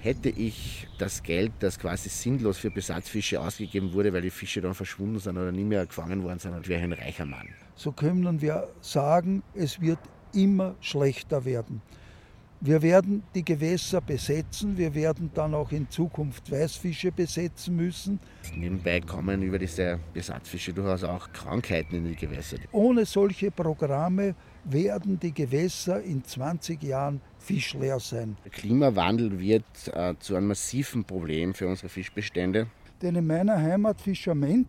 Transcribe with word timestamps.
hätte 0.00 0.28
ich 0.28 0.86
das 0.98 1.22
Geld, 1.22 1.52
das 1.60 1.78
quasi 1.78 2.08
sinnlos 2.08 2.58
für 2.58 2.70
Besatzfische 2.70 3.40
ausgegeben 3.40 3.92
wurde, 3.92 4.12
weil 4.12 4.22
die 4.22 4.30
Fische 4.30 4.60
dann 4.60 4.74
verschwunden 4.74 5.18
sind 5.18 5.36
oder 5.36 5.52
nie 5.52 5.64
mehr 5.64 5.86
gefangen 5.86 6.22
worden 6.22 6.38
sind, 6.38 6.68
wäre 6.68 6.80
ich 6.80 6.84
ein 6.84 6.92
reicher 6.92 7.26
Mann. 7.26 7.48
So 7.74 7.92
können 7.92 8.40
wir 8.40 8.68
sagen, 8.80 9.42
es 9.54 9.80
wird 9.80 9.98
immer 10.32 10.74
schlechter 10.80 11.44
werden. 11.44 11.82
Wir 12.60 12.82
werden 12.82 13.22
die 13.36 13.44
Gewässer 13.44 14.00
besetzen, 14.00 14.76
wir 14.76 14.92
werden 14.92 15.30
dann 15.32 15.54
auch 15.54 15.70
in 15.70 15.88
Zukunft 15.88 16.50
Weißfische 16.50 17.12
besetzen 17.12 17.76
müssen. 17.76 18.18
Nebenbei 18.56 19.00
kommen 19.00 19.42
über 19.42 19.60
diese 19.60 20.00
Besatzfische 20.12 20.72
durchaus 20.72 21.04
auch 21.04 21.32
Krankheiten 21.32 21.94
in 21.94 22.08
die 22.08 22.16
Gewässer. 22.16 22.56
Ohne 22.72 23.04
solche 23.04 23.52
Programme 23.52 24.34
werden 24.72 25.18
die 25.20 25.32
Gewässer 25.32 26.02
in 26.02 26.24
20 26.24 26.82
Jahren 26.82 27.20
fischleer 27.38 28.00
sein. 28.00 28.36
Der 28.44 28.50
Klimawandel 28.50 29.38
wird 29.38 29.64
äh, 29.92 30.14
zu 30.18 30.36
einem 30.36 30.48
massiven 30.48 31.04
Problem 31.04 31.54
für 31.54 31.66
unsere 31.66 31.88
Fischbestände. 31.88 32.66
Denn 33.02 33.14
in 33.14 33.26
meiner 33.26 33.56
Heimat 33.56 34.00
Fischament 34.00 34.66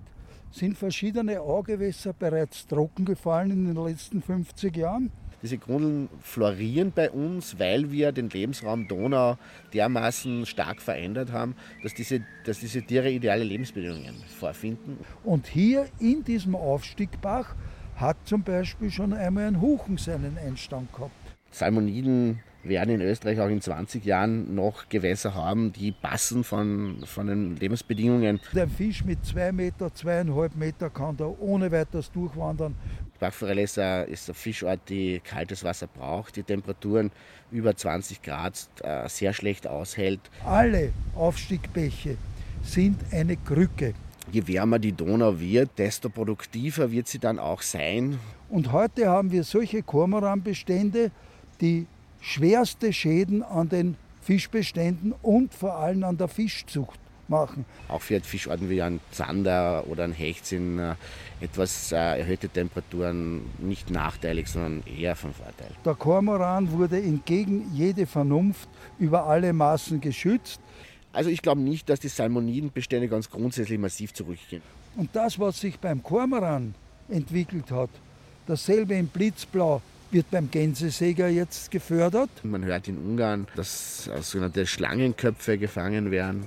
sind 0.52 0.78
verschiedene 0.78 1.42
Augewässer 1.42 2.14
bereits 2.14 2.66
trockengefallen 2.68 3.52
in 3.52 3.74
den 3.74 3.86
letzten 3.86 4.22
50 4.22 4.76
Jahren. 4.78 5.12
Diese 5.42 5.58
Grundeln 5.58 6.10
florieren 6.22 6.92
bei 6.94 7.10
uns, 7.10 7.58
weil 7.58 7.92
wir 7.92 8.12
den 8.12 8.30
Lebensraum 8.30 8.90
Donau 8.90 9.38
dermaßen 9.74 10.46
stark 10.46 10.82
verändert 10.82 11.32
haben, 11.32 11.56
dass 11.82 11.94
diese, 11.94 12.26
dass 12.44 12.60
diese 12.60 12.82
Tiere 12.82 13.10
ideale 13.10 13.46
Lebensbedingungen 13.46 14.16
vorfinden. 14.38 14.98
Und 15.24 15.48
hier 15.48 15.88
in 16.00 16.26
diesem 16.26 16.56
Aufstiegbach 16.56 17.56
hat 18.00 18.18
zum 18.26 18.44
Beispiel 18.44 18.92
schon 18.92 19.14
einmal 19.14 19.46
ein 19.46 19.62
Huchen 19.62 19.98
seinen 19.98 20.38
Einstand 20.38 20.92
gehabt. 20.94 21.12
Salmoniden 21.52 22.40
werden 22.64 22.96
in 22.96 23.02
Österreich 23.02 23.40
auch 23.40 23.48
in 23.48 23.62
20 23.62 24.04
Jahren 24.06 24.54
noch 24.54 24.90
Gewässer 24.90 25.34
haben, 25.34 25.72
die 25.74 25.92
passen 25.92 26.44
von, 26.44 27.04
von 27.06 27.28
den 27.28 27.56
Lebensbedingungen. 27.56 28.40
Der 28.54 28.68
Fisch 28.68 29.04
mit 29.04 29.26
zwei 29.26 29.52
Meter, 29.52 29.94
zweieinhalb 29.94 30.56
Meter 30.56 30.90
kann 30.90 31.18
da 31.18 31.26
ohne 31.40 31.72
weiteres 31.72 32.12
durchwandern. 32.12 32.76
Bachforelle 33.20 33.64
ist, 33.64 33.78
ein, 33.78 34.08
ist 34.08 34.30
eine 34.30 34.36
Fischart, 34.36 34.80
die 34.88 35.20
kaltes 35.24 35.64
Wasser 35.64 35.88
braucht, 35.88 36.36
die 36.36 36.44
Temperaturen 36.44 37.12
über 37.52 37.76
20 37.76 38.22
Grad 38.22 38.68
äh, 38.82 39.08
sehr 39.10 39.34
schlecht 39.34 39.68
aushält. 39.68 40.22
Alle 40.46 40.92
Aufstiegbäche 41.16 42.18
sind 42.64 43.00
eine 43.12 43.36
Krücke. 43.36 43.94
Je 44.32 44.48
wärmer 44.48 44.78
die 44.80 44.92
Donau 44.92 45.40
wird, 45.40 45.72
desto 45.78 46.10
produktiver 46.10 46.92
wird 46.92 47.08
sie 47.08 47.20
dann 47.20 47.40
auch 47.40 47.62
sein. 47.62 48.20
Und 48.50 48.72
heute 48.72 49.08
haben 49.08 49.32
wir 49.32 49.44
solche 49.44 49.82
Kormoranbestände, 49.82 51.12
die 51.62 51.88
schwerste 52.22 52.94
Schäden 52.94 53.42
an 53.44 53.70
den 53.70 53.96
Fischbeständen 54.22 55.14
und 55.24 55.54
vor 55.54 55.78
allem 55.78 56.04
an 56.04 56.18
der 56.18 56.28
Fischzucht 56.28 57.00
machen. 57.30 57.66
Auch 57.88 58.02
für 58.02 58.20
Fischarten 58.22 58.70
wie 58.70 58.82
ein 58.82 59.00
Zander 59.12 59.84
oder 59.88 60.04
ein 60.04 60.14
Hecht 60.14 60.46
sind 60.46 60.80
äh, 60.80 60.96
etwas 61.42 61.92
äh, 61.92 61.96
erhöhte 61.96 62.50
Temperaturen 62.50 63.42
nicht 63.60 63.90
nachteilig, 63.90 64.48
sondern 64.48 64.84
eher 64.86 65.16
von 65.16 65.34
Vorteil. 65.34 65.72
Der 65.86 65.96
Kormoran 65.96 66.72
wurde 66.72 67.02
entgegen 67.02 67.72
jede 67.74 68.06
Vernunft 68.06 68.68
über 68.98 69.26
alle 69.26 69.54
Maßen 69.54 70.02
geschützt. 70.02 70.60
Also 71.12 71.30
ich 71.30 71.42
glaube 71.42 71.62
nicht, 71.62 71.90
dass 71.90 72.00
die 72.00 72.08
Salmonidenbestände 72.08 73.08
ganz 73.08 73.30
grundsätzlich 73.30 73.80
massiv 73.80 74.14
zurückgehen. 74.14 74.62
Und 74.96 75.10
das, 75.14 75.40
was 75.40 75.60
sich 75.60 75.80
beim 75.80 76.04
Kormoran 76.04 76.76
entwickelt 77.08 77.72
hat, 77.72 77.90
dasselbe 78.46 78.96
in 78.96 79.08
Blitzblau, 79.08 79.82
wird 80.12 80.30
beim 80.32 80.50
Gänsesäger 80.50 81.30
jetzt 81.30 81.70
gefördert. 81.72 82.30
Man 82.44 82.66
hört 82.66 82.88
in 82.88 82.98
Ungarn, 82.98 83.48
dass 83.56 84.10
sogenannte 84.22 84.66
Schlangenköpfe 84.66 85.58
gefangen 85.58 86.10
werden. 86.10 86.46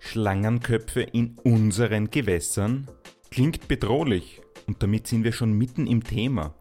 Schlangenköpfe 0.00 1.02
in 1.02 1.36
unseren 1.44 2.10
Gewässern? 2.10 2.88
Klingt 3.30 3.68
bedrohlich 3.68 4.40
und 4.66 4.82
damit 4.82 5.06
sind 5.06 5.24
wir 5.24 5.32
schon 5.32 5.52
mitten 5.52 5.86
im 5.86 6.02
Thema. 6.04 6.54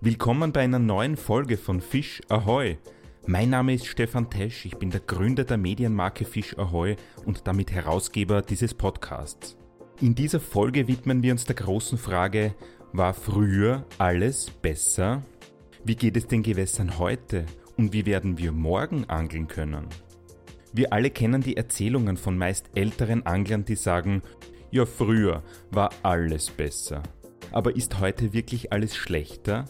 Willkommen 0.00 0.52
bei 0.52 0.60
einer 0.60 0.78
neuen 0.78 1.16
Folge 1.16 1.56
von 1.56 1.80
Fisch 1.80 2.20
Ahoy. 2.28 2.78
Mein 3.26 3.48
Name 3.48 3.72
ist 3.72 3.86
Stefan 3.86 4.28
Tesch, 4.28 4.66
ich 4.66 4.76
bin 4.76 4.90
der 4.90 5.00
Gründer 5.00 5.44
der 5.44 5.56
Medienmarke 5.56 6.26
Fisch 6.26 6.58
Ahoy 6.58 6.96
und 7.24 7.46
damit 7.46 7.72
Herausgeber 7.72 8.42
dieses 8.42 8.74
Podcasts. 8.74 9.56
In 10.02 10.14
dieser 10.14 10.40
Folge 10.40 10.88
widmen 10.88 11.22
wir 11.22 11.32
uns 11.32 11.46
der 11.46 11.54
großen 11.54 11.96
Frage, 11.96 12.54
war 12.92 13.14
früher 13.14 13.86
alles 13.96 14.50
besser? 14.50 15.22
Wie 15.84 15.96
geht 15.96 16.18
es 16.18 16.26
den 16.26 16.42
Gewässern 16.42 16.98
heute 16.98 17.46
und 17.78 17.94
wie 17.94 18.04
werden 18.04 18.36
wir 18.36 18.52
morgen 18.52 19.08
angeln 19.08 19.48
können? 19.48 19.86
Wir 20.74 20.92
alle 20.92 21.08
kennen 21.08 21.40
die 21.40 21.56
Erzählungen 21.56 22.18
von 22.18 22.36
meist 22.36 22.68
älteren 22.74 23.24
Anglern, 23.24 23.64
die 23.64 23.76
sagen, 23.76 24.20
ja 24.70 24.84
früher 24.84 25.42
war 25.70 25.88
alles 26.02 26.50
besser. 26.50 27.02
Aber 27.52 27.74
ist 27.74 28.00
heute 28.00 28.34
wirklich 28.34 28.70
alles 28.70 28.94
schlechter? 28.94 29.64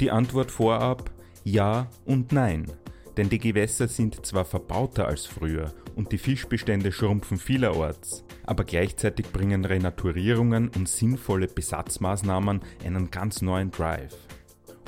Die 0.00 0.10
Antwort 0.10 0.50
vorab, 0.50 1.12
ja 1.44 1.88
und 2.04 2.32
nein. 2.32 2.66
Denn 3.16 3.28
die 3.30 3.38
Gewässer 3.38 3.88
sind 3.88 4.26
zwar 4.26 4.44
verbauter 4.44 5.08
als 5.08 5.26
früher 5.26 5.72
und 5.94 6.12
die 6.12 6.18
Fischbestände 6.18 6.92
schrumpfen 6.92 7.38
vielerorts, 7.38 8.24
aber 8.44 8.64
gleichzeitig 8.64 9.26
bringen 9.32 9.64
Renaturierungen 9.64 10.68
und 10.68 10.88
sinnvolle 10.88 11.46
Besatzmaßnahmen 11.46 12.60
einen 12.84 13.10
ganz 13.10 13.40
neuen 13.40 13.70
Drive. 13.70 14.16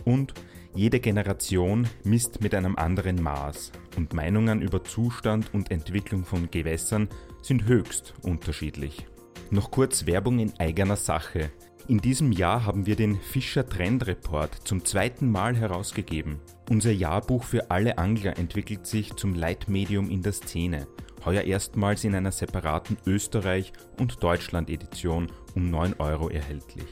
Und 0.04 0.34
jede 0.74 1.00
Generation 1.00 1.88
misst 2.04 2.42
mit 2.42 2.54
einem 2.54 2.76
anderen 2.76 3.22
Maß 3.22 3.72
und 3.96 4.12
Meinungen 4.12 4.62
über 4.62 4.84
Zustand 4.84 5.52
und 5.54 5.70
Entwicklung 5.70 6.24
von 6.24 6.50
Gewässern 6.50 7.08
sind 7.40 7.66
höchst 7.66 8.14
unterschiedlich. 8.22 9.06
Noch 9.50 9.70
kurz 9.70 10.04
Werbung 10.06 10.38
in 10.38 10.52
eigener 10.58 10.96
Sache. 10.96 11.50
In 11.88 11.98
diesem 11.98 12.32
Jahr 12.32 12.66
haben 12.66 12.84
wir 12.84 12.96
den 12.96 13.18
Fischer 13.18 13.66
Trend 13.66 14.06
Report 14.06 14.54
zum 14.64 14.84
zweiten 14.84 15.30
Mal 15.30 15.56
herausgegeben. 15.56 16.38
Unser 16.70 16.92
Jahrbuch 16.92 17.44
für 17.44 17.70
alle 17.70 17.96
Angler 17.96 18.36
entwickelt 18.36 18.86
sich 18.86 19.14
zum 19.16 19.34
Leitmedium 19.34 20.10
in 20.10 20.22
der 20.22 20.32
Szene. 20.32 20.86
Heuer 21.24 21.42
erstmals 21.42 22.04
in 22.04 22.14
einer 22.14 22.30
separaten 22.30 22.98
Österreich- 23.06 23.72
und 23.98 24.22
Deutschland-Edition 24.22 25.32
um 25.54 25.70
9 25.70 25.94
Euro 25.98 26.28
erhältlich. 26.28 26.86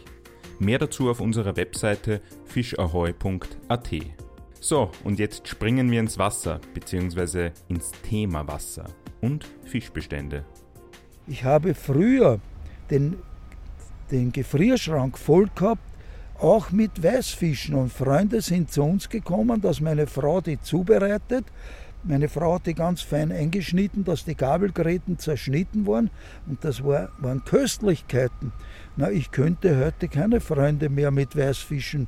Mehr 0.58 0.78
dazu 0.78 1.10
auf 1.10 1.20
unserer 1.20 1.56
Webseite 1.56 2.22
fischahoy.at. 2.46 3.90
So, 4.60 4.90
und 5.04 5.18
jetzt 5.18 5.46
springen 5.46 5.90
wir 5.90 6.00
ins 6.00 6.18
Wasser 6.18 6.58
bzw. 6.72 7.50
ins 7.68 7.92
Thema 8.02 8.48
Wasser 8.48 8.86
und 9.20 9.44
Fischbestände. 9.64 10.46
Ich 11.26 11.44
habe 11.44 11.74
früher 11.74 12.40
den, 12.90 13.16
den 14.10 14.32
Gefrierschrank 14.32 15.18
voll 15.18 15.50
gehabt, 15.54 15.82
auch 16.40 16.70
mit 16.70 17.02
Weißfischen. 17.02 17.74
Und 17.74 17.92
Freunde 17.92 18.40
sind 18.40 18.70
zu 18.70 18.82
uns 18.82 19.08
gekommen, 19.08 19.60
dass 19.60 19.80
meine 19.80 20.06
Frau 20.06 20.40
die 20.40 20.60
zubereitet. 20.60 21.44
Meine 22.04 22.28
Frau 22.28 22.54
hat 22.54 22.66
die 22.66 22.74
ganz 22.74 23.02
fein 23.02 23.32
eingeschnitten, 23.32 24.04
dass 24.04 24.24
die 24.24 24.36
Gabelgräten 24.36 25.18
zerschnitten 25.18 25.86
waren. 25.86 26.10
Und 26.46 26.64
das 26.64 26.84
war, 26.84 27.08
waren 27.18 27.44
Köstlichkeiten. 27.44 28.52
Na, 28.96 29.10
ich 29.10 29.32
könnte 29.32 29.84
heute 29.84 30.08
keine 30.08 30.40
Freunde 30.40 30.88
mehr 30.88 31.10
mit 31.10 31.36
Weißfischen 31.36 32.06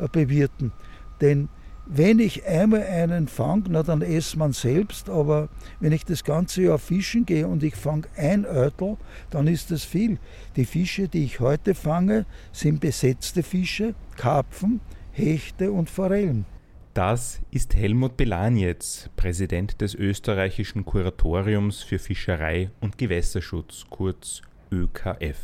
äh, 0.00 0.08
bewirten. 0.08 0.72
Denn 1.20 1.48
wenn 1.86 2.18
ich 2.18 2.44
einmal 2.46 2.82
einen 2.82 3.28
fange, 3.28 3.64
na 3.70 3.82
dann 3.82 4.02
esse 4.02 4.36
man 4.38 4.52
selbst, 4.52 5.08
aber 5.08 5.48
wenn 5.80 5.92
ich 5.92 6.04
das 6.04 6.24
ganze 6.24 6.62
Jahr 6.62 6.78
fischen 6.78 7.24
gehe 7.24 7.46
und 7.46 7.62
ich 7.62 7.76
fange 7.76 8.08
ein 8.16 8.44
Örtel, 8.44 8.96
dann 9.30 9.46
ist 9.46 9.70
das 9.70 9.84
viel. 9.84 10.18
Die 10.56 10.64
Fische, 10.64 11.08
die 11.08 11.24
ich 11.24 11.40
heute 11.40 11.74
fange, 11.74 12.26
sind 12.52 12.80
besetzte 12.80 13.42
Fische, 13.42 13.94
Karpfen, 14.16 14.80
Hechte 15.12 15.70
und 15.70 15.88
Forellen. 15.88 16.44
Das 16.92 17.40
ist 17.50 17.76
Helmut 17.76 18.16
Belanjetz, 18.16 19.10
Präsident 19.16 19.80
des 19.80 19.94
österreichischen 19.94 20.84
Kuratoriums 20.84 21.82
für 21.82 21.98
Fischerei 21.98 22.70
und 22.80 22.98
Gewässerschutz, 22.98 23.84
kurz 23.90 24.42
ÖKF. 24.72 25.36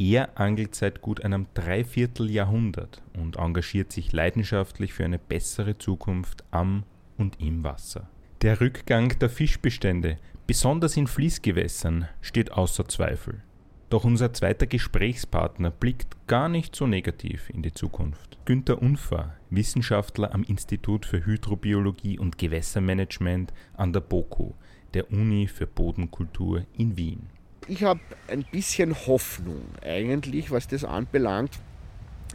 Er 0.00 0.38
angelt 0.38 0.76
seit 0.76 1.02
gut 1.02 1.24
einem 1.24 1.48
Dreivierteljahrhundert 1.54 3.02
und 3.14 3.36
engagiert 3.36 3.90
sich 3.90 4.12
leidenschaftlich 4.12 4.92
für 4.92 5.04
eine 5.04 5.18
bessere 5.18 5.76
Zukunft 5.76 6.44
am 6.52 6.84
und 7.16 7.40
im 7.40 7.64
Wasser. 7.64 8.08
Der 8.42 8.60
Rückgang 8.60 9.18
der 9.18 9.28
Fischbestände, 9.28 10.18
besonders 10.46 10.96
in 10.96 11.08
Fließgewässern, 11.08 12.06
steht 12.20 12.52
außer 12.52 12.86
Zweifel. 12.86 13.42
Doch 13.90 14.04
unser 14.04 14.32
zweiter 14.32 14.68
Gesprächspartner 14.68 15.72
blickt 15.72 16.28
gar 16.28 16.48
nicht 16.48 16.76
so 16.76 16.86
negativ 16.86 17.50
in 17.50 17.62
die 17.62 17.72
Zukunft. 17.72 18.38
Günter 18.44 18.80
Unfer, 18.80 19.34
Wissenschaftler 19.50 20.32
am 20.32 20.44
Institut 20.44 21.06
für 21.06 21.26
Hydrobiologie 21.26 22.20
und 22.20 22.38
Gewässermanagement 22.38 23.52
an 23.76 23.92
der 23.92 24.00
BOKU, 24.00 24.52
der 24.94 25.10
Uni 25.10 25.48
für 25.48 25.66
Bodenkultur 25.66 26.66
in 26.76 26.96
Wien 26.96 27.26
ich 27.68 27.84
habe 27.84 28.00
ein 28.28 28.44
bisschen 28.44 28.94
Hoffnung 29.06 29.62
eigentlich, 29.82 30.50
was 30.50 30.66
das 30.68 30.84
anbelangt. 30.84 31.52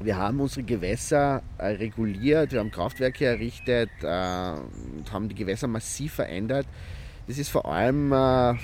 Wir 0.01 0.17
haben 0.17 0.39
unsere 0.39 0.63
Gewässer 0.63 1.43
äh, 1.57 1.67
reguliert, 1.67 2.51
wir 2.51 2.59
haben 2.59 2.71
Kraftwerke 2.71 3.25
errichtet 3.25 3.89
äh, 4.01 4.05
und 4.05 5.11
haben 5.11 5.29
die 5.29 5.35
Gewässer 5.35 5.67
massiv 5.67 6.13
verändert. 6.13 6.65
Das 7.27 7.37
ist 7.37 7.49
vor 7.49 7.65
allem 7.65 8.11
äh, 8.11 8.55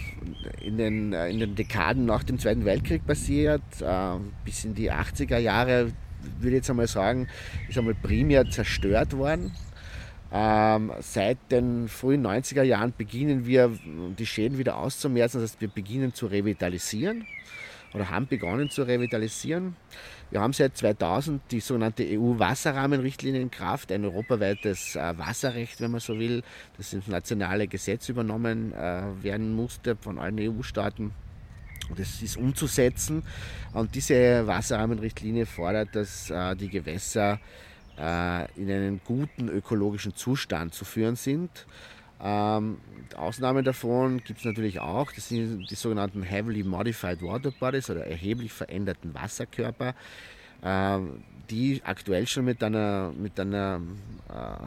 in, 0.62 0.78
den, 0.78 1.14
äh, 1.14 1.30
in 1.30 1.40
den 1.40 1.56
Dekaden 1.56 2.06
nach 2.06 2.24
dem 2.24 2.40
Zweiten 2.40 2.66
Weltkrieg 2.66 3.06
passiert, 3.06 3.62
äh, 3.82 4.16
bis 4.44 4.66
in 4.66 4.74
die 4.74 4.92
80er 4.92 5.38
Jahre, 5.38 5.92
würde 6.40 6.50
ich 6.50 6.54
jetzt 6.56 6.70
einmal 6.70 6.88
sagen, 6.88 7.28
ist 7.68 7.78
einmal 7.78 7.96
primär 7.96 8.50
zerstört 8.50 9.16
worden. 9.16 9.52
Ähm, 10.32 10.92
seit 11.00 11.38
den 11.52 11.88
frühen 11.88 12.26
90er 12.26 12.62
Jahren 12.62 12.94
beginnen 12.96 13.46
wir, 13.48 13.72
die 14.18 14.26
Schäden 14.26 14.58
wieder 14.58 14.78
auszumerzen, 14.78 15.42
das 15.42 15.52
heißt, 15.52 15.62
wir 15.62 15.70
beginnen 15.70 16.14
zu 16.14 16.28
revitalisieren 16.28 17.26
oder 17.94 18.10
haben 18.10 18.28
begonnen 18.28 18.70
zu 18.70 18.84
revitalisieren. 18.84 19.76
Wir 20.30 20.42
haben 20.42 20.54
seit 20.54 20.78
2000 20.78 21.42
die 21.50 21.60
sogenannte 21.60 22.06
EU-Wasserrahmenrichtlinie 22.06 23.42
in 23.42 23.50
Kraft, 23.50 23.92
ein 23.92 24.06
europaweites 24.06 24.96
äh, 24.96 25.18
Wasserrecht, 25.18 25.82
wenn 25.82 25.90
man 25.90 26.00
so 26.00 26.20
will, 26.20 26.44
das 26.78 26.94
ins 26.94 27.08
nationale 27.08 27.68
Gesetz 27.68 28.10
übernommen 28.10 28.72
äh, 28.74 29.02
werden 29.24 29.56
musste 29.56 29.96
von 29.96 30.20
allen 30.20 30.40
EU-Staaten. 30.40 31.12
Das 31.98 32.22
ist 32.22 32.38
umzusetzen. 32.38 33.24
Und 33.74 33.96
diese 33.96 34.46
Wasserrahmenrichtlinie 34.46 35.48
fordert, 35.48 35.96
dass 35.96 36.30
äh, 36.30 36.56
die 36.56 36.70
Gewässer 36.70 37.40
in 38.00 38.72
einen 38.72 39.02
guten 39.04 39.50
ökologischen 39.50 40.16
Zustand 40.16 40.74
zu 40.74 40.86
führen 40.86 41.18
sind. 41.18 41.66
Ähm, 42.22 42.78
Ausnahmen 43.16 43.64
davon 43.64 44.22
gibt 44.24 44.40
es 44.40 44.46
natürlich 44.46 44.80
auch. 44.80 45.12
Das 45.12 45.30
sind 45.30 45.70
die 45.70 45.76
sogenannten 45.76 46.22
Heavily 46.22 46.64
Modified 46.64 47.22
Water 47.22 47.52
Bodies 47.52 47.90
oder 47.90 48.06
erheblich 48.06 48.52
veränderten 48.52 49.14
Wasserkörper, 49.14 49.96
äh, 50.62 51.00
die 51.50 51.82
aktuell 51.84 52.28
schon 52.28 52.46
mit 52.46 52.62
einer, 52.64 53.12
mit 53.18 53.40
einer 53.40 53.82
äh, 54.30 54.66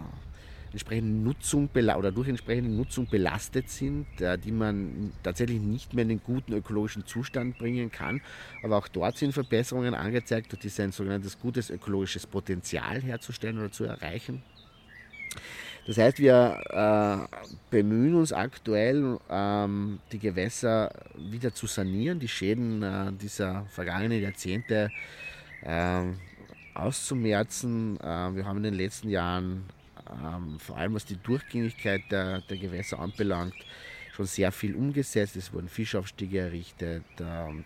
entsprechenden 0.73 1.23
Nutzung 1.23 1.69
oder 1.75 2.13
durch 2.13 2.29
entsprechende 2.29 2.71
Nutzung 2.71 3.09
belastet 3.09 3.69
sind, 3.69 4.21
äh, 4.21 4.39
die 4.39 4.53
man 4.53 5.13
tatsächlich 5.23 5.61
nicht 5.61 5.95
mehr 5.95 6.03
in 6.03 6.09
den 6.09 6.23
guten 6.23 6.53
ökologischen 6.53 7.07
Zustand 7.07 7.59
bringen 7.59 7.91
kann. 7.91 8.21
Aber 8.63 8.79
auch 8.79 8.89
dort 8.89 9.17
sind 9.17 9.33
Verbesserungen 9.33 9.95
angezeigt, 9.95 10.53
durch 10.53 10.81
ein 10.81 10.93
sogenanntes 10.93 11.39
gutes 11.39 11.71
ökologisches 11.71 12.27
Potenzial 12.27 13.01
herzustellen 13.03 13.59
oder 13.59 13.71
zu 13.71 13.85
erreichen. 13.85 14.43
Das 15.87 15.99
heißt, 15.99 16.21
wir 16.21 16.61
äh, 16.71 17.37
bemühen 17.71 18.15
uns 18.15 18.33
aktuell, 18.33 19.19
ähm, 19.29 19.99
die 20.13 20.21
Gewässer 20.21 20.93
wieder 21.17 21.53
zu 21.53 21.67
sanieren, 21.67 22.21
die 22.21 22.29
Schäden 22.29 22.83
äh, 22.83 23.13
dieser 23.13 23.67
vergangenen 23.67 24.23
Jahrzehnte 24.23 24.91
äh, 25.63 26.03
auszumerzen. 26.75 27.99
Wir 28.01 28.47
haben 28.47 28.57
in 28.57 28.63
den 28.63 28.75
letzten 28.75 29.11
Jahren, 29.11 29.65
ähm, 30.13 30.59
vor 30.59 30.77
allem 30.77 30.95
was 30.95 31.05
die 31.05 31.17
Durchgängigkeit 31.17 32.03
der, 32.11 32.41
der, 32.43 32.57
Gewässer 32.57 32.99
anbelangt, 32.99 33.55
schon 34.15 34.27
sehr 34.27 34.53
viel 34.53 34.75
umgesetzt. 34.75 35.37
Es 35.37 35.53
wurden 35.53 35.69
Fischaufstiege 35.69 36.41
errichtet, 36.41 37.05
ähm, 37.21 37.65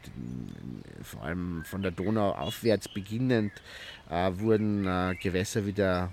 vor 1.03 1.23
allem 1.23 1.65
von 1.65 1.83
der 1.83 1.91
Donau 1.91 2.33
aufwärts 2.33 2.89
beginnend 2.89 3.53
äh, 4.11 4.31
wurden 4.35 4.87
äh, 4.87 5.15
Gewässer 5.21 5.67
wieder 5.67 6.13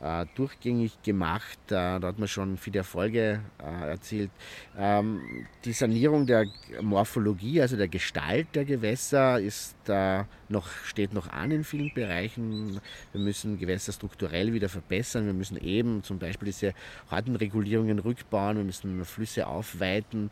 äh, 0.00 0.26
durchgängig 0.34 1.02
gemacht. 1.02 1.58
Äh, 1.66 2.00
da 2.00 2.00
hat 2.02 2.18
man 2.18 2.28
schon 2.28 2.56
viele 2.56 2.78
Erfolge 2.78 3.40
äh, 3.58 3.90
erzielt. 3.90 4.30
Ähm, 4.76 5.46
die 5.64 5.72
Sanierung 5.72 6.26
der 6.26 6.46
Morphologie, 6.80 7.60
also 7.60 7.76
der 7.76 7.88
Gestalt 7.88 8.48
der 8.54 8.64
Gewässer, 8.64 9.38
ist, 9.38 9.76
äh, 9.88 10.24
noch, 10.48 10.68
steht 10.84 11.12
noch 11.12 11.28
an 11.28 11.50
in 11.50 11.64
vielen 11.64 11.92
Bereichen. 11.92 12.80
Wir 13.12 13.20
müssen 13.20 13.58
Gewässer 13.58 13.92
strukturell 13.92 14.52
wieder 14.52 14.68
verbessern. 14.68 15.26
Wir 15.26 15.34
müssen 15.34 15.58
eben 15.58 16.02
zum 16.02 16.18
Beispiel 16.18 16.46
diese 16.46 16.72
harten 17.10 17.36
Regulierungen 17.36 17.98
rückbauen. 17.98 18.56
Wir 18.56 18.64
müssen 18.64 19.04
Flüsse 19.04 19.46
aufweiten. 19.46 20.30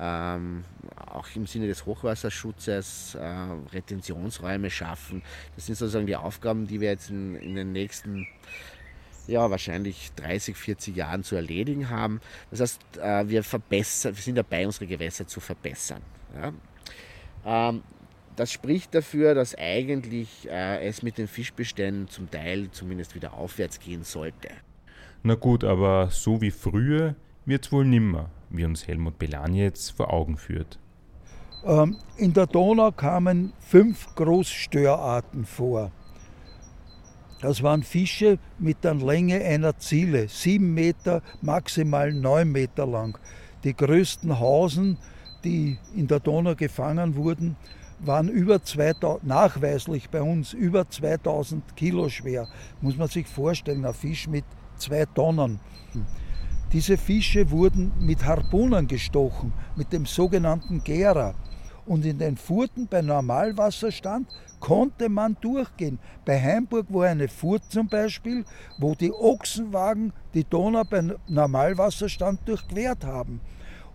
Ähm, 0.00 0.64
auch 1.06 1.26
im 1.34 1.46
Sinne 1.46 1.66
des 1.66 1.84
Hochwasserschutzes 1.84 3.16
äh, 3.16 3.26
Retentionsräume 3.72 4.70
schaffen. 4.70 5.22
Das 5.56 5.66
sind 5.66 5.74
sozusagen 5.74 6.06
die 6.06 6.14
Aufgaben, 6.14 6.68
die 6.68 6.80
wir 6.80 6.90
jetzt 6.90 7.10
in, 7.10 7.34
in 7.34 7.56
den 7.56 7.72
nächsten 7.72 8.28
ja, 9.28 9.50
wahrscheinlich 9.50 10.10
30, 10.16 10.56
40 10.56 10.96
Jahren 10.96 11.22
zu 11.22 11.36
erledigen 11.36 11.90
haben. 11.90 12.20
Das 12.50 12.60
heißt, 12.60 12.80
äh, 12.96 13.28
wir, 13.28 13.44
verbessern, 13.44 14.16
wir 14.16 14.22
sind 14.22 14.36
dabei, 14.36 14.66
unsere 14.66 14.86
Gewässer 14.86 15.26
zu 15.26 15.40
verbessern. 15.40 16.02
Ja. 16.34 16.52
Ähm, 17.70 17.82
das 18.36 18.52
spricht 18.52 18.94
dafür, 18.94 19.34
dass 19.34 19.56
eigentlich 19.56 20.48
äh, 20.48 20.86
es 20.86 21.02
mit 21.02 21.18
den 21.18 21.28
Fischbeständen 21.28 22.08
zum 22.08 22.30
Teil 22.30 22.70
zumindest 22.70 23.14
wieder 23.14 23.34
aufwärts 23.34 23.80
gehen 23.80 24.04
sollte. 24.04 24.48
Na 25.22 25.34
gut, 25.34 25.64
aber 25.64 26.08
so 26.10 26.40
wie 26.40 26.52
früher 26.52 27.16
wird 27.44 27.66
es 27.66 27.72
wohl 27.72 27.84
nimmer, 27.84 28.30
wie 28.50 28.64
uns 28.64 28.86
Helmut 28.86 29.18
Belani 29.18 29.62
jetzt 29.62 29.90
vor 29.90 30.12
Augen 30.12 30.36
führt. 30.36 30.78
Ähm, 31.64 31.96
in 32.16 32.32
der 32.32 32.46
Donau 32.46 32.92
kamen 32.92 33.52
fünf 33.58 34.14
Großstörarten 34.14 35.44
vor. 35.44 35.90
Das 37.40 37.62
waren 37.62 37.84
Fische 37.84 38.38
mit 38.58 38.82
der 38.82 38.94
Länge 38.94 39.40
einer 39.44 39.78
Ziele, 39.78 40.26
sieben 40.28 40.74
Meter, 40.74 41.22
maximal 41.40 42.12
neun 42.12 42.50
Meter 42.50 42.84
lang. 42.84 43.16
Die 43.62 43.74
größten 43.74 44.40
Hausen, 44.40 44.98
die 45.44 45.78
in 45.94 46.08
der 46.08 46.18
Donau 46.18 46.56
gefangen 46.56 47.14
wurden, 47.14 47.56
waren 48.00 48.28
über 48.28 48.62
2000, 48.62 49.24
nachweislich 49.24 50.10
bei 50.10 50.20
uns 50.20 50.52
über 50.52 50.88
2000 50.88 51.76
Kilo 51.76 52.08
schwer. 52.08 52.48
Muss 52.80 52.96
man 52.96 53.08
sich 53.08 53.26
vorstellen, 53.26 53.84
ein 53.84 53.94
Fisch 53.94 54.26
mit 54.26 54.44
zwei 54.76 55.04
Tonnen. 55.06 55.60
Diese 56.72 56.96
Fische 56.96 57.50
wurden 57.50 57.92
mit 58.00 58.24
Harpunen 58.24 58.86
gestochen, 58.88 59.52
mit 59.76 59.92
dem 59.92 60.06
sogenannten 60.06 60.82
Gera. 60.82 61.34
Und 61.88 62.04
in 62.04 62.18
den 62.18 62.36
Furten 62.36 62.86
bei 62.86 63.00
Normalwasserstand 63.00 64.28
konnte 64.60 65.08
man 65.08 65.38
durchgehen. 65.40 65.98
Bei 66.26 66.38
Heimburg 66.38 66.86
war 66.90 67.06
eine 67.06 67.28
Furt 67.28 67.62
zum 67.70 67.88
Beispiel, 67.88 68.44
wo 68.76 68.94
die 68.94 69.10
Ochsenwagen 69.10 70.12
die 70.34 70.44
Donau 70.44 70.84
bei 70.84 71.02
Normalwasserstand 71.28 72.46
durchquert 72.46 73.06
haben. 73.06 73.40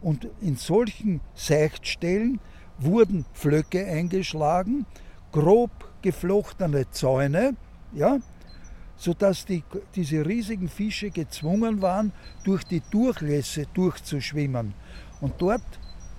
Und 0.01 0.27
in 0.41 0.55
solchen 0.55 1.21
Seichtstellen 1.35 2.39
wurden 2.79 3.25
Flöcke 3.33 3.85
eingeschlagen, 3.85 4.87
grob 5.31 5.69
geflochtene 6.01 6.89
Zäune, 6.89 7.55
ja, 7.93 8.17
sodass 8.95 9.45
die, 9.45 9.63
diese 9.95 10.25
riesigen 10.25 10.67
Fische 10.67 11.11
gezwungen 11.11 11.83
waren, 11.83 12.11
durch 12.43 12.63
die 12.63 12.81
Durchlässe 12.89 13.67
durchzuschwimmen. 13.75 14.73
Und 15.21 15.35
dort 15.37 15.61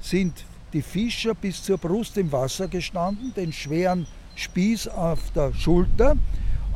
sind 0.00 0.47
die 0.75 0.83
Fischer 0.83 1.35
bis 1.35 1.62
zur 1.62 1.78
Brust 1.78 2.19
im 2.19 2.31
Wasser 2.33 2.69
gestanden, 2.69 3.33
den 3.35 3.52
schweren 3.52 4.07
Spieß 4.35 4.88
auf 4.88 5.31
der 5.31 5.54
Schulter, 5.54 6.16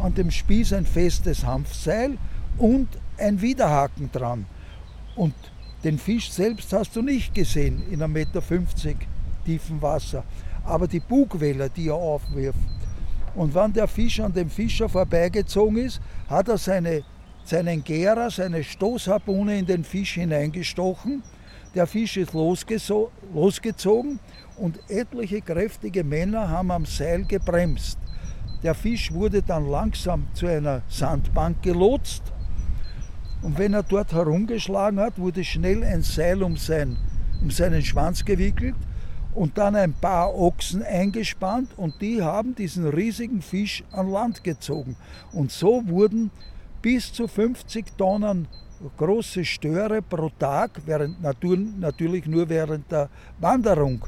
an 0.00 0.14
dem 0.14 0.31
Spieß 0.31 0.73
ein 0.75 0.87
festes 0.87 1.45
Hanfseil 1.45 2.17
und 2.57 2.88
ein 3.19 3.43
Widerhaken 3.43 4.11
dran. 4.12 4.47
Und 5.17 5.35
den 5.83 5.99
Fisch 5.99 6.31
selbst 6.31 6.73
hast 6.73 6.95
du 6.95 7.02
nicht 7.02 7.35
gesehen 7.35 7.83
in 7.90 8.00
einem 8.00 8.12
Meter 8.12 8.40
50 8.40 8.97
tiefen 9.45 9.83
Wasser, 9.83 10.23
aber 10.64 10.87
die 10.87 11.00
Bugwelle, 11.00 11.69
die 11.69 11.88
er 11.88 11.95
aufwirft. 11.95 12.59
Und 13.35 13.55
wenn 13.55 13.73
der 13.73 13.88
Fisch 13.88 14.21
an 14.21 14.33
dem 14.33 14.49
Fischer 14.49 14.88
vorbeigezogen 14.88 15.78
ist, 15.78 16.00
hat 16.28 16.49
er 16.49 16.59
seine, 16.59 17.02
seinen 17.45 17.83
Gera, 17.83 18.31
seine 18.31 18.62
Stoßharpune 18.62 19.59
in 19.59 19.67
den 19.67 19.85
Fisch 19.85 20.14
hineingestochen. 20.14 21.23
Der 21.75 21.87
Fisch 21.87 22.17
ist 22.17 22.33
losgezogen 22.33 24.21
und 24.57 24.81
etliche 24.89 25.43
kräftige 25.43 26.03
Männer 26.03 26.49
haben 26.49 26.71
am 26.71 26.87
Seil 26.87 27.25
gebremst. 27.25 27.99
Der 28.63 28.75
Fisch 28.75 29.13
wurde 29.13 29.43
dann 29.43 29.69
langsam 29.69 30.27
zu 30.33 30.47
einer 30.47 30.83
Sandbank 30.89 31.63
gelotst 31.63 32.23
und 33.43 33.59
wenn 33.59 33.75
er 33.75 33.83
dort 33.83 34.13
herumgeschlagen 34.13 34.99
hat, 34.99 35.19
wurde 35.19 35.45
schnell 35.45 35.85
ein 35.85 36.03
Seil 36.03 36.43
um, 36.43 36.57
sein, 36.57 36.97
um 37.41 37.51
seinen 37.51 37.83
Schwanz 37.83 38.25
gewickelt 38.25 38.75
und 39.35 39.59
dann 39.59 39.77
ein 39.77 39.93
paar 39.93 40.35
Ochsen 40.35 40.83
eingespannt 40.83 41.71
und 41.77 42.01
die 42.01 42.23
haben 42.23 42.55
diesen 42.55 42.89
riesigen 42.89 43.43
Fisch 43.43 43.85
an 43.93 44.11
Land 44.11 44.43
gezogen. 44.43 44.97
Und 45.33 45.53
so 45.53 45.87
wurden 45.87 46.31
bis 46.83 47.13
zu 47.13 47.29
50 47.29 47.97
Tonnen 47.97 48.49
große 48.97 49.45
Störe 49.45 50.03
pro 50.03 50.31
Tag, 50.39 50.81
während, 50.87 51.21
natürlich 51.81 52.27
nur 52.27 52.49
während 52.49 52.91
der 52.91 53.09
Wanderung 53.41 54.05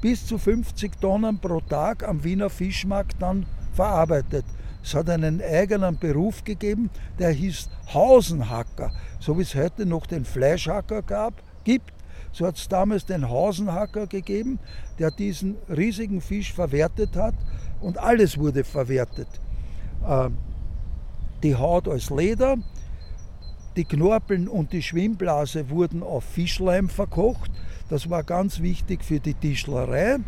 bis 0.00 0.26
zu 0.26 0.38
50 0.38 1.00
Tonnen 1.00 1.38
pro 1.38 1.60
Tag 1.60 2.06
am 2.06 2.22
Wiener 2.24 2.50
Fischmarkt 2.50 3.16
dann 3.20 3.46
verarbeitet. 3.72 4.44
Es 4.82 4.94
hat 4.94 5.08
einen 5.08 5.40
eigenen 5.40 5.96
Beruf 5.96 6.42
gegeben, 6.42 6.90
der 7.18 7.30
hieß 7.30 7.68
Hausenhacker. 7.94 8.90
So 9.20 9.38
wie 9.38 9.42
es 9.42 9.54
heute 9.54 9.86
noch 9.86 10.06
den 10.06 10.24
Fleischhacker 10.24 11.02
gab, 11.02 11.34
gibt, 11.62 11.92
so 12.32 12.46
hat 12.46 12.56
es 12.56 12.66
damals 12.66 13.06
den 13.06 13.28
Hausenhacker 13.28 14.08
gegeben, 14.08 14.58
der 14.98 15.12
diesen 15.12 15.56
riesigen 15.68 16.20
Fisch 16.20 16.52
verwertet 16.52 17.14
hat 17.14 17.34
und 17.80 17.98
alles 17.98 18.38
wurde 18.38 18.64
verwertet. 18.64 19.28
Ähm, 20.06 20.36
die 21.42 21.54
Haut 21.54 21.88
als 21.88 22.10
Leder, 22.10 22.56
Die 23.76 23.84
Knorpeln 23.84 24.48
und 24.48 24.72
die 24.74 24.82
Schwimmblase 24.82 25.70
wurden 25.70 26.02
auf 26.02 26.24
Fischleim 26.24 26.90
verkocht. 26.90 27.50
Das 27.88 28.10
war 28.10 28.22
ganz 28.22 28.60
wichtig 28.60 29.02
für 29.02 29.18
die 29.18 29.32
Tischlerei. 29.32 30.18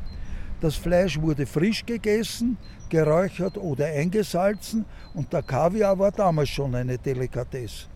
Das 0.63 0.77
Fleisch 0.77 1.21
wurde 1.21 1.45
frisch 1.45 1.85
gegessen, 1.85 2.57
geräuchert 2.89 3.59
oder 3.59 3.85
eingesalzen 3.85 4.87
und 5.13 5.31
der 5.31 5.43
Kaviar 5.43 5.99
war 5.99 6.11
damals 6.11 6.49
schon 6.49 6.75
eine 6.75 6.97
Delikatesse. 6.97 7.87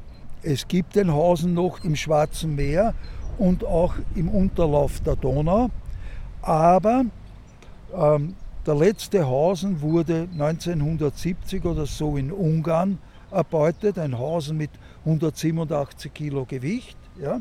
Es 0.43 0.69
gibt 0.69 0.97
den 0.97 1.11
Hausen 1.11 1.55
noch 1.55 1.83
im 1.83 1.97
Schwarzen 1.97 2.55
Meer 2.55 2.93
und 3.39 3.65
auch 3.65 3.95
im 4.15 4.29
Unterlauf 4.29 5.01
der 5.01 5.17
Donau, 5.17 5.71
aber 6.43 7.07
ähm, 7.97 8.35
der 8.67 8.75
letzte 8.75 9.27
Hausen 9.27 9.81
wurde 9.81 10.29
1970 10.33 11.65
oder 11.65 11.87
so 11.87 12.19
in 12.19 12.31
Ungarn 12.31 12.99
erbeutet, 13.31 13.99
ein 13.99 14.19
Hausen 14.19 14.59
mit 14.59 14.71
187 15.05 16.13
Kilo 16.13 16.45
Gewicht. 16.45 16.97
Ja. 17.21 17.41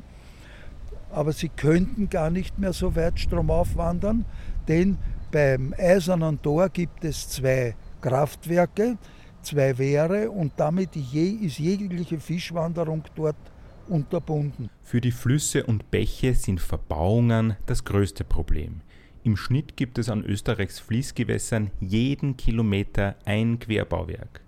Aber 1.12 1.32
sie 1.32 1.50
könnten 1.50 2.10
gar 2.10 2.30
nicht 2.30 2.60
mehr 2.60 2.74
so 2.74 2.96
weit 2.96 3.20
stromauf 3.20 3.76
wandern, 3.78 4.26
denn 4.68 4.98
beim 5.32 5.74
Eisernen 5.78 6.42
Tor 6.42 6.70
gibt 6.70 7.04
es 7.04 7.30
zwei 7.30 7.76
Kraftwerke, 8.02 8.98
zwei 9.42 9.78
Wehre 9.78 10.30
und 10.32 10.54
damit 10.58 10.96
ist 10.96 11.60
jegliche 11.60 12.20
Fischwanderung 12.20 13.04
dort 13.16 13.38
unterbunden. 13.88 14.70
Für 14.84 15.02
die 15.02 15.12
Flüsse 15.12 15.66
und 15.66 15.92
Bäche 15.92 16.34
sind 16.34 16.60
Verbauungen 16.60 17.56
das 17.66 17.84
größte 17.84 18.24
Problem. 18.24 18.82
Im 19.24 19.36
Schnitt 19.36 19.76
gibt 19.76 19.98
es 19.98 20.10
an 20.10 20.24
Österreichs 20.24 20.80
Fließgewässern 20.80 21.72
jeden 21.80 22.38
Kilometer 22.38 23.16
ein 23.26 23.60
Querbauwerk. 23.60 24.42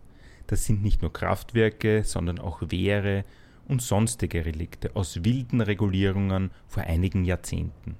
Das 0.50 0.66
sind 0.66 0.82
nicht 0.82 1.04
nur 1.04 1.14
Kraftwerke, 1.14 2.04
sondern 2.04 2.40
auch 2.40 2.60
Wehre 2.70 3.24
und 3.68 3.84
sonstige 3.84 4.48
Relikte 4.48 4.96
aus 4.96 5.24
wilden 5.24 5.62
Regulierungen 5.62 6.50
vor 6.68 6.82
einigen 6.82 7.24
Jahrzehnten. 7.24 7.96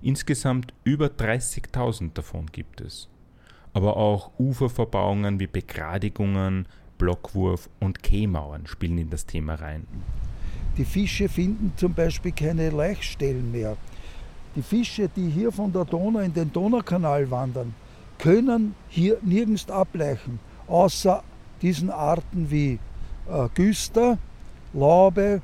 Insgesamt 0.00 0.72
über 0.84 1.08
30.000 1.08 2.14
davon 2.14 2.46
gibt 2.46 2.80
es. 2.80 3.10
Aber 3.74 3.98
auch 3.98 4.30
Uferverbauungen 4.38 5.38
wie 5.38 5.48
Begradigungen, 5.48 6.66
Blockwurf 6.96 7.68
und 7.78 8.02
Kehlmauern 8.02 8.66
spielen 8.66 8.96
in 8.96 9.10
das 9.10 9.26
Thema 9.26 9.56
rein. 9.56 9.86
Die 10.78 10.84
Fische 10.86 11.28
finden 11.28 11.74
zum 11.76 11.92
Beispiel 11.92 12.32
keine 12.32 12.70
Laichstellen 12.70 13.52
mehr. 13.52 13.76
Die 14.54 14.62
Fische, 14.62 15.10
die 15.14 15.28
hier 15.28 15.52
von 15.52 15.70
der 15.70 15.84
Donau 15.84 16.20
in 16.20 16.32
den 16.32 16.50
Donaukanal 16.50 17.30
wandern, 17.30 17.74
können 18.18 18.74
hier 18.88 19.18
nirgends 19.20 19.68
ableichen, 19.68 20.38
außer 20.68 21.22
diesen 21.62 21.90
Arten 21.90 22.50
wie 22.50 22.78
äh, 23.28 23.48
Güster, 23.54 24.18
Laube, 24.72 25.40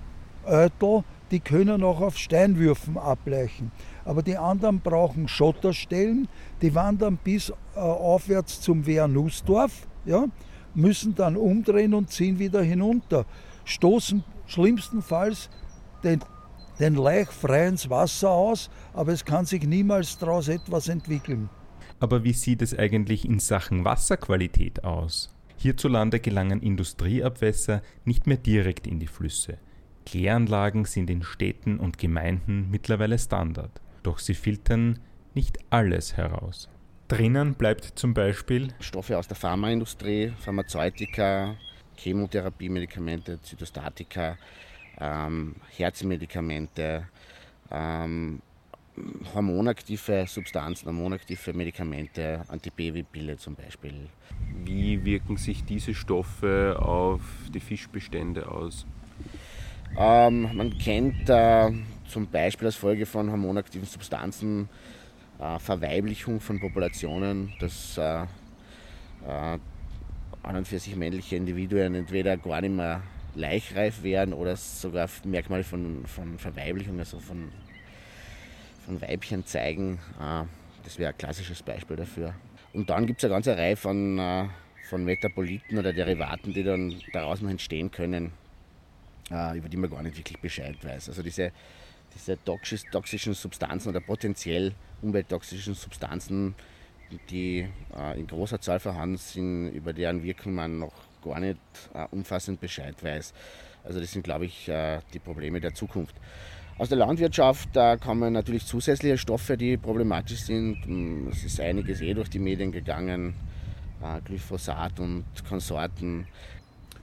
Ötel, 0.47 1.04
die 1.31 1.40
können 1.40 1.83
auch 1.83 2.00
auf 2.00 2.19
Steinwürfen 2.19 2.99
ableichen. 2.99 3.71
Aber 4.04 4.23
die 4.23 4.37
anderen 4.37 4.81
brauchen 4.81 5.28
Schotterstellen, 5.28 6.28
die 6.61 6.75
wandern 6.75 7.19
bis 7.23 7.50
äh, 7.50 7.78
aufwärts 7.78 8.61
zum 8.61 8.87
Wehr 8.87 9.09
Nussdorf, 9.09 9.87
ja, 10.04 10.26
müssen 10.75 11.14
dann 11.14 11.37
umdrehen 11.37 11.95
und 11.95 12.11
ziehen 12.11 12.38
wieder 12.38 12.62
hinunter, 12.62 13.25
stoßen 13.64 14.25
schlimmstenfalls 14.47 15.49
den 16.04 16.21
den 16.78 16.95
Laich 16.95 17.28
frei 17.28 17.69
ins 17.69 17.88
Wasser 17.90 18.31
aus, 18.31 18.71
aber 18.92 19.12
es 19.12 19.25
kann 19.25 19.47
sich 19.47 19.64
niemals 19.64 20.19
daraus 20.19 20.49
etwas 20.49 20.88
entwickeln. 20.88 21.49
Aber 22.00 22.25
wie 22.25 22.33
sieht 22.33 22.62
es 22.62 22.76
eigentlich 22.76 23.25
in 23.25 23.38
Sachen 23.38 23.85
Wasserqualität 23.85 24.83
aus? 24.83 25.31
Hierzulande 25.62 26.19
gelangen 26.19 26.61
Industrieabwässer 26.61 27.83
nicht 28.04 28.26
mehr 28.26 28.37
direkt 28.37 28.88
in 28.88 28.99
die 28.99 29.07
Flüsse. 29.07 29.59
Kläranlagen 30.04 30.87
sind 30.87 31.09
in 31.09 31.23
Städten 31.23 31.78
und 31.78 31.99
Gemeinden 31.99 32.69
mittlerweile 32.69 33.16
Standard, 33.16 33.81
doch 34.02 34.19
sie 34.19 34.35
filtern 34.35 34.99
nicht 35.35 35.61
alles 35.71 36.16
heraus. 36.16 36.69
Drinnen 37.07 37.54
bleibt 37.54 37.85
zum 37.85 38.12
Beispiel 38.12 38.75
Stoffe 38.81 39.16
aus 39.16 39.28
der 39.28 39.37
Pharmaindustrie, 39.37 40.33
Pharmazeutika, 40.40 41.54
Chemotherapie-Medikamente, 41.97 43.40
Zytostatika, 43.40 44.38
ähm, 45.00 45.54
Herzmedikamente, 45.76 47.07
ähm, 47.71 48.42
hormonaktive 49.34 50.26
Substanzen, 50.26 50.87
hormonaktive 50.87 51.52
Medikamente, 51.52 52.42
Antibabypille 52.49 53.37
zum 53.37 53.54
Beispiel. 53.54 54.08
Wie 54.64 55.04
wirken 55.04 55.37
sich 55.37 55.64
diese 55.64 55.94
Stoffe 55.94 56.76
auf 56.78 57.20
die 57.52 57.61
Fischbestände 57.61 58.50
aus? 58.50 58.87
Ähm, 59.96 60.50
man 60.54 60.76
kennt 60.78 61.28
äh, 61.28 61.70
zum 62.08 62.26
Beispiel 62.28 62.66
als 62.66 62.76
Folge 62.76 63.06
von 63.06 63.30
hormonaktiven 63.30 63.87
Substanzen 63.87 64.68
äh, 65.38 65.58
Verweiblichung 65.58 66.40
von 66.40 66.61
Populationen, 66.61 67.52
dass 67.61 67.99
äh, 67.99 68.22
äh 69.26 69.58
an 70.44 70.56
und 70.56 70.66
für 70.66 70.80
sich 70.80 70.96
männliche 70.96 71.37
Individuen 71.37 71.94
entweder 71.94 72.37
gar 72.37 72.61
nicht 72.61 72.75
mehr 72.75 73.02
laichreif 73.34 74.02
werden 74.02 74.34
oder 74.34 74.56
sogar 74.56 75.08
Merkmale 75.25 75.64
von, 75.64 76.04
von 76.06 76.38
Verweiblichung, 76.38 76.99
also 76.99 77.20
von, 77.20 77.52
von 78.92 79.00
Weibchen 79.00 79.46
zeigen. 79.46 79.99
Äh, 80.20 80.44
das 80.84 80.99
wäre 80.99 81.12
ein 81.12 81.18
klassisches 81.18 81.62
Beispiel 81.62 81.96
dafür. 81.96 82.34
Und 82.72 82.90
dann 82.90 83.06
gibt 83.06 83.20
es 83.20 83.25
eine 83.25 83.34
ganze 83.34 83.56
Reihe 83.56 83.76
von, 83.76 84.18
äh, 84.18 84.49
von 84.88 85.04
Metaboliten 85.04 85.78
oder 85.78 85.92
Derivaten, 85.92 86.52
die 86.52 86.62
dann 86.62 86.94
daraus 87.12 87.40
noch 87.40 87.50
entstehen 87.50 87.90
können, 87.90 88.32
äh, 89.30 89.56
über 89.56 89.68
die 89.68 89.76
man 89.76 89.90
gar 89.90 90.02
nicht 90.02 90.16
wirklich 90.16 90.38
Bescheid 90.40 90.76
weiß. 90.82 91.08
Also 91.08 91.22
diese, 91.22 91.52
diese 92.14 92.38
toxischen 92.44 93.34
Substanzen 93.34 93.88
oder 93.88 94.00
potenziell 94.00 94.75
umwelttoxischen 95.00 95.75
Substanzen, 95.75 96.54
die 97.28 97.68
in 98.16 98.26
großer 98.26 98.58
Zahl 98.58 98.80
vorhanden 98.80 99.18
sind, 99.18 99.68
über 99.72 99.92
deren 99.92 100.22
Wirkung 100.22 100.54
man 100.54 100.78
noch 100.78 100.94
gar 101.22 101.40
nicht 101.40 101.58
umfassend 102.11 102.58
Bescheid 102.58 102.94
weiß. 103.04 103.34
Also 103.84 104.00
das 104.00 104.12
sind, 104.12 104.22
glaube 104.22 104.46
ich, 104.46 104.70
die 105.12 105.18
Probleme 105.18 105.61
der 105.61 105.75
Zukunft. 105.75 106.16
Aus 106.82 106.88
der 106.88 106.98
Landwirtschaft 106.98 107.68
da 107.74 107.96
kommen 107.96 108.32
natürlich 108.32 108.66
zusätzliche 108.66 109.16
Stoffe, 109.16 109.56
die 109.56 109.76
problematisch 109.76 110.40
sind. 110.40 110.84
Hm, 110.84 111.28
es 111.28 111.44
ist 111.44 111.60
einiges 111.60 112.00
eh 112.00 112.12
durch 112.12 112.28
die 112.28 112.40
Medien 112.40 112.72
gegangen, 112.72 113.34
äh, 114.02 114.20
Glyphosat 114.22 114.98
und 114.98 115.24
Konsorten. 115.48 116.26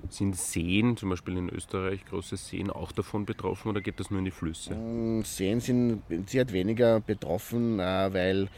Sind 0.09 0.35
Seen, 0.35 0.97
zum 0.97 1.11
Beispiel 1.11 1.37
in 1.37 1.47
Österreich, 1.47 2.03
große 2.03 2.35
Seen 2.35 2.69
auch 2.69 2.91
davon 2.91 3.25
betroffen 3.25 3.69
oder 3.69 3.79
geht 3.79 4.01
das 4.01 4.11
nur 4.11 4.19
in 4.19 4.25
die 4.25 4.31
Flüsse? 4.31 4.71
Hm, 4.71 5.23
Seen 5.23 5.61
sind 5.61 6.01
sicher 6.25 6.51
weniger 6.51 6.99
betroffen, 6.99 7.79
äh, 7.79 8.13
weil 8.13 8.49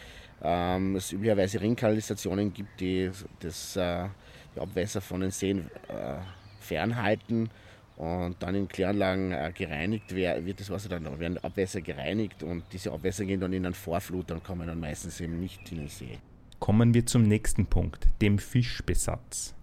ähm, 0.41 0.95
es 0.95 1.11
üblicherweise 1.11 1.61
Ringkanalisationen 1.61 2.51
gibt, 2.51 2.79
die 2.79 3.11
das 3.41 3.75
äh, 3.75 4.07
die 4.55 4.59
Abwässer 4.59 5.01
von 5.01 5.21
den 5.21 5.29
Seen 5.29 5.69
fernhalten 6.59 7.51
und 8.01 8.38
dann 8.39 8.55
in 8.55 8.67
Kläranlagen 8.67 9.31
äh, 9.31 9.51
gereinigt 9.55 10.15
wird 10.15 10.60
das 10.60 10.72
Wasser 10.72 10.89
dann, 10.89 11.20
werden 11.20 11.38
Abwässer 11.38 11.81
gereinigt 11.81 12.41
und 12.41 12.63
diese 12.74 12.91
Abwässer 12.91 13.25
gehen 13.25 13.39
dann 13.39 13.53
in 13.53 13.63
einen 13.63 13.75
Vorflut 13.75 14.31
und 14.31 14.43
kommen 14.43 14.65
dann 14.65 14.79
meistens 14.79 15.22
eben 15.22 15.39
nicht 15.39 15.72
in 15.72 15.77
den 15.77 15.88
See. 15.88 16.17
Kommen 16.58 16.96
wir 16.96 17.05
zum 17.05 17.22
nächsten 17.22 17.67
Punkt, 17.67 18.08
dem 18.20 18.39
Fischbesatz. 18.39 19.53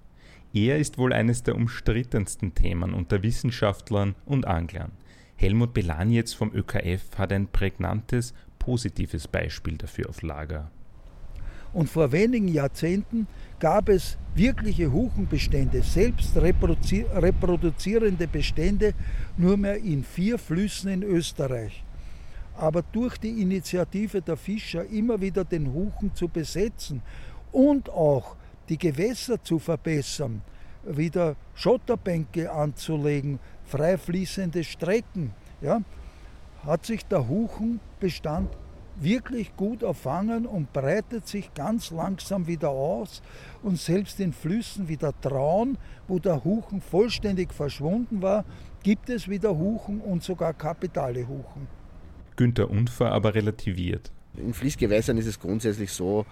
Er 0.55 0.79
ist 0.79 0.99
wohl 0.99 1.13
eines 1.13 1.43
der 1.43 1.57
umstrittensten 1.57 2.55
Themen 2.55 2.95
unter 2.95 3.25
Wissenschaftlern 3.25 4.15
und 4.25 4.47
Anglern. 4.47 4.93
Helmut 5.35 5.75
Belanjetz 5.75 6.33
vom 6.33 6.55
ÖKF 6.55 7.19
hat 7.19 7.33
ein 7.33 7.49
prägnantes, 7.49 8.35
positives 8.61 9.27
Beispiel 9.27 9.77
dafür 9.79 10.11
auf 10.11 10.23
Lager. 10.23 10.71
Und 11.73 11.91
vor 11.91 12.13
wenigen 12.13 12.47
Jahrzehnten 12.47 13.27
gab 13.59 13.89
es 13.89 14.17
wirkliche 14.35 14.91
Huchenbestände, 14.93 15.83
selbst 15.83 16.37
reproduzierende 16.37 18.29
Bestände, 18.29 18.95
nur 19.37 19.57
mehr 19.57 19.77
in 19.77 20.05
vier 20.05 20.39
Flüssen 20.39 20.91
in 20.91 21.03
Österreich. 21.03 21.85
Aber 22.57 22.83
durch 22.83 23.19
die 23.19 23.43
Initiative 23.43 24.21
der 24.21 24.37
Fischer 24.37 24.85
immer 24.87 25.21
wieder 25.21 25.45
den 25.45 25.73
Huchen 25.73 26.15
zu 26.15 26.29
besetzen 26.29 27.03
und 27.53 27.89
auch 27.91 28.37
die 28.69 28.79
Gewässer 28.79 29.43
zu 29.43 29.59
verbessern, 29.59 30.43
wieder 30.85 31.37
Schotterbänke 31.55 32.51
anzulegen, 32.51 33.39
frei 33.65 33.99
fließende 33.99 34.63
Strecken, 34.65 35.33
ja, 35.61 35.81
hat 36.65 36.87
sich 36.87 37.05
der 37.07 37.29
Huchenbestand 37.29 38.51
wirklich 39.03 39.55
gut 39.57 39.83
erfangen 39.83 40.47
und 40.47 40.73
breitet 40.73 41.27
sich 41.27 41.53
ganz 41.55 41.91
langsam 41.91 42.47
wieder 42.47 42.71
aus. 42.71 43.23
Und 43.63 43.79
selbst 43.79 44.21
in 44.21 44.33
Flüssen 44.33 44.89
wie 44.89 44.97
der 44.97 45.19
Traun, 45.21 45.79
wo 46.07 46.19
der 46.19 46.45
Huchen 46.45 46.81
vollständig 46.81 47.53
verschwunden 47.53 48.23
war, 48.23 48.45
gibt 48.83 49.11
es 49.11 49.29
wieder 49.29 49.57
Huchen 49.57 50.01
und 50.01 50.23
sogar 50.23 50.55
kapitale 50.55 51.27
Huchen. 51.27 51.69
Günter 52.37 52.71
Unfer 52.71 53.13
aber 53.13 53.35
relativiert. 53.35 54.13
In 54.37 54.55
Fließgewässern 54.55 55.19
ist 55.19 55.27
es 55.27 55.41
grundsätzlich 55.41 55.91
so, 55.91 56.25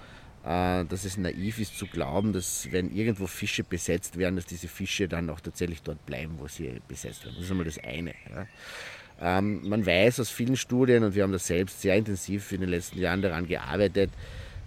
äh, 0.44 0.84
dass 0.84 1.04
es 1.04 1.16
naiv 1.16 1.58
ist 1.58 1.76
zu 1.76 1.86
glauben, 1.86 2.32
dass 2.32 2.68
wenn 2.70 2.94
irgendwo 2.94 3.26
Fische 3.26 3.64
besetzt 3.64 4.16
werden, 4.16 4.36
dass 4.36 4.46
diese 4.46 4.68
Fische 4.68 5.08
dann 5.08 5.28
auch 5.28 5.40
tatsächlich 5.40 5.82
dort 5.82 6.06
bleiben, 6.06 6.36
wo 6.38 6.46
sie 6.46 6.80
besetzt 6.86 7.24
werden. 7.24 7.34
Das 7.36 7.46
ist 7.46 7.50
einmal 7.50 7.66
das 7.66 7.78
eine. 7.78 8.14
Ja. 8.30 8.46
Ähm, 9.20 9.66
man 9.68 9.86
weiß 9.86 10.20
aus 10.20 10.30
vielen 10.30 10.56
Studien, 10.56 11.04
und 11.04 11.14
wir 11.14 11.22
haben 11.22 11.32
das 11.32 11.46
selbst 11.46 11.80
sehr 11.80 11.96
intensiv 11.96 12.52
in 12.52 12.60
den 12.60 12.70
letzten 12.70 12.98
Jahren 12.98 13.22
daran 13.22 13.46
gearbeitet, 13.46 14.10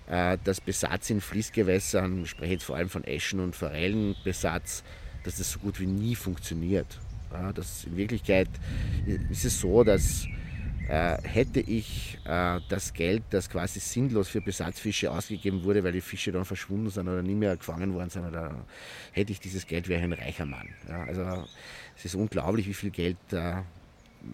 äh, 0.08 0.38
dass 0.44 0.60
Besatz 0.60 1.10
in 1.10 1.22
Fließgewässern, 1.22 2.24
ich 2.24 2.32
spreche 2.32 2.54
jetzt 2.54 2.64
vor 2.64 2.76
allem 2.76 2.90
von 2.90 3.04
Eschen- 3.04 3.40
und 3.40 3.56
Forellenbesatz, 3.56 4.84
dass 5.24 5.38
das 5.38 5.52
so 5.52 5.60
gut 5.60 5.80
wie 5.80 5.86
nie 5.86 6.16
funktioniert. 6.16 7.00
Ja, 7.32 7.54
das 7.54 7.84
in 7.84 7.96
Wirklichkeit 7.96 8.50
ist 9.30 9.46
es 9.46 9.60
so, 9.60 9.84
dass 9.84 10.26
äh, 10.88 11.22
hätte 11.22 11.60
ich 11.60 12.18
äh, 12.26 12.60
das 12.68 12.94
Geld, 12.94 13.22
das 13.30 13.48
quasi 13.48 13.80
sinnlos 13.80 14.30
für 14.30 14.42
Besatzfische 14.42 15.12
ausgegeben 15.12 15.64
wurde, 15.64 15.84
weil 15.84 15.92
die 15.92 16.02
Fische 16.02 16.32
dann 16.32 16.46
verschwunden 16.46 16.90
sind 16.90 17.08
oder 17.08 17.22
nie 17.22 17.36
mehr 17.36 17.56
gefangen 17.56 17.94
worden 17.94 18.10
sind, 18.10 18.26
oder 18.26 18.66
hätte 19.12 19.32
ich 19.32 19.40
dieses 19.40 19.68
Geld, 19.68 19.88
wäre 19.88 20.00
ich 20.00 20.06
ein 20.06 20.14
reicher 20.14 20.48
Mann. 20.48 20.68
Ja, 20.88 21.04
also 21.04 21.48
es 21.96 22.06
ist 22.06 22.16
unglaublich, 22.16 22.68
wie 22.68 22.74
viel 22.74 22.90
Geld 22.90 23.18
äh, 23.32 23.62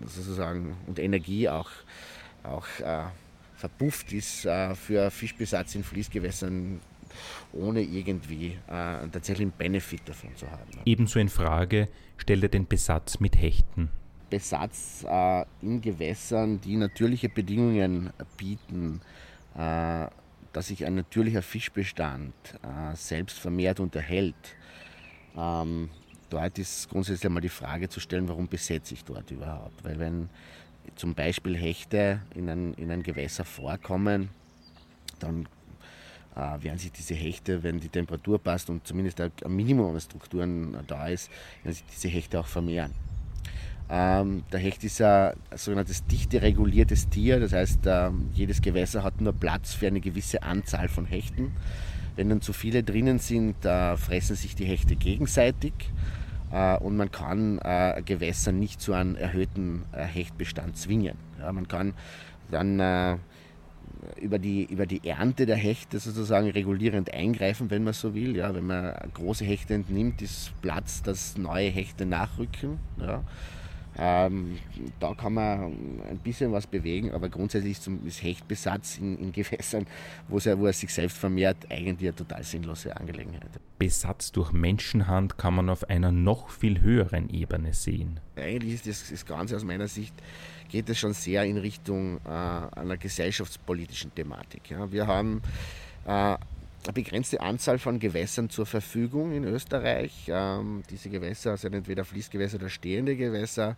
sozusagen 0.06 0.75
und 0.88 1.00
Energie 1.00 1.50
auch, 1.50 1.70
auch 2.44 2.68
äh, 2.80 3.06
verpufft 3.56 4.12
ist 4.13 4.46
äh, 4.46 4.75
für 4.75 5.10
Fischbesatz 5.12 5.75
in 5.75 5.84
Fließgewässern 5.84 6.80
ohne 7.54 7.82
irgendwie 7.82 8.58
äh, 8.68 8.72
einen 8.72 9.12
tatsächlichen 9.12 9.54
Benefit 9.58 10.01
davon 10.06 10.36
zu 10.36 10.50
haben. 10.50 10.70
Ebenso 10.86 11.20
in 11.20 11.30
Frage 11.30 11.88
stellt 12.18 12.44
er 12.44 12.50
den 12.50 12.68
Besatz 12.68 13.20
mit 13.20 13.39
Hechten. 13.39 13.89
Besatz 14.30 15.06
äh, 15.08 15.46
in 15.62 15.82
Gewässern, 15.82 16.60
die 16.62 16.75
natürliche 16.75 17.30
Bedingungen 17.30 18.12
bieten, 18.38 19.01
äh, 19.56 20.08
dass 20.51 20.68
sich 20.68 20.86
ein 20.86 20.96
natürlicher 20.96 21.42
Fischbestand 21.42 22.34
äh, 22.63 22.96
selbst 22.96 23.39
vermehrt 23.39 23.80
und 23.80 23.96
erhält. 23.96 24.36
Ähm, 25.38 25.89
dort 26.36 26.60
ist 26.60 26.89
grundsätzlich 26.89 27.25
einmal 27.27 27.42
die 27.42 27.50
Frage 27.50 27.88
zu 27.88 28.00
stellen, 28.00 28.27
warum 28.27 28.48
besetze 28.48 28.94
ich 28.94 29.06
dort 29.06 29.32
überhaupt? 29.32 29.84
Weil 29.84 29.98
wenn 30.00 30.30
zum 30.96 31.13
Beispiel 31.13 31.56
Hechte 31.56 32.20
in 32.36 32.50
ein, 32.50 32.74
in 32.74 32.92
ein 32.92 33.04
Gewässer 33.04 33.46
vorkommen, 33.46 34.30
dann 35.20 35.48
äh, 36.36 36.63
werden 36.63 36.77
sich 36.77 36.92
diese 36.92 37.13
Hechte, 37.13 37.63
wenn 37.63 37.80
die 37.80 37.88
Temperatur 37.88 38.38
passt 38.38 38.70
und 38.70 38.86
zumindest 38.86 39.22
ein 39.22 39.32
Minimum 39.48 39.94
an 39.94 40.01
Strukturen 40.01 40.77
da 40.88 41.08
ist, 41.08 41.32
werden 41.63 41.74
sich 41.74 41.86
diese 41.86 42.10
Hechte 42.10 42.39
auch 42.39 42.48
vermehren. 42.48 42.92
Ähm, 43.89 44.44
der 44.51 44.60
Hecht 44.60 44.84
ist 44.84 45.01
ein 45.01 45.36
sogenanntes 45.56 46.06
dichte 46.06 46.42
reguliertes 46.42 47.08
Tier, 47.08 47.39
das 47.39 47.54
heißt, 47.54 47.80
ähm, 47.86 48.30
jedes 48.34 48.62
Gewässer 48.62 49.04
hat 49.04 49.22
nur 49.22 49.32
Platz 49.32 49.74
für 49.74 49.88
eine 49.88 50.01
gewisse 50.01 50.44
Anzahl 50.44 50.89
von 50.89 51.06
Hechten. 51.06 51.54
Wenn 52.18 52.30
dann 52.30 52.42
zu 52.42 52.51
viele 52.51 52.84
drinnen 52.84 53.20
sind, 53.20 53.63
äh, 53.63 53.96
fressen 53.96 54.36
sich 54.36 54.56
die 54.56 54.65
Hechte 54.65 54.96
gegenseitig 54.96 55.74
äh, 55.74 56.25
und 56.80 56.98
man 56.98 57.12
kann 57.12 57.60
äh, 57.60 58.02
Gewässer 58.06 58.52
nicht 58.52 58.82
zu 58.82 58.94
einem 58.94 59.16
erhöhten 59.16 59.84
äh, 59.92 60.04
Hechtbestand 60.04 60.78
zwingen. 60.78 61.18
Ja, 61.40 61.52
man 61.52 61.68
kann 61.68 61.94
dann 62.50 62.80
äh, 62.80 63.18
über 64.22 64.40
die, 64.40 64.66
über 64.66 64.86
die 64.86 65.08
Ernte 65.08 65.46
der 65.46 65.56
Hechte 65.56 66.00
sozusagen 66.00 66.50
regulierend 66.50 67.14
eingreifen, 67.14 67.70
wenn 67.70 67.84
man 67.84 67.94
so 67.94 68.14
will. 68.14 68.36
Ja, 68.36 68.54
wenn 68.54 68.68
man 68.68 68.94
große 69.14 69.44
Hechte 69.44 69.74
entnimmt, 69.74 70.22
ist 70.22 70.52
Platz, 70.62 71.02
dass 71.02 71.38
neue 71.38 71.70
Hechte 71.70 72.06
nachrücken. 72.06 72.80
Ja. 73.00 73.24
Ähm, 73.98 74.58
da 75.00 75.14
kann 75.14 75.34
man 75.34 76.02
ein 76.10 76.20
bisschen 76.24 76.52
was 76.52 76.68
bewegen, 76.68 77.12
aber 77.12 77.30
grundsätzlich 77.30 77.78
ist 78.06 78.24
Hechtbesatz 78.24 78.98
in, 78.98 79.18
in 79.20 79.32
Gewässern, 79.32 79.86
wo, 80.28 80.38
es, 80.38 80.46
wo 80.46 80.66
er 80.66 80.74
sich 80.74 80.94
selbst 80.94 81.18
vermehrt, 81.18 81.58
eigentlich 81.70 82.10
eine 82.10 82.16
total 82.16 82.44
sinnlose 82.44 82.96
Angelegenheit. 82.96 83.50
Besatz 83.80 84.32
durch 84.32 84.52
Menschenhand 84.52 85.38
kann 85.38 85.56
man 85.56 85.70
auf 85.70 85.90
einer 85.90 86.12
noch 86.12 86.50
viel 86.50 86.82
höheren 86.82 87.30
Ebene 87.30 87.74
sehen. 87.74 88.20
Eigentlich 88.36 88.75
ist 88.75 88.88
das, 88.88 89.10
das 89.10 89.25
Ganze 89.25 89.56
aus 89.56 89.64
meiner 89.64 89.88
Sicht, 89.88 90.14
geht 90.70 90.90
es 90.90 91.00
schon 91.00 91.14
sehr 91.14 91.44
in 91.46 91.58
Richtung 91.58 92.20
äh, 92.25 92.30
einer 92.30 92.98
gesellschaftspolitischen 92.98 94.14
Thematik. 94.14 94.70
Ja. 94.72 94.92
Wir 94.92 95.08
haben 95.08 95.42
äh, 96.05 96.38
begrenzte 96.94 97.42
Anzahl 97.42 97.80
von 97.80 98.00
Gewässern 98.00 98.50
zur 98.50 98.66
Verfügung 98.66 99.32
in 99.32 99.44
Österreich. 99.44 100.28
Ähm, 100.28 100.84
diese 100.90 101.10
Gewässer 101.10 101.58
sind 101.58 101.74
entweder 101.74 102.06
Fließgewässer 102.06 102.58
oder 102.58 102.70
stehende 102.70 103.16
Gewässer. 103.16 103.76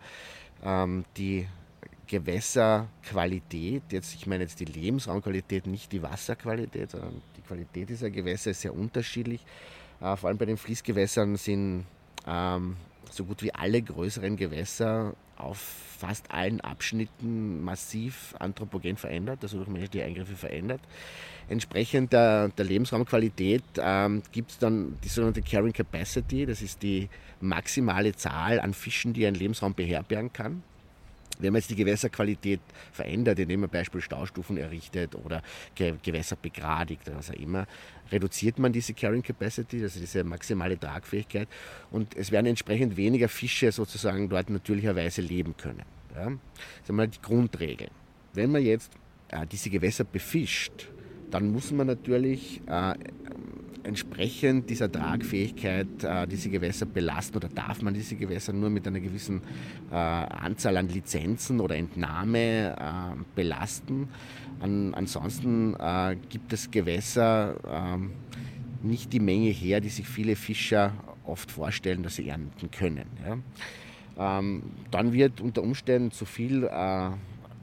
Ähm, 0.62 1.04
die 1.16 1.46
Gewässerqualität, 2.06 3.82
jetzt, 3.90 4.14
ich 4.14 4.26
meine 4.26 4.44
jetzt 4.44 4.60
die 4.60 4.64
Lebensraumqualität, 4.64 5.66
nicht 5.66 5.92
die 5.92 6.02
Wasserqualität, 6.02 6.90
sondern 6.90 7.22
die 7.36 7.42
Qualität 7.42 7.88
dieser 7.90 8.10
Gewässer 8.10 8.50
ist 8.50 8.62
sehr 8.62 8.74
unterschiedlich. 8.74 9.44
Äh, 10.00 10.16
vor 10.16 10.28
allem 10.28 10.38
bei 10.38 10.46
den 10.46 10.56
Fließgewässern 10.56 11.36
sind 11.36 11.86
ähm, 12.26 12.76
so 13.12 13.24
gut 13.24 13.42
wie 13.42 13.54
alle 13.54 13.80
größeren 13.82 14.36
Gewässer 14.36 15.14
auf 15.36 15.58
fast 15.98 16.30
allen 16.30 16.60
Abschnitten 16.60 17.62
massiv 17.62 18.34
anthropogen 18.38 18.96
verändert, 18.96 19.40
also 19.42 19.58
durch 19.58 19.68
menschliche 19.68 20.04
Eingriffe 20.04 20.36
verändert. 20.36 20.80
Entsprechend 21.48 22.12
der, 22.12 22.48
der 22.48 22.64
Lebensraumqualität 22.64 23.64
ähm, 23.78 24.22
gibt 24.30 24.52
es 24.52 24.58
dann 24.58 24.96
die 25.02 25.08
sogenannte 25.08 25.42
Carrying 25.42 25.72
Capacity, 25.72 26.46
das 26.46 26.62
ist 26.62 26.82
die 26.82 27.08
maximale 27.40 28.14
Zahl 28.14 28.60
an 28.60 28.74
Fischen, 28.74 29.12
die 29.12 29.26
ein 29.26 29.34
Lebensraum 29.34 29.74
beherbergen 29.74 30.32
kann. 30.32 30.62
Wenn 31.38 31.52
man 31.52 31.60
jetzt 31.60 31.70
die 31.70 31.76
Gewässerqualität 31.76 32.60
verändert, 32.92 33.38
indem 33.38 33.60
man 33.60 33.70
beispielsweise 33.70 34.06
Staustufen 34.06 34.56
errichtet 34.56 35.14
oder 35.14 35.42
Gewässer 35.76 36.36
begradigt 36.36 37.08
oder 37.08 37.18
was 37.18 37.30
auch 37.30 37.34
immer, 37.34 37.66
reduziert 38.10 38.58
man 38.58 38.72
diese 38.72 38.94
Carrying 38.94 39.22
Capacity, 39.22 39.82
also 39.82 40.00
diese 40.00 40.24
maximale 40.24 40.78
Tragfähigkeit 40.78 41.48
und 41.90 42.16
es 42.16 42.30
werden 42.32 42.46
entsprechend 42.46 42.96
weniger 42.96 43.28
Fische 43.28 43.70
sozusagen 43.72 44.28
dort 44.28 44.50
natürlicherweise 44.50 45.20
leben 45.22 45.56
können. 45.56 45.84
Ja? 46.14 46.26
Das 46.26 46.82
ist 46.84 46.90
einmal 46.90 47.08
die 47.08 47.20
Grundregel. 47.20 47.88
Wenn 48.32 48.50
man 48.50 48.62
jetzt 48.62 48.92
äh, 49.28 49.46
diese 49.46 49.70
Gewässer 49.70 50.04
befischt, 50.04 50.88
dann 51.30 51.52
muss 51.52 51.72
man 51.72 51.86
natürlich 51.86 52.60
äh, 52.66 52.94
entsprechend 53.82 54.68
dieser 54.70 54.90
Tragfähigkeit 54.92 56.04
äh, 56.04 56.26
diese 56.26 56.50
Gewässer 56.50 56.86
belasten 56.86 57.38
oder 57.38 57.48
darf 57.48 57.82
man 57.82 57.94
diese 57.94 58.16
Gewässer 58.16 58.52
nur 58.52 58.70
mit 58.70 58.86
einer 58.86 59.00
gewissen 59.00 59.40
äh, 59.90 59.94
Anzahl 59.94 60.76
an 60.76 60.88
Lizenzen 60.88 61.60
oder 61.60 61.76
Entnahme 61.76 62.76
äh, 62.76 63.22
belasten. 63.34 64.08
An, 64.60 64.94
ansonsten 64.94 65.74
äh, 65.78 66.16
gibt 66.28 66.52
es 66.52 66.70
Gewässer 66.70 67.56
ähm, 67.70 68.10
nicht 68.82 69.12
die 69.12 69.20
Menge 69.20 69.50
her, 69.50 69.80
die 69.80 69.88
sich 69.88 70.06
viele 70.06 70.36
Fischer 70.36 70.92
oft 71.24 71.50
vorstellen, 71.50 72.02
dass 72.02 72.16
sie 72.16 72.28
ernten 72.28 72.70
können. 72.70 73.06
Ja. 73.26 74.38
Ähm, 74.38 74.62
dann 74.90 75.12
wird 75.12 75.40
unter 75.40 75.62
Umständen 75.62 76.10
zu 76.10 76.24
viel 76.24 76.64
äh, 76.64 77.10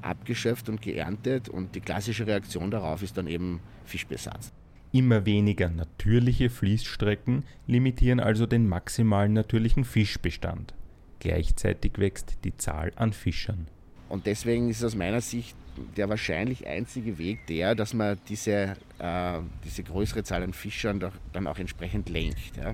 abgeschöpft 0.06 0.70
und 0.70 0.82
geerntet 0.82 1.50
und 1.50 1.76
die 1.76 1.82
klassische 1.82 2.28
Reaktion 2.28 2.72
darauf 2.72 3.02
ist 3.02 3.18
dann 3.18 3.28
eben 3.28 3.60
Fischbesatz. 3.86 4.52
Immer 4.92 5.26
weniger 5.26 5.70
natürliche 5.70 6.50
Fließstrecken 6.50 7.44
limitieren 7.68 8.20
also 8.20 8.46
den 8.46 8.68
maximalen 8.70 9.34
natürlichen 9.34 9.84
Fischbestand. 9.84 10.74
Gleichzeitig 11.20 11.98
wächst 11.98 12.38
die 12.44 12.56
Zahl 12.56 12.94
an 12.96 13.12
Fischern. 13.12 13.68
Und 14.08 14.26
deswegen 14.26 14.70
ist 14.70 14.84
aus 14.84 14.96
meiner 14.96 15.22
Sicht 15.22 15.56
der 15.98 16.08
wahrscheinlich 16.08 16.68
einzige 16.68 17.18
Weg 17.18 17.46
der, 17.48 17.76
dass 17.76 17.94
man 17.94 18.18
diese, 18.30 18.78
äh, 19.00 19.40
diese 19.66 19.84
größere 19.84 20.24
Zahl 20.24 20.44
an 20.44 20.54
Fischern 20.54 21.00
doch 21.00 21.14
dann 21.34 21.48
auch 21.48 21.58
entsprechend 21.58 22.10
lenkt. 22.10 22.56
Ja. 22.58 22.74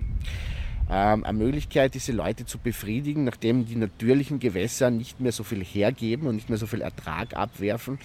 Ähm, 0.93 1.23
eine 1.23 1.37
Möglichkeit, 1.37 1.93
diese 1.93 2.11
Leute 2.11 2.45
zu 2.45 2.57
befriedigen, 2.57 3.23
nachdem 3.23 3.65
die 3.65 3.77
natürlichen 3.77 4.39
Gewässer 4.39 4.91
nicht 4.91 5.21
mehr 5.21 5.31
so 5.31 5.43
viel 5.43 5.63
hergeben 5.63 6.27
und 6.27 6.35
nicht 6.35 6.49
mehr 6.49 6.57
so 6.57 6.67
viel 6.67 6.81
Ertrag 6.81 7.33
abwerfen, 7.33 7.97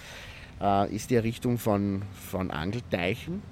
äh, 0.61 0.95
ist 0.95 1.11
die 1.11 1.17
Errichtung 1.17 1.59
von, 1.59 2.03
von 2.13 2.53
Angelteichen, 2.53 3.43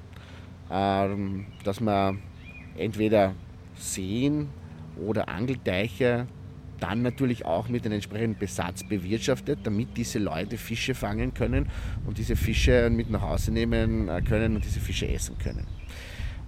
ähm, 0.70 1.46
dass 1.64 1.80
man 1.80 2.22
entweder 2.76 3.34
Seen 3.74 4.50
oder 5.04 5.28
Angelteiche 5.28 6.28
dann 6.78 7.02
natürlich 7.02 7.44
auch 7.44 7.68
mit 7.68 7.84
einem 7.84 7.94
entsprechenden 7.94 8.38
Besatz 8.38 8.84
bewirtschaftet, 8.84 9.60
damit 9.64 9.96
diese 9.96 10.20
Leute 10.20 10.58
Fische 10.58 10.94
fangen 10.94 11.34
können 11.34 11.68
und 12.06 12.18
diese 12.18 12.36
Fische 12.36 12.88
mit 12.88 13.10
nach 13.10 13.22
Hause 13.22 13.50
nehmen 13.50 14.08
äh, 14.08 14.22
können 14.22 14.54
und 14.54 14.64
diese 14.64 14.78
Fische 14.78 15.08
essen 15.08 15.36
können. 15.38 15.66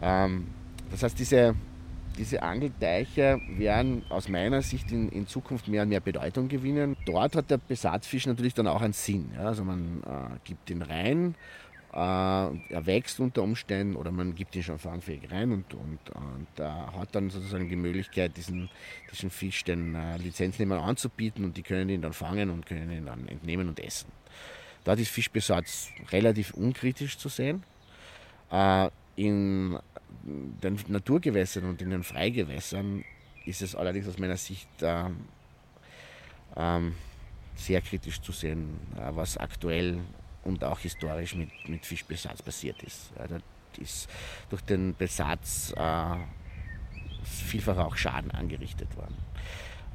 Ähm, 0.01 0.47
das 0.93 1.03
heißt, 1.03 1.19
diese, 1.19 1.57
diese 2.19 2.43
Angelteiche 2.43 3.41
werden 3.57 4.03
aus 4.09 4.29
meiner 4.29 4.63
Sicht 4.63 4.91
in, 4.91 5.09
in, 5.11 5.27
Zukunft 5.27 5.69
mehr 5.69 5.83
und 5.83 5.91
mehr 5.91 6.01
Bedeutung 6.01 6.49
gewinnen. 6.49 6.97
Dort 7.07 7.37
hat 7.37 7.51
der 7.51 7.59
Besatzfisch 7.59 8.27
natürlich 8.27 8.55
dann 8.55 8.67
auch 8.67 8.81
einen 8.81 8.93
Sinn. 8.93 9.31
Ja? 9.35 9.47
Also 9.47 9.65
man 9.65 10.03
äh, 10.05 10.39
gibt 10.45 10.71
ihn 10.71 10.83
rein 10.83 11.35
äh, 11.97 11.99
er 11.99 12.85
wächst 12.85 13.21
unter 13.21 13.43
Umständen 13.43 13.97
oder 13.97 14.11
man 14.11 14.35
gibt 14.35 14.55
ihn 14.55 14.63
schon 14.63 14.79
fangfähig 14.79 15.31
rein 15.31 15.51
und, 15.51 15.73
und, 15.73 15.99
und 16.11 16.61
äh, 16.61 16.63
hat 16.63 17.15
dann 17.15 17.31
sozusagen 17.31 17.71
die 17.71 17.77
Möglichkeit, 17.77 18.37
diesen, 18.37 18.69
diesen 19.11 19.31
Fisch 19.31 19.65
den 19.65 19.95
äh, 19.95 20.19
Lizenznehmern 20.19 20.79
anzubieten 20.79 21.43
und 21.43 21.57
die 21.57 21.63
können 21.63 21.89
ihn 21.89 22.03
dann 22.03 22.13
fangen 22.13 22.51
und 22.51 22.67
können 22.67 22.93
ihn 22.93 23.07
dann 23.07 23.27
entnehmen 23.29 23.67
und 23.69 23.81
essen. 23.81 24.09
Dort 24.85 25.01
ist 25.01 25.09
Fischbesatz 25.09 25.89
relativ 26.13 26.53
unkritisch 26.53 27.17
zu 27.17 27.31
sehen. 27.31 27.63
Äh, 28.51 28.91
In 29.17 29.79
den 30.23 30.79
Naturgewässern 30.89 31.65
und 31.65 31.83
in 31.83 31.91
den 31.91 32.03
Freigewässern 32.03 33.05
ist 33.45 33.63
es 33.63 33.75
allerdings 33.75 34.09
aus 34.09 34.19
meiner 34.19 34.37
Sicht 34.37 34.69
äh, 34.83 35.05
ähm, 36.57 36.95
sehr 37.55 37.81
kritisch 37.81 38.21
zu 38.21 38.33
sehen, 38.33 38.79
äh, 38.97 39.15
was 39.15 39.37
aktuell 39.37 39.99
und 40.45 40.65
auch 40.65 40.81
historisch 40.81 41.35
mit, 41.35 41.51
mit 41.69 41.87
Fischbesatz 41.87 42.43
passiert 42.43 42.83
ist. 42.83 43.11
Ja, 43.19 43.27
da 43.27 43.39
ist 43.81 44.09
durch 44.51 44.63
den 44.63 44.95
Besatz 44.97 45.73
äh, 45.77 46.17
vielfach 47.25 47.79
auch 47.79 47.97
Schaden 47.97 48.31
angerichtet 48.31 48.97
worden. 48.97 49.17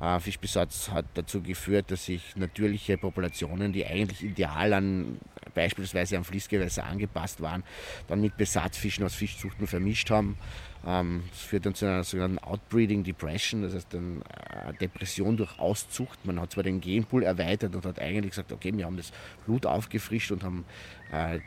Äh, 0.02 0.20
Fischbesatz 0.20 0.90
hat 0.90 1.06
dazu 1.14 1.42
geführt, 1.42 1.92
dass 1.92 2.06
sich 2.06 2.36
natürliche 2.36 2.98
Populationen, 2.98 3.74
die 3.74 3.86
eigentlich 3.86 4.24
ideal 4.24 4.74
an 4.74 5.20
beispielsweise 5.54 6.18
am 6.18 6.24
Fließgewässer 6.24 6.86
angepasst 6.86 7.42
waren, 7.42 7.64
dann 8.08 8.22
mit 8.22 8.38
Besatzfischen 8.38 9.06
aus 9.06 9.16
Fischzuchten 9.16 9.68
vermischt 9.68 10.10
haben. 10.10 10.38
Ähm, 10.86 11.24
das 11.30 11.42
führt 11.42 11.66
dann 11.66 11.76
zu 11.76 11.86
einer 11.86 12.04
sogenannten 12.04 12.40
Outbreeding 12.40 13.04
Depression, 13.04 13.62
das 13.62 13.76
heißt 13.76 13.94
eine 13.94 14.22
äh, 14.68 14.74
Depression 14.80 15.38
durch 15.38 15.60
Auszucht. 15.60 16.26
Man 16.26 16.40
hat 16.40 16.52
zwar 16.52 16.64
den 16.64 16.82
Genpool 16.82 17.24
erweitert 17.24 17.76
und 17.76 17.86
hat 17.86 18.00
eigentlich 18.00 18.32
gesagt, 18.32 18.52
okay, 18.52 18.76
wir 18.76 18.86
haben 18.86 18.98
das 18.98 19.12
Blut 19.46 19.66
aufgefrischt 19.66 20.32
und 20.32 20.44
haben 20.44 20.66
äh, 21.12 21.40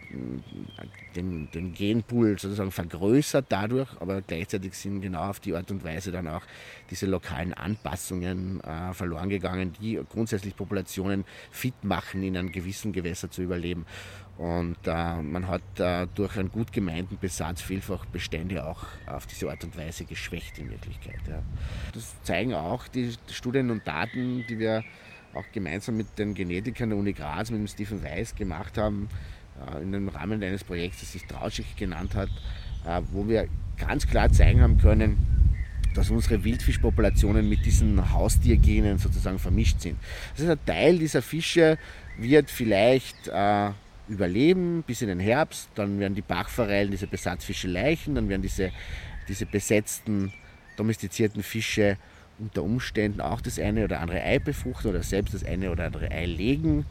den, 1.17 1.49
den 1.53 1.75
Genpool 1.75 2.39
sozusagen 2.39 2.71
vergrößert 2.71 3.47
dadurch, 3.49 3.89
aber 3.99 4.23
gleichzeitig 4.23 4.75
sind 4.75 5.01
genau 5.01 5.31
auf 5.31 5.41
die 5.41 5.55
Art 5.55 5.71
und 5.71 5.83
Weise 5.83 6.13
dann 6.13 6.29
auch 6.29 6.43
diese 6.91 7.07
lokalen 7.07 7.55
Anpassungen 7.55 8.61
äh, 8.61 8.93
verloren 8.93 9.31
gegangen, 9.31 9.73
die 9.81 10.01
grundsätzlich 10.11 10.55
Populationen 10.55 11.25
fit 11.51 11.83
machen, 11.83 12.23
in 12.23 12.37
einem 12.37 12.53
gewissen 12.53 12.93
Gewässer 12.93 13.31
zu 13.31 13.43
überleben. 13.43 13.87
Und 14.37 14.77
äh, 14.87 15.23
man 15.23 15.47
hat 15.47 15.63
äh, 15.79 16.09
durch 16.15 16.37
einen 16.37 16.51
gut 16.51 16.73
gemeinten 16.73 17.19
Besatz 17.19 17.63
vielfach 17.63 18.05
Bestände 18.07 18.67
auch 18.67 18.85
auf 19.07 19.27
diese 19.27 19.49
Art 19.49 19.63
und 19.63 19.77
Weise 19.79 20.05
geschwächt 20.05 20.59
in 20.59 20.71
Wirklichkeit. 20.71 21.21
Ja. 21.29 21.41
Das 21.93 22.21
zeigen 22.25 22.53
auch 22.53 22.89
die 22.89 23.13
Studien 23.31 23.71
und 23.71 23.87
Daten, 23.87 24.45
die 24.49 24.59
wir 24.59 24.83
auch 25.35 25.45
gemeinsam 25.53 25.97
mit 25.97 26.19
den 26.19 26.35
Genetikern 26.35 26.91
der 26.91 26.99
Uni 26.99 27.13
Graz, 27.13 27.51
mit 27.51 27.61
dem 27.61 27.69
Stephen 27.69 28.03
Weiss 28.03 28.35
gemacht 28.35 28.77
haben, 28.77 29.09
äh, 29.73 29.83
in 29.83 29.93
dem 29.93 30.09
Rahmen 30.09 30.43
eines 30.43 30.65
Projekts, 30.65 31.01
das 31.01 31.13
sich 31.13 31.25
Trautschig 31.27 31.77
genannt 31.77 32.17
hat, 32.17 32.31
äh, 32.87 33.03
wo 33.13 33.29
wir 33.29 33.47
ganz 33.79 34.07
klar 34.07 34.33
zeigen 34.33 34.63
haben 34.63 34.79
können, 34.79 35.17
dass 35.95 36.11
unsere 36.11 36.43
Wildfischpopulationen 36.43 37.49
mit 37.49 37.65
diesen 37.65 38.13
Haustiergenen 38.13 38.99
sozusagen 38.99 39.39
vermischt 39.39 39.81
sind. 39.81 39.97
Das 40.37 40.47
heißt, 40.47 40.59
ein 40.59 40.67
Teil 40.67 40.99
dieser 40.99 41.23
Fische 41.23 41.79
wird 42.19 42.51
vielleicht 42.51 43.29
äh, 43.29 43.71
überleben 44.09 44.83
bis 44.87 45.03
in 45.03 45.09
den 45.09 45.21
Herbst, 45.21 45.71
dann 45.75 45.99
werden 45.99 46.15
die 46.15 46.23
Bachforellen, 46.23 46.91
diese 46.91 47.07
Besatzfische 47.07 47.69
leichen, 47.69 48.15
dann 48.15 48.29
werden 48.29 48.43
diese, 48.43 48.71
diese 49.29 49.47
besetzten, 49.47 50.33
domestizierten 50.77 51.43
Fische 51.43 51.97
unter 52.39 52.63
Umständen 52.63 53.21
auch 53.21 53.41
das 53.41 53.59
eine 53.59 53.85
oder 53.85 54.01
andere 54.01 54.23
Ei 54.23 54.39
befruchten 54.39 54.91
oder 54.91 55.03
selbst 55.03 55.35
das 55.35 55.45
eine 55.45 55.71
oder 55.71 55.85
andere 55.85 56.11
Ei 56.11 56.27
legen. 56.27 56.85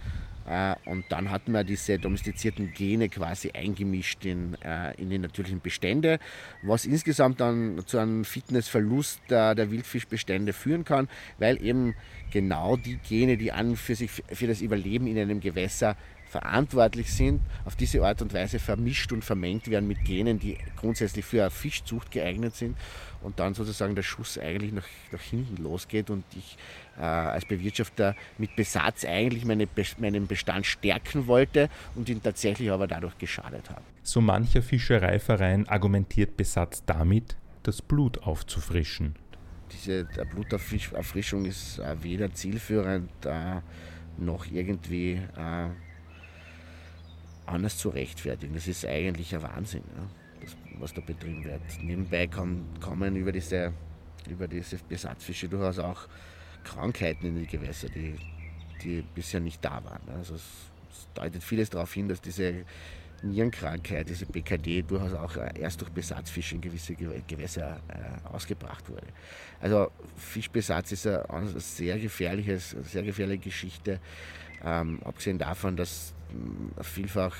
Äh, 0.48 0.76
und 0.86 1.06
dann 1.10 1.32
hat 1.32 1.48
man 1.48 1.66
diese 1.66 1.98
domestizierten 2.00 2.74
Gene 2.74 3.10
quasi 3.10 3.52
eingemischt 3.52 4.26
in, 4.26 4.56
äh, 4.62 4.94
in 4.96 5.10
die 5.10 5.18
natürlichen 5.18 5.62
Bestände, 5.62 6.20
was 6.62 6.86
insgesamt 6.86 7.40
dann 7.40 7.82
zu 7.86 7.98
einem 7.98 8.26
Fitnessverlust 8.26 9.22
der, 9.30 9.72
Wildfischbestände 9.72 10.52
führen 10.52 10.84
kann, 10.84 11.08
weil 11.38 11.64
eben 11.64 11.96
genau 12.32 12.76
die 12.76 12.98
Gene, 12.98 13.38
die 13.38 13.52
an 13.52 13.78
für 13.78 13.96
sich 13.96 14.12
für 14.12 14.48
das 14.48 14.62
Überleben 14.62 15.08
in 15.08 15.18
einem 15.18 15.40
Gewässer 15.40 15.96
verantwortlich 16.34 17.14
sind, 17.14 17.42
auf 17.64 17.76
diese 17.76 18.04
Art 18.04 18.24
und 18.24 18.34
Weise 18.34 18.58
vermischt 18.58 19.12
und 19.12 19.24
vermengt 19.24 19.70
werden 19.70 19.88
mit 19.88 20.04
Genen, 20.04 20.40
die 20.40 20.58
grundsätzlich 20.76 21.24
für 21.24 21.42
eine 21.42 21.52
Fischzucht 21.52 22.10
geeignet 22.10 22.56
sind 22.56 22.76
und 23.22 23.40
dann 23.40 23.54
sozusagen 23.54 23.94
der 23.94 24.02
Schuss 24.02 24.40
eigentlich 24.40 24.74
nach, 24.74 24.88
nach 25.12 25.22
hinten 25.22 25.62
losgeht 25.62 26.10
und 26.10 26.24
ich 26.36 26.58
äh, 26.98 27.02
als 27.02 27.46
Bewirtschafter 27.46 28.16
mit 28.40 28.56
Besatz 28.56 29.06
eigentlich 29.06 29.46
meine, 29.46 29.68
meinen 30.00 30.26
Bestand 30.26 30.66
stärken 30.66 31.28
wollte 31.28 31.70
und 31.94 32.10
ihn 32.10 32.22
tatsächlich 32.24 32.72
aber 32.72 32.88
dadurch 32.88 33.16
geschadet 33.20 33.70
habe. 33.70 33.84
So 34.02 34.20
mancher 34.20 34.64
Fischereiverein 34.64 35.68
argumentiert 35.68 36.36
Besatz 36.36 36.84
damit, 36.88 37.38
das 37.62 37.84
Blut 37.84 38.24
aufzufrischen. 38.24 39.16
Diese 39.72 40.06
Blutauffrischung 40.32 41.46
ist 41.46 41.78
äh, 41.78 41.96
weder 42.02 42.34
zielführend 42.34 43.10
äh, 43.24 43.62
noch 44.18 44.46
irgendwie 44.52 45.22
äh, 45.38 45.70
anders 47.46 47.78
zu 47.78 47.90
rechtfertigen. 47.90 48.54
Das 48.54 48.68
ist 48.68 48.86
eigentlich 48.86 49.34
ein 49.36 49.44
Wahnsinn, 49.44 49.84
ja, 49.96 50.08
das, 50.42 50.56
was 50.80 50.94
da 50.94 51.02
betrieben 51.02 51.44
wird. 51.44 51.62
Nebenbei 51.82 52.28
kann, 52.28 52.66
kommen 52.80 53.16
über 53.16 53.32
diese, 53.32 53.74
über 54.30 54.48
diese 54.48 54.78
Besatzfische 54.90 55.48
durchaus 55.50 55.80
auch 55.80 56.08
Krankheiten 56.64 57.28
in 57.28 57.36
die 57.36 57.48
Gewässer, 57.48 57.90
die, 57.90 58.16
die 58.84 59.04
bisher 59.16 59.40
nicht 59.40 59.64
da 59.64 59.84
waren. 59.84 60.02
Also 60.18 60.36
es, 60.36 60.44
es 60.92 61.08
deutet 61.14 61.44
vieles 61.44 61.70
darauf 61.70 61.94
hin, 61.94 62.08
dass 62.08 62.22
diese 62.22 62.66
Nierenkrankheit, 63.24 64.10
diese 64.10 64.26
BKD, 64.26 64.84
durchaus 64.84 65.14
auch 65.14 65.38
erst 65.56 65.82
durch 65.82 65.92
Besatzfische 65.92 66.56
in 66.56 66.62
gewisse 66.62 66.94
Gewässer 66.96 67.80
äh, 67.88 68.28
ausgebracht 68.28 68.90
wurde. 68.90 69.08
Also 69.62 69.92
Fischbesatz 70.18 70.92
ist 70.92 71.08
eine 71.08 71.60
sehr, 71.60 71.98
gefährliches, 72.00 72.72
sehr 72.84 73.04
gefährliche 73.04 73.44
Geschichte, 73.44 74.00
ähm, 74.64 75.02
abgesehen 75.04 75.38
davon, 75.38 75.78
dass 75.78 76.13
vielfach 76.82 77.36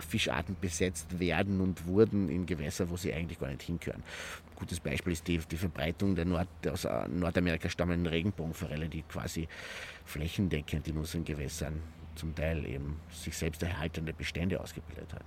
Fischarten 0.00 0.56
besetzt 0.60 1.18
werden 1.18 1.60
und 1.60 1.86
wurden 1.86 2.28
in 2.28 2.46
Gewässer, 2.46 2.88
wo 2.88 2.96
sie 2.96 3.12
eigentlich 3.12 3.38
gar 3.38 3.48
nicht 3.48 3.62
hingehören. 3.62 4.02
Ein 4.50 4.56
gutes 4.56 4.80
Beispiel 4.80 5.12
ist 5.12 5.26
die, 5.28 5.38
die 5.38 5.56
Verbreitung 5.56 6.14
der 6.14 6.24
Nord, 6.24 6.48
aus 6.66 6.84
äh, 6.84 7.08
Nordamerika 7.08 7.68
stammenden 7.68 8.06
Regenbogenforelle, 8.06 8.88
die 8.88 9.02
quasi 9.02 9.48
flächendeckend 10.04 10.88
in 10.88 10.96
unseren 10.96 11.24
Gewässern 11.24 11.82
zum 12.14 12.34
Teil 12.34 12.64
eben 12.66 13.00
sich 13.10 13.36
selbst 13.36 13.62
erhaltende 13.62 14.12
Bestände 14.12 14.60
ausgebildet 14.60 15.12
hat. 15.12 15.24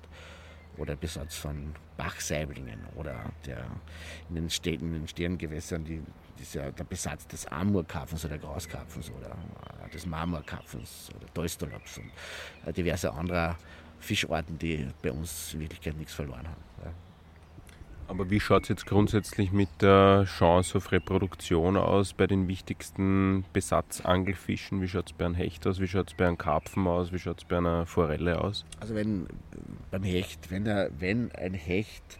Oder 0.77 0.95
Besatz 0.95 1.35
von 1.35 1.73
Bachsaiblingen 1.97 2.79
oder 2.95 3.31
der, 3.45 3.65
in 4.29 4.35
den 4.35 4.49
Städten, 4.49 4.87
in 4.87 5.01
den 5.01 5.07
Stirngewässern 5.07 5.85
die 5.85 6.01
dieser, 6.39 6.71
der 6.71 6.83
Besatz 6.83 7.27
des 7.27 7.45
Amurkarpfens 7.47 8.25
oder 8.25 8.37
Grauskarpfens 8.37 9.11
oder 9.11 9.37
äh, 9.85 9.89
des 9.89 10.05
Marmorkarpfens 10.05 11.09
oder 11.15 11.33
Toistolops 11.33 11.97
und 11.97 12.11
äh, 12.65 12.73
diverse 12.73 13.11
anderer 13.11 13.55
Fischarten, 13.99 14.57
die 14.57 14.87
bei 15.01 15.11
uns 15.11 15.53
in 15.53 15.61
Wirklichkeit 15.61 15.95
nichts 15.97 16.13
verloren 16.13 16.47
haben. 16.47 16.63
Ja. 16.83 16.91
Aber 18.07 18.29
wie 18.29 18.39
schaut 18.39 18.63
es 18.63 18.69
jetzt 18.69 18.85
grundsätzlich 18.85 19.51
mit 19.51 19.69
der 19.81 20.25
Chance 20.25 20.77
auf 20.77 20.91
Reproduktion 20.91 21.75
aus 21.75 22.13
bei 22.13 22.27
den 22.27 22.47
wichtigsten 22.47 23.45
Besatzangelfischen? 23.51 24.81
Wie 24.81 24.87
schaut 24.87 25.07
es 25.07 25.13
bei 25.13 25.25
einem 25.25 25.35
Hecht 25.35 25.65
aus? 25.65 25.79
Wie 25.79 25.87
schaut 25.87 26.09
es 26.09 26.13
bei 26.13 26.27
einem 26.27 26.37
Karpfen 26.37 26.85
aus? 26.87 27.11
Wie 27.11 27.19
schaut 27.19 27.39
es 27.39 27.45
bei 27.45 27.57
einer 27.57 27.85
Forelle 27.85 28.39
aus? 28.39 28.63
Also 28.79 28.93
wenn 28.93 29.27
beim 29.89 30.03
Hecht, 30.03 30.51
wenn, 30.51 30.65
der, 30.65 30.91
wenn 30.99 31.31
ein 31.31 31.55
Hecht, 31.55 32.19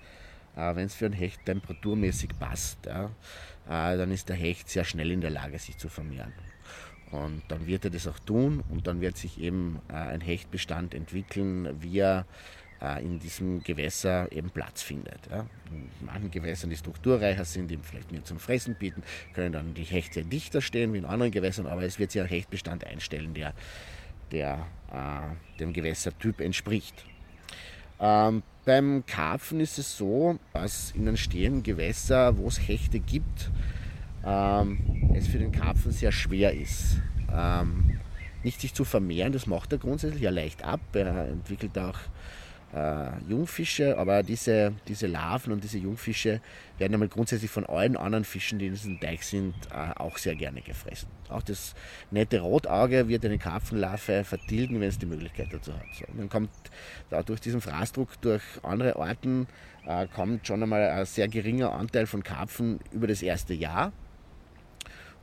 äh, 0.56 0.76
wenn 0.76 0.86
es 0.86 0.96
für 0.96 1.06
ein 1.06 1.14
Hecht 1.14 1.46
temperaturmäßig 1.46 2.32
passt, 2.40 2.86
ja, 2.88 3.12
äh, 3.68 3.98
dann 3.98 4.12
ist 4.12 4.30
der 4.30 4.36
Hecht 4.36 4.70
sehr 4.70 4.86
schnell 4.86 5.12
in 5.12 5.22
der 5.22 5.32
Lage, 5.32 5.60
sich 5.60 5.78
zu 5.78 5.90
vermehren. 5.90 6.34
Und 7.12 7.44
dann 7.48 7.68
wird 7.68 7.86
er 7.86 7.92
das 7.92 8.08
auch 8.08 8.20
tun 8.20 8.64
und 8.70 8.88
dann 8.88 9.02
wird 9.02 9.18
sich 9.18 9.40
eben 9.40 9.80
äh, 9.90 9.94
ein 9.94 10.22
Hechtbestand 10.22 10.96
entwickeln, 10.96 11.70
wie 11.80 12.00
er 12.00 12.26
in 13.04 13.20
diesem 13.20 13.64
Gewässer 13.64 14.32
eben 14.32 14.50
Platz 14.50 14.82
findet. 14.82 15.28
In 15.72 15.90
manchen 16.06 16.30
Gewässern, 16.30 16.70
die 16.70 16.76
strukturreicher 16.76 17.46
sind, 17.46 17.72
die 17.72 17.78
vielleicht 17.78 18.12
mehr 18.12 18.24
zum 18.24 18.38
Fressen 18.38 18.76
bieten, 18.76 19.02
können 19.34 19.54
dann 19.54 19.74
die 19.74 19.84
Hechte 19.84 20.24
dichter 20.24 20.62
stehen 20.62 20.94
wie 20.94 21.00
in 21.00 21.06
anderen 21.06 21.32
Gewässern, 21.32 21.68
aber 21.68 21.84
es 21.84 22.00
wird 22.00 22.12
sich 22.12 22.22
ein 22.22 22.28
Hechtbestand 22.28 22.86
einstellen, 22.86 23.34
der, 23.34 23.54
der 24.32 24.68
dem 25.60 25.74
Gewässertyp 25.74 26.42
entspricht. 26.42 27.06
Ähm, 28.00 28.44
beim 28.66 29.06
Karpfen 29.06 29.60
ist 29.60 29.78
es 29.78 29.98
so, 29.98 30.40
dass 30.54 30.92
in 30.92 31.08
einem 31.08 31.18
stehenden 31.18 31.64
Gewässer, 31.64 32.38
wo 32.38 32.48
es 32.48 32.68
Hechte 32.68 33.00
gibt, 33.00 33.52
ähm, 34.26 35.12
es 35.14 35.28
für 35.28 35.38
den 35.38 35.52
Karpfen 35.52 35.92
sehr 35.92 36.12
schwer 36.12 36.54
ist, 36.54 36.98
ähm, 37.32 38.00
nicht 38.44 38.62
sich 38.62 38.74
zu 38.74 38.84
vermehren. 38.84 39.34
Das 39.34 39.48
macht 39.48 39.72
er 39.72 39.78
grundsätzlich 39.78 40.24
ja 40.24 40.30
leicht 40.30 40.64
ab. 40.64 40.82
Er 40.94 41.28
entwickelt 41.28 41.78
auch 41.78 42.00
äh, 42.76 43.08
Jungfische, 43.30 43.98
aber 43.98 44.22
diese, 44.22 44.74
diese 44.88 45.08
Larven 45.08 45.54
und 45.54 45.64
diese 45.64 45.78
Jungfische 45.78 46.42
werden 46.78 46.94
einmal 46.94 47.08
grundsätzlich 47.08 47.50
von 47.50 47.66
allen 47.66 47.96
anderen 47.96 48.26
Fischen, 48.26 48.60
die 48.60 48.68
in 48.68 48.74
diesem 48.74 49.00
Teich 49.00 49.26
sind, 49.26 49.54
äh, 49.72 49.98
auch 49.98 50.18
sehr 50.18 50.36
gerne 50.36 50.62
gefressen. 50.62 51.08
Auch 51.30 51.42
das 51.42 51.74
nette 52.12 52.42
Rotauge 52.42 53.08
wird 53.08 53.26
eine 53.26 53.38
Karpfenlarve 53.38 54.26
vertilgen, 54.26 54.82
wenn 54.82 54.90
es 54.90 55.00
die 55.00 55.06
Möglichkeit 55.06 55.48
dazu 55.52 55.74
hat. 55.74 55.86
So, 55.94 56.06
dann 56.18 56.30
kommt 56.30 56.50
da 57.10 57.24
durch 57.24 57.40
diesen 57.40 57.62
Fraßdruck 57.62 58.22
durch 58.22 58.44
andere 58.62 58.98
Arten 58.98 59.48
äh, 59.88 60.08
kommt 60.08 60.46
schon 60.46 60.62
einmal 60.62 60.90
ein 60.90 61.06
sehr 61.06 61.28
geringer 61.28 61.72
Anteil 61.72 62.08
von 62.08 62.24
Karpfen 62.24 62.80
über 62.92 63.08
das 63.08 63.22
erste 63.22 63.54
Jahr. 63.54 63.94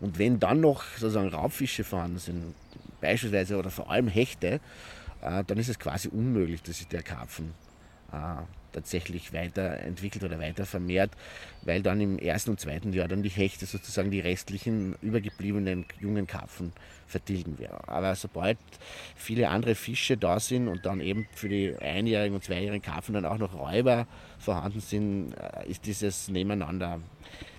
Und 0.00 0.18
wenn 0.18 0.40
dann 0.40 0.60
noch 0.60 0.84
sozusagen 0.96 1.28
Raubfische 1.28 1.84
vorhanden 1.84 2.18
sind, 2.18 2.54
beispielsweise 3.00 3.56
oder 3.56 3.70
vor 3.70 3.90
allem 3.90 4.08
Hechte, 4.08 4.60
dann 5.22 5.58
ist 5.58 5.68
es 5.68 5.78
quasi 5.78 6.08
unmöglich, 6.08 6.62
dass 6.62 6.78
sich 6.78 6.88
der 6.88 7.02
Karpfen 7.02 7.54
äh, 8.12 8.42
tatsächlich 8.72 9.32
weiterentwickelt 9.32 10.24
oder 10.24 10.38
weiter 10.38 10.64
vermehrt, 10.64 11.10
weil 11.62 11.82
dann 11.82 12.00
im 12.00 12.18
ersten 12.18 12.50
und 12.50 12.60
zweiten 12.60 12.92
Jahr 12.92 13.08
dann 13.08 13.22
die 13.22 13.28
Hechte 13.28 13.66
sozusagen 13.66 14.10
die 14.10 14.20
restlichen 14.20 14.96
übergebliebenen 15.02 15.84
jungen 16.00 16.26
Karpfen 16.26 16.72
vertilgen 17.06 17.58
werden. 17.58 17.78
Aber 17.86 18.14
sobald 18.14 18.58
viele 19.14 19.50
andere 19.50 19.74
Fische 19.74 20.16
da 20.16 20.40
sind 20.40 20.68
und 20.68 20.86
dann 20.86 21.00
eben 21.00 21.26
für 21.34 21.48
die 21.48 21.76
einjährigen 21.76 22.34
und 22.34 22.44
zweijährigen 22.44 22.82
Karpfen 22.82 23.14
dann 23.14 23.26
auch 23.26 23.38
noch 23.38 23.54
Räuber 23.54 24.06
vorhanden 24.38 24.80
sind, 24.80 25.34
äh, 25.34 25.68
ist 25.68 25.84
dieses 25.86 26.28
Nebeneinander 26.28 27.00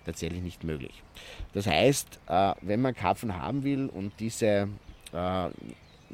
tatsächlich 0.06 0.42
nicht 0.42 0.64
möglich. 0.64 1.04
Das 1.54 1.68
heißt, 1.68 2.20
äh, 2.28 2.54
wenn 2.62 2.82
man 2.82 2.96
Karpfen 2.96 3.40
haben 3.40 3.64
will 3.64 3.88
und 3.88 4.14
diese 4.20 4.68
äh, 5.14 5.50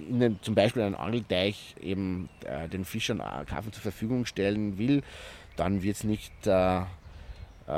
den, 0.07 0.39
zum 0.41 0.55
Beispiel 0.55 0.81
einen 0.81 0.95
Angelteich 0.95 1.75
eben 1.81 2.29
äh, 2.45 2.67
den 2.67 2.85
Fischern 2.85 3.19
Karpfen 3.45 3.73
zur 3.73 3.81
Verfügung 3.81 4.25
stellen 4.25 4.77
will, 4.77 5.03
dann 5.55 5.83
wird 5.83 5.97
es 5.97 6.03
nicht, 6.03 6.31
äh, 6.45 6.81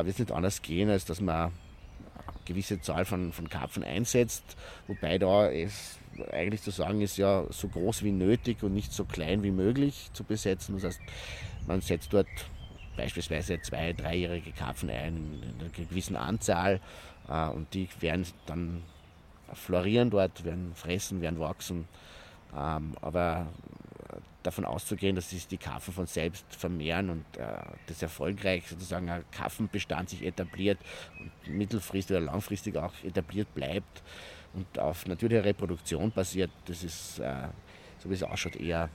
nicht 0.03 0.31
anders 0.31 0.61
gehen, 0.61 0.89
als 0.89 1.05
dass 1.05 1.21
man 1.21 1.35
eine 1.35 1.51
gewisse 2.45 2.81
Zahl 2.81 3.05
von, 3.05 3.33
von 3.33 3.49
Karpfen 3.49 3.83
einsetzt, 3.83 4.43
wobei 4.87 5.17
da 5.17 5.49
es 5.49 5.97
eigentlich 6.31 6.61
zu 6.61 6.71
sagen 6.71 7.01
ist, 7.01 7.17
ja 7.17 7.45
so 7.49 7.67
groß 7.67 8.03
wie 8.03 8.11
nötig 8.11 8.63
und 8.63 8.73
nicht 8.73 8.93
so 8.93 9.05
klein 9.05 9.43
wie 9.43 9.51
möglich 9.51 10.09
zu 10.13 10.23
besetzen. 10.23 10.75
Das 10.75 10.83
heißt, 10.83 11.01
man 11.67 11.81
setzt 11.81 12.13
dort 12.13 12.27
beispielsweise 12.97 13.61
zwei, 13.61 13.93
dreijährige 13.93 14.51
Karpfen 14.51 14.89
ein 14.89 15.41
in 15.41 15.59
einer 15.59 15.69
gewissen 15.69 16.15
Anzahl 16.15 16.79
äh, 17.29 17.47
und 17.47 17.73
die 17.73 17.87
werden 17.99 18.25
dann 18.45 18.83
florieren 19.53 20.09
dort, 20.09 20.43
werden 20.43 20.73
fressen, 20.75 21.21
werden 21.21 21.39
wachsen. 21.39 21.87
Ähm, 22.55 22.93
aber 23.01 23.47
davon 24.43 24.65
auszugehen, 24.65 25.15
dass 25.15 25.29
sich 25.29 25.47
die 25.47 25.57
Karpfen 25.57 25.93
von 25.93 26.07
selbst 26.07 26.45
vermehren 26.55 27.09
und 27.09 27.25
äh, 27.37 27.47
das 27.87 28.01
erfolgreich 28.01 28.67
sozusagen 28.67 29.09
ein 29.09 29.23
Karpfenbestand 29.31 30.09
sich 30.09 30.25
etabliert 30.25 30.79
und 31.19 31.55
mittelfristig 31.55 32.17
oder 32.17 32.25
langfristig 32.25 32.75
auch 32.75 32.93
etabliert 33.03 33.53
bleibt 33.53 34.01
und 34.53 34.79
auf 34.79 35.05
natürlicher 35.05 35.45
Reproduktion 35.45 36.11
basiert, 36.11 36.51
das 36.65 36.83
ist, 36.83 37.19
äh, 37.19 37.47
so 37.99 38.09
wie 38.09 38.15
es 38.15 38.23
ausschaut, 38.23 38.55
eher 38.55 38.89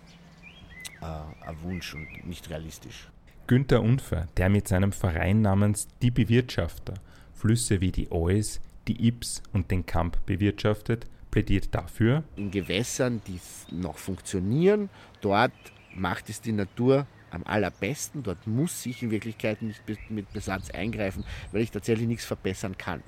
äh, 1.01 1.05
ein 1.05 1.62
Wunsch 1.62 1.95
und 1.95 2.27
nicht 2.27 2.51
realistisch. 2.51 3.09
Günther 3.47 3.81
Unfer, 3.81 4.27
der 4.37 4.49
mit 4.49 4.66
seinem 4.66 4.90
Verein 4.90 5.40
namens 5.42 5.87
Die 6.03 6.11
Bewirtschafter 6.11 6.95
Flüsse 7.33 7.81
wie 7.81 7.92
die 7.92 8.11
Ois, 8.11 8.61
die 8.88 9.07
Ips 9.07 9.42
und 9.53 9.71
den 9.71 9.87
Kamp 9.87 10.25
bewirtschaftet, 10.27 11.07
plädiert 11.37 11.75
dafür. 11.75 12.25
In 12.37 12.51
Gewässern, 12.51 13.20
die 13.27 13.38
noch 13.70 13.99
funktionieren, 13.99 14.88
dort 15.20 15.53
macht 15.94 16.31
es 16.31 16.40
die 16.40 16.53
Natur 16.53 17.07
am 17.31 17.42
allerbesten. 17.44 18.22
Dort 18.22 18.46
muss 18.46 18.87
ich 18.87 19.03
in 19.03 19.11
Wirklichkeit 19.11 19.61
nicht 19.61 19.83
mit 20.09 20.33
Besatz 20.33 20.70
eingreifen, 20.70 21.25
weil 21.53 21.61
ich 21.61 21.70
tatsächlich 21.70 22.09
nichts 22.09 22.25
verbessern 22.25 22.79
kann. 22.79 23.03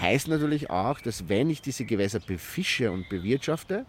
Heißt 0.00 0.26
natürlich 0.26 0.68
auch, 0.68 1.00
dass 1.00 1.28
wenn 1.28 1.50
ich 1.50 1.62
diese 1.62 1.84
Gewässer 1.84 2.18
befische 2.18 2.90
und 2.90 3.08
bewirtschafte, 3.08 3.86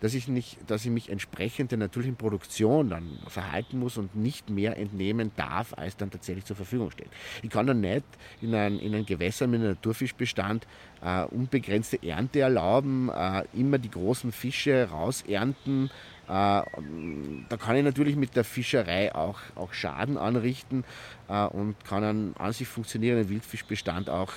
dass 0.00 0.14
ich, 0.14 0.28
nicht, 0.28 0.58
dass 0.66 0.84
ich 0.84 0.90
mich 0.90 1.10
entsprechend 1.10 1.70
der 1.70 1.78
natürlichen 1.78 2.16
Produktion 2.16 2.90
dann 2.90 3.18
verhalten 3.26 3.78
muss 3.78 3.96
und 3.96 4.14
nicht 4.14 4.50
mehr 4.50 4.76
entnehmen 4.76 5.32
darf, 5.36 5.74
als 5.74 5.96
dann 5.96 6.10
tatsächlich 6.10 6.44
zur 6.44 6.56
Verfügung 6.56 6.90
steht. 6.90 7.08
Ich 7.42 7.50
kann 7.50 7.66
dann 7.66 7.80
nicht 7.80 8.04
in 8.40 8.54
ein, 8.54 8.78
in 8.78 8.94
ein 8.94 9.06
Gewässer 9.06 9.46
mit 9.46 9.60
einem 9.60 9.70
Naturfischbestand 9.70 10.66
äh, 11.02 11.24
unbegrenzte 11.24 12.02
Ernte 12.02 12.40
erlauben, 12.40 13.10
äh, 13.10 13.44
immer 13.54 13.78
die 13.78 13.90
großen 13.90 14.32
Fische 14.32 14.88
rausernten. 14.90 15.90
Äh, 16.26 16.28
da 16.28 17.56
kann 17.58 17.76
ich 17.76 17.84
natürlich 17.84 18.16
mit 18.16 18.36
der 18.36 18.44
Fischerei 18.44 19.14
auch, 19.14 19.38
auch 19.54 19.72
Schaden 19.72 20.18
anrichten 20.18 20.84
äh, 21.28 21.46
und 21.46 21.82
kann 21.84 22.04
einen 22.04 22.36
an 22.36 22.52
sich 22.52 22.68
funktionierenden 22.68 23.28
Wildfischbestand 23.28 24.10
auch 24.10 24.32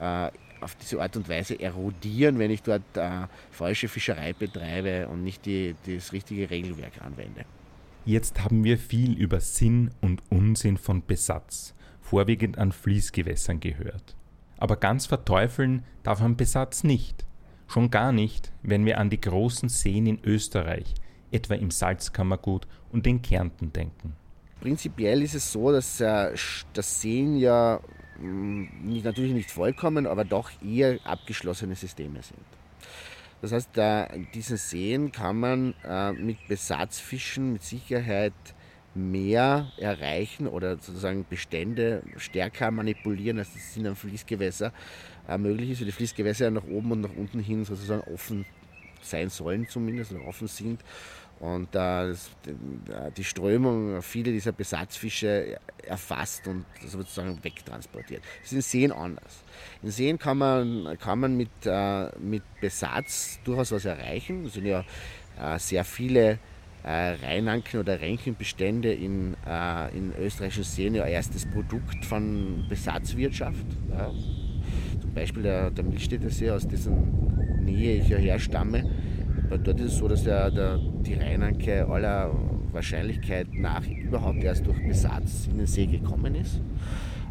äh, 0.00 0.30
auf 0.60 0.74
diese 0.76 1.00
Art 1.00 1.16
und 1.16 1.28
Weise 1.28 1.58
erodieren, 1.58 2.38
wenn 2.38 2.50
ich 2.50 2.62
dort 2.62 2.82
äh, 2.94 3.26
falsche 3.50 3.88
Fischerei 3.88 4.32
betreibe 4.32 5.08
und 5.08 5.24
nicht 5.24 5.46
die, 5.46 5.74
das 5.86 6.12
richtige 6.12 6.50
Regelwerk 6.50 7.02
anwende. 7.02 7.44
Jetzt 8.04 8.42
haben 8.42 8.64
wir 8.64 8.78
viel 8.78 9.12
über 9.12 9.40
Sinn 9.40 9.90
und 10.00 10.22
Unsinn 10.30 10.78
von 10.78 11.04
Besatz, 11.06 11.74
vorwiegend 12.00 12.58
an 12.58 12.72
Fließgewässern 12.72 13.60
gehört. 13.60 14.16
Aber 14.56 14.76
ganz 14.76 15.06
verteufeln 15.06 15.84
darf 16.02 16.20
man 16.20 16.36
Besatz 16.36 16.84
nicht. 16.84 17.24
Schon 17.66 17.90
gar 17.90 18.12
nicht, 18.12 18.52
wenn 18.62 18.84
wir 18.84 18.98
an 18.98 19.10
die 19.10 19.20
großen 19.20 19.68
Seen 19.68 20.06
in 20.06 20.18
Österreich, 20.24 20.94
etwa 21.30 21.54
im 21.54 21.70
Salzkammergut 21.70 22.66
und 22.90 23.06
in 23.06 23.22
Kärnten 23.22 23.72
denken. 23.72 24.16
Prinzipiell 24.60 25.22
ist 25.22 25.34
es 25.34 25.52
so, 25.52 25.72
dass 25.72 26.00
äh, 26.00 26.34
das 26.74 27.00
Seen 27.00 27.36
ja 27.36 27.80
natürlich 28.20 29.32
nicht 29.32 29.50
vollkommen, 29.50 30.06
aber 30.06 30.24
doch 30.24 30.50
eher 30.62 30.98
abgeschlossene 31.04 31.74
Systeme 31.74 32.22
sind. 32.22 32.44
Das 33.42 33.52
heißt, 33.52 33.76
in 34.14 34.28
diesen 34.34 34.58
Seen 34.58 35.12
kann 35.12 35.40
man 35.40 35.74
äh, 35.84 36.12
mit 36.12 36.46
Besatzfischen 36.46 37.54
mit 37.54 37.62
Sicherheit 37.62 38.34
mehr 38.94 39.70
erreichen 39.78 40.46
oder 40.46 40.76
sozusagen 40.76 41.24
Bestände 41.28 42.02
stärker 42.16 42.70
manipulieren, 42.70 43.38
als 43.38 43.54
das 43.54 43.76
in 43.76 43.86
einem 43.86 43.96
Fließgewässer 43.96 44.72
äh, 45.28 45.38
möglich 45.38 45.70
ist, 45.70 45.80
weil 45.80 45.86
die 45.86 45.92
Fließgewässer 45.92 46.50
nach 46.50 46.64
oben 46.64 46.92
und 46.92 47.00
nach 47.02 47.16
unten 47.16 47.40
hin 47.40 47.64
sozusagen 47.64 48.02
offen 48.12 48.44
sein 49.02 49.30
sollen 49.30 49.66
zumindest 49.66 50.12
oder 50.12 50.26
offen 50.26 50.48
sind 50.48 50.82
und 51.40 51.74
äh, 51.74 52.12
die 53.16 53.24
Strömung 53.24 54.02
viele 54.02 54.30
dieser 54.30 54.52
Besatzfische 54.52 55.58
erfasst 55.86 56.46
und 56.46 56.66
sozusagen 56.86 57.42
wegtransportiert. 57.42 58.22
Das 58.42 58.52
ist 58.52 58.56
in 58.56 58.60
Seen 58.62 58.92
anders. 58.92 59.42
In 59.82 59.90
Seen 59.90 60.18
kann 60.18 60.36
man, 60.36 60.98
kann 61.00 61.18
man 61.18 61.36
mit, 61.36 61.48
äh, 61.64 62.10
mit 62.18 62.42
Besatz 62.60 63.40
durchaus 63.42 63.72
was 63.72 63.86
erreichen. 63.86 64.44
Es 64.44 64.52
sind 64.52 64.66
ja 64.66 64.84
äh, 65.40 65.58
sehr 65.58 65.84
viele 65.84 66.38
äh, 66.82 67.14
Rheinanken- 67.22 67.80
oder 67.80 68.00
Ränkenbestände 68.00 68.92
in, 68.92 69.34
äh, 69.46 69.96
in 69.96 70.12
österreichischen 70.18 70.64
Seen 70.64 70.94
ja 70.94 71.06
erstes 71.06 71.50
Produkt 71.50 72.04
von 72.04 72.66
Besatzwirtschaft. 72.68 73.66
Zum 75.00 75.14
Beispiel 75.14 75.42
der, 75.42 75.70
der 75.70 75.84
Milchstädter 75.84 76.28
See, 76.28 76.50
aus 76.50 76.68
dessen 76.68 77.64
Nähe 77.64 77.96
ich 77.96 78.08
ja 78.08 78.18
herstamme 78.18 78.84
dort 79.50 79.80
ist 79.80 79.92
es 79.92 79.98
so, 79.98 80.08
dass 80.08 80.24
der, 80.24 80.50
der, 80.50 80.78
die 80.78 81.14
Rheinanke 81.14 81.86
aller 81.86 82.30
Wahrscheinlichkeit 82.72 83.48
nach 83.52 83.86
überhaupt 83.86 84.42
erst 84.42 84.66
durch 84.66 84.86
Besatz 84.86 85.46
in 85.46 85.58
den 85.58 85.66
See 85.66 85.86
gekommen 85.86 86.34
ist. 86.34 86.60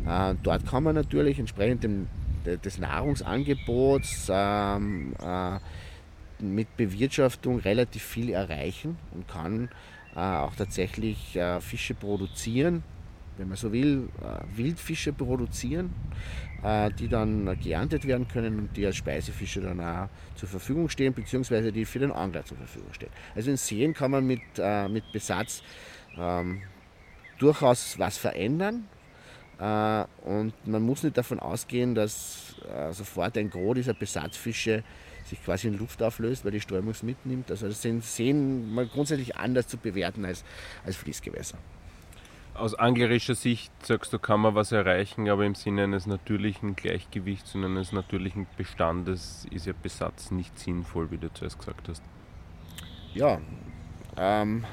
Äh, 0.06 0.36
dort 0.44 0.66
kann 0.66 0.84
man 0.84 0.96
natürlich 0.96 1.40
entsprechend 1.40 1.84
dem, 1.84 2.08
des 2.46 2.80
Nahrungsangebots 2.80 4.30
ähm, 4.32 5.14
äh, 5.22 5.60
mit 6.42 6.76
Bewirtschaftung 6.78 7.60
relativ 7.60 8.04
viel 8.04 8.30
erreichen 8.30 8.98
und 9.14 9.28
kann 9.28 9.70
äh, 10.16 10.20
auch 10.20 10.56
tatsächlich 10.56 11.36
äh, 11.36 11.60
Fische 11.62 11.94
produzieren, 11.94 12.84
wenn 13.40 13.48
man 13.48 13.58
so 13.58 13.72
will, 13.72 14.10
äh, 14.22 14.58
Wildfische 14.58 15.14
produzieren, 15.14 15.94
äh, 16.62 16.92
die 16.92 17.08
dann 17.08 17.58
geerntet 17.60 18.06
werden 18.06 18.28
können 18.28 18.60
und 18.60 18.78
die 18.78 18.86
als 18.86 18.98
Speisefische 18.98 19.62
dann 19.62 19.80
auch 19.80 20.10
zur 20.36 20.50
Verfügung 20.50 20.90
stehen, 20.90 21.14
beziehungsweise 21.14 21.72
die 21.72 21.86
für 21.86 22.00
den 22.00 22.12
Angler 22.12 22.44
zur 22.46 22.58
Verfügung 22.58 22.94
stehen. 22.94 23.10
Also 23.34 23.50
in 23.50 23.58
Seen 23.58 23.94
kann 23.94 24.12
man 24.12 24.28
mit, 24.28 24.42
äh, 24.58 24.90
mit 24.90 25.06
Besatz 25.14 25.64
ähm, 26.18 26.62
durchaus 27.40 27.98
was 27.98 28.18
verändern. 28.18 28.88
Äh, 29.58 30.04
und 30.26 30.54
man 30.66 30.82
muss 30.82 31.04
nicht 31.04 31.18
davon 31.18 31.40
ausgehen, 31.40 31.96
dass 31.96 32.56
äh, 32.74 32.92
sofort 32.92 33.38
ein 33.38 33.50
Gros 33.50 33.76
dieser 33.76 33.94
Besatzfische 33.94 34.84
sich 35.26 35.44
quasi 35.44 35.68
in 35.68 35.78
Luft 35.78 36.04
auflöst, 36.04 36.44
weil 36.44 36.52
die 36.52 36.62
Strömung 36.62 36.92
es 36.92 37.04
mitnimmt. 37.04 37.52
Also 37.52 37.68
das 37.68 37.82
sind 37.82 38.04
Seen 38.04 38.74
mal 38.74 38.86
grundsätzlich 38.86 39.38
anders 39.38 39.68
zu 39.68 39.78
bewerten 39.78 40.26
als, 40.26 40.44
als 40.84 40.98
Fließgewässer 40.98 41.58
aus 42.60 42.76
anglerischer 42.76 43.36
Sicht 43.36 43.72
sagst 43.86 44.14
du, 44.14 44.20
kann 44.20 44.42
man 44.42 44.56
was 44.56 44.72
erreichen, 44.72 45.30
aber 45.30 45.46
im 45.46 45.56
Sinne 45.56 45.84
eines 45.84 46.06
natürlichen 46.06 46.76
Gleichgewichts 46.76 47.56
und 47.56 47.64
eines 47.64 47.92
natürlichen 47.92 48.48
Bestandes 48.58 49.46
ist 49.52 49.66
ja 49.66 49.74
Besatz 49.82 50.32
nicht 50.32 50.58
sinnvoll, 50.60 51.12
wie 51.12 51.18
du 51.18 51.32
zuerst 51.34 51.60
gesagt 51.60 51.88
hast. 51.88 52.04
Ja, 53.14 53.40
ähm, 54.18 54.66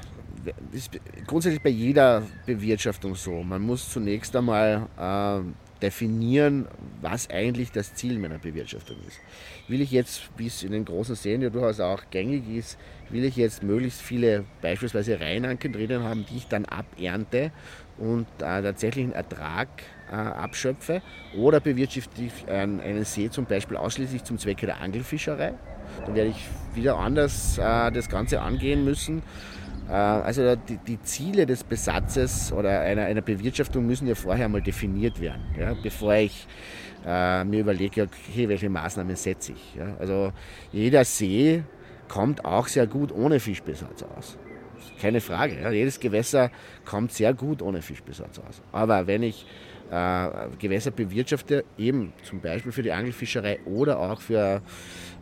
ist 0.71 0.99
grundsätzlich 1.25 1.61
bei 1.61 1.69
jeder 1.69 2.23
Bewirtschaftung 2.45 3.15
so. 3.15 3.43
Man 3.43 3.61
muss 3.61 3.89
zunächst 3.89 4.35
einmal 4.35 4.87
äh, 4.97 5.66
definieren, 5.81 6.67
was 7.01 7.29
eigentlich 7.29 7.71
das 7.71 7.93
Ziel 7.95 8.17
meiner 8.19 8.39
Bewirtschaftung 8.39 8.97
ist. 9.07 9.19
Will 9.67 9.81
ich 9.81 9.91
jetzt, 9.91 10.29
wie 10.37 10.47
es 10.47 10.63
in 10.63 10.71
den 10.71 10.85
großen 10.85 11.15
Seen 11.15 11.41
ja 11.41 11.49
durchaus 11.49 11.79
auch 11.79 12.03
gängig 12.09 12.47
ist, 12.49 12.77
will 13.09 13.23
ich 13.23 13.35
jetzt 13.35 13.63
möglichst 13.63 14.01
viele 14.01 14.45
beispielsweise 14.61 15.19
Reinanken 15.19 15.73
drinnen 15.73 16.03
haben, 16.03 16.25
die 16.29 16.37
ich 16.37 16.47
dann 16.47 16.65
abernte 16.65 17.51
und 17.97 18.27
äh, 18.39 18.61
tatsächlich 18.61 19.05
einen 19.05 19.13
Ertrag 19.13 19.67
äh, 20.11 20.15
abschöpfe 20.15 21.01
oder 21.35 21.59
bewirtschafte 21.59 22.21
ich 22.21 22.49
einen, 22.49 22.79
einen, 22.79 23.05
See 23.05 23.29
zum 23.29 23.45
Beispiel 23.45 23.77
ausschließlich 23.77 24.23
zum 24.23 24.37
Zwecke 24.37 24.65
der 24.65 24.81
Angelfischerei. 24.81 25.53
Dann 26.05 26.15
werde 26.15 26.29
ich 26.29 26.45
wieder 26.73 26.97
anders 26.97 27.57
äh, 27.57 27.91
das 27.91 28.09
Ganze 28.09 28.41
angehen 28.41 28.83
müssen. 28.83 29.23
Äh, 29.89 29.91
also 29.91 30.55
die, 30.55 30.77
die, 30.77 31.01
Ziele 31.01 31.45
des 31.45 31.63
Besatzes 31.63 32.51
oder 32.51 32.81
einer, 32.81 33.03
einer, 33.03 33.21
Bewirtschaftung 33.21 33.85
müssen 33.85 34.07
ja 34.07 34.15
vorher 34.15 34.49
mal 34.49 34.61
definiert 34.61 35.19
werden, 35.21 35.41
ja, 35.57 35.73
bevor 35.81 36.15
ich 36.15 36.47
äh, 37.05 37.43
mir 37.43 37.61
überlege, 37.61 38.03
okay, 38.03 38.49
welche 38.49 38.69
Maßnahmen 38.69 39.15
setze 39.15 39.53
ich. 39.53 39.75
Ja. 39.75 39.95
Also 39.99 40.33
jeder 40.71 41.05
See 41.05 41.63
kommt 42.07 42.43
auch 42.45 42.67
sehr 42.67 42.87
gut 42.87 43.11
ohne 43.11 43.39
Fischbesatz 43.39 44.03
aus. 44.03 44.37
Keine 45.01 45.21
Frage. 45.21 45.59
Ja. 45.61 45.71
Jedes 45.71 45.99
Gewässer 45.99 46.51
kommt 46.85 47.11
sehr 47.11 47.33
gut 47.33 47.61
ohne 47.61 47.81
Fischbesatz 47.81 48.39
aus. 48.39 48.61
Aber 48.71 49.07
wenn 49.07 49.23
ich 49.23 49.45
äh, 49.91 50.29
Gewässer 50.59 50.91
bewirtschafte, 50.91 51.63
eben 51.77 52.13
zum 52.23 52.41
Beispiel 52.41 52.71
für 52.71 52.83
die 52.83 52.91
Angelfischerei 52.91 53.59
oder 53.65 53.99
auch 53.99 54.21
für 54.21 54.61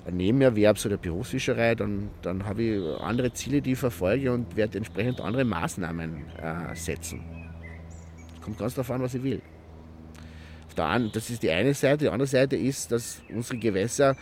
Nebenerwerbs- 0.10 0.86
oder 0.86 0.98
Berufsfischerei, 0.98 1.76
dann, 1.76 2.10
dann 2.22 2.46
habe 2.46 2.64
ich 2.64 3.02
andere 3.02 3.34
Ziele, 3.34 3.62
die 3.62 3.72
ich 3.72 3.80
verfolge 3.80 4.32
und 4.32 4.56
werde 4.56 4.78
entsprechend 4.78 5.20
andere 5.20 5.44
Maßnahmen 5.44 6.28
äh, 6.38 6.76
setzen. 6.76 7.24
Kommt 8.42 8.60
ganz 8.60 8.76
darauf 8.76 8.92
an, 8.92 9.02
was 9.02 9.16
ich 9.16 9.24
will. 9.24 9.42
das 10.76 11.30
ist 11.30 11.42
die 11.42 11.50
eine 11.50 11.74
Seite. 11.74 12.06
Die 12.06 12.10
andere 12.10 12.28
Seite 12.28 12.56
ist, 12.56 12.92
dass 12.92 13.22
unsere 13.30 13.58
Gewässer 13.58 14.16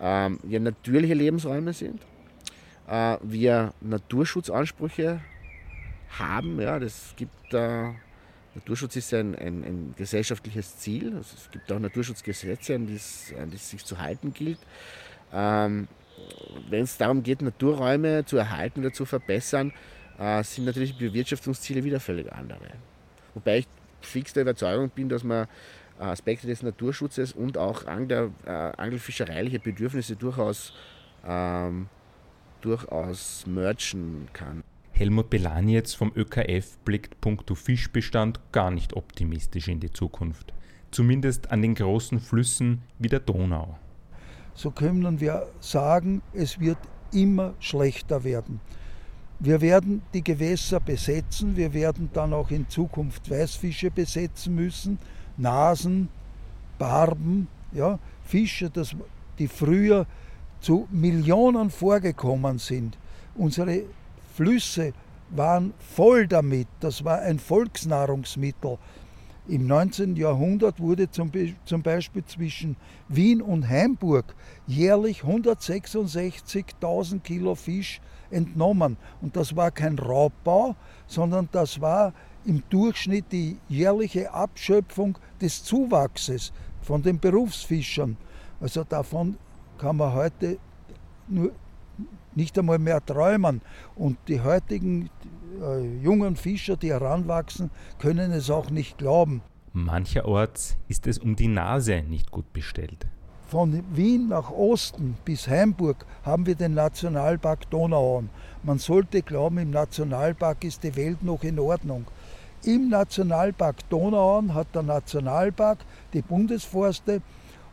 ähm, 0.00 0.40
ja 0.48 0.58
natürliche 0.58 1.14
Lebensräume 1.14 1.72
sind. 1.72 2.00
Äh, 2.88 3.18
wir 3.22 3.72
Naturschutzansprüche 3.80 5.20
haben. 6.18 6.60
Ja, 6.60 6.80
das 6.80 7.14
gibt, 7.16 7.54
äh, 7.54 7.90
Naturschutz 8.56 8.96
ist 8.96 9.14
ein, 9.14 9.36
ein, 9.36 9.62
ein 9.62 9.94
gesellschaftliches 9.96 10.78
Ziel. 10.78 11.14
Also 11.16 11.36
es 11.36 11.50
gibt 11.52 11.70
auch 11.70 11.78
Naturschutzgesetze, 11.78 12.74
an 12.74 12.86
die 12.88 12.94
es 12.96 13.70
sich 13.70 13.84
zu 13.84 13.98
halten 13.98 14.34
gilt. 14.34 14.58
Ähm, 15.32 15.88
Wenn 16.68 16.84
es 16.84 16.96
darum 16.96 17.22
geht, 17.22 17.42
Naturräume 17.42 18.24
zu 18.24 18.36
erhalten 18.36 18.80
oder 18.80 18.92
zu 18.92 19.04
verbessern, 19.04 19.72
äh, 20.18 20.42
sind 20.42 20.64
natürlich 20.64 20.96
Bewirtschaftungsziele 20.96 21.82
wieder 21.84 22.00
völlig 22.00 22.32
andere. 22.32 22.72
Wobei 23.34 23.58
ich 23.58 23.68
fix 24.00 24.32
der 24.32 24.42
Überzeugung 24.42 24.90
bin, 24.90 25.08
dass 25.08 25.24
man 25.24 25.46
Aspekte 26.00 26.46
des 26.46 26.62
Naturschutzes 26.62 27.32
und 27.32 27.58
auch 27.58 27.86
Angler, 27.86 28.30
äh, 28.46 28.50
angelfischereiliche 28.50 29.58
Bedürfnisse 29.58 30.16
durchaus, 30.16 30.72
ähm, 31.26 31.88
durchaus 32.60 33.46
merchen 33.46 34.28
kann. 34.32 34.64
Helmut 34.92 35.30
Belanietz 35.30 35.94
vom 35.94 36.12
ÖKF 36.14 36.78
blickt 36.84 37.20
puncto 37.20 37.54
Fischbestand 37.54 38.40
gar 38.52 38.70
nicht 38.70 38.94
optimistisch 38.94 39.68
in 39.68 39.80
die 39.80 39.90
Zukunft. 39.90 40.52
Zumindest 40.90 41.50
an 41.50 41.62
den 41.62 41.74
großen 41.74 42.18
Flüssen 42.18 42.82
wie 42.98 43.08
der 43.08 43.20
Donau 43.20 43.78
so 44.60 44.70
können 44.70 45.20
wir 45.20 45.46
sagen, 45.60 46.20
es 46.34 46.60
wird 46.60 46.76
immer 47.12 47.54
schlechter 47.60 48.24
werden. 48.24 48.60
Wir 49.38 49.62
werden 49.62 50.02
die 50.12 50.22
Gewässer 50.22 50.80
besetzen, 50.80 51.56
wir 51.56 51.72
werden 51.72 52.10
dann 52.12 52.34
auch 52.34 52.50
in 52.50 52.68
Zukunft 52.68 53.30
Weißfische 53.30 53.90
besetzen 53.90 54.54
müssen, 54.54 54.98
Nasen, 55.38 56.10
Barben, 56.78 57.48
ja, 57.72 57.98
Fische, 58.22 58.68
das, 58.68 58.94
die 59.38 59.48
früher 59.48 60.04
zu 60.60 60.86
Millionen 60.90 61.70
vorgekommen 61.70 62.58
sind. 62.58 62.98
Unsere 63.36 63.84
Flüsse 64.34 64.92
waren 65.30 65.72
voll 65.78 66.26
damit, 66.26 66.68
das 66.80 67.02
war 67.02 67.20
ein 67.20 67.38
Volksnahrungsmittel. 67.38 68.76
Im 69.50 69.66
19. 69.66 70.14
Jahrhundert 70.14 70.78
wurde 70.78 71.10
zum, 71.10 71.32
Beispiel 71.82 72.24
zwischen 72.24 72.76
Wien 73.08 73.42
und 73.42 73.68
Hamburg 73.68 74.36
jährlich 74.68 75.22
166.000 75.22 77.18
Kilo 77.18 77.56
Fisch 77.56 78.00
entnommen. 78.30 78.96
Und 79.20 79.34
das 79.34 79.56
war 79.56 79.72
kein 79.72 79.98
Raubbau, 79.98 80.76
sondern 81.08 81.48
das 81.50 81.80
war 81.80 82.12
im 82.44 82.62
Durchschnitt 82.70 83.24
die 83.32 83.56
jährliche 83.68 84.32
Abschöpfung 84.32 85.18
des 85.40 85.64
Zuwachses 85.64 86.52
von 86.80 87.02
den 87.02 87.18
Berufsfischern. 87.18 88.16
Also 88.60 88.84
davon 88.84 89.36
kann 89.78 89.96
man 89.96 90.14
heute 90.14 90.58
nur 91.26 91.50
nicht 92.36 92.56
einmal 92.56 92.78
mehr 92.78 93.04
träumen. 93.04 93.62
Und 93.96 94.16
die 94.28 94.40
heutigen 94.40 95.10
äh, 95.60 96.02
jungen 96.02 96.36
Fischer, 96.36 96.76
die 96.76 96.90
heranwachsen, 96.90 97.70
können 97.98 98.32
es 98.32 98.50
auch 98.50 98.70
nicht 98.70 98.98
glauben. 98.98 99.42
Mancherorts 99.72 100.76
ist 100.88 101.06
es 101.06 101.18
um 101.18 101.36
die 101.36 101.48
Nase 101.48 102.02
nicht 102.02 102.30
gut 102.30 102.52
bestellt. 102.52 103.06
Von 103.46 103.82
Wien 103.92 104.28
nach 104.28 104.50
Osten 104.50 105.16
bis 105.24 105.48
Hamburg 105.48 106.06
haben 106.24 106.46
wir 106.46 106.54
den 106.54 106.74
Nationalpark 106.74 107.68
Donauauen. 107.70 108.30
Man 108.62 108.78
sollte 108.78 109.22
glauben, 109.22 109.58
im 109.58 109.70
Nationalpark 109.70 110.64
ist 110.64 110.84
die 110.84 110.94
Welt 110.96 111.22
noch 111.22 111.42
in 111.42 111.58
Ordnung. 111.58 112.06
Im 112.64 112.88
Nationalpark 112.90 113.88
Donauauen 113.88 114.54
hat 114.54 114.74
der 114.74 114.82
Nationalpark, 114.82 115.78
die 116.12 116.22
Bundesforste 116.22 117.22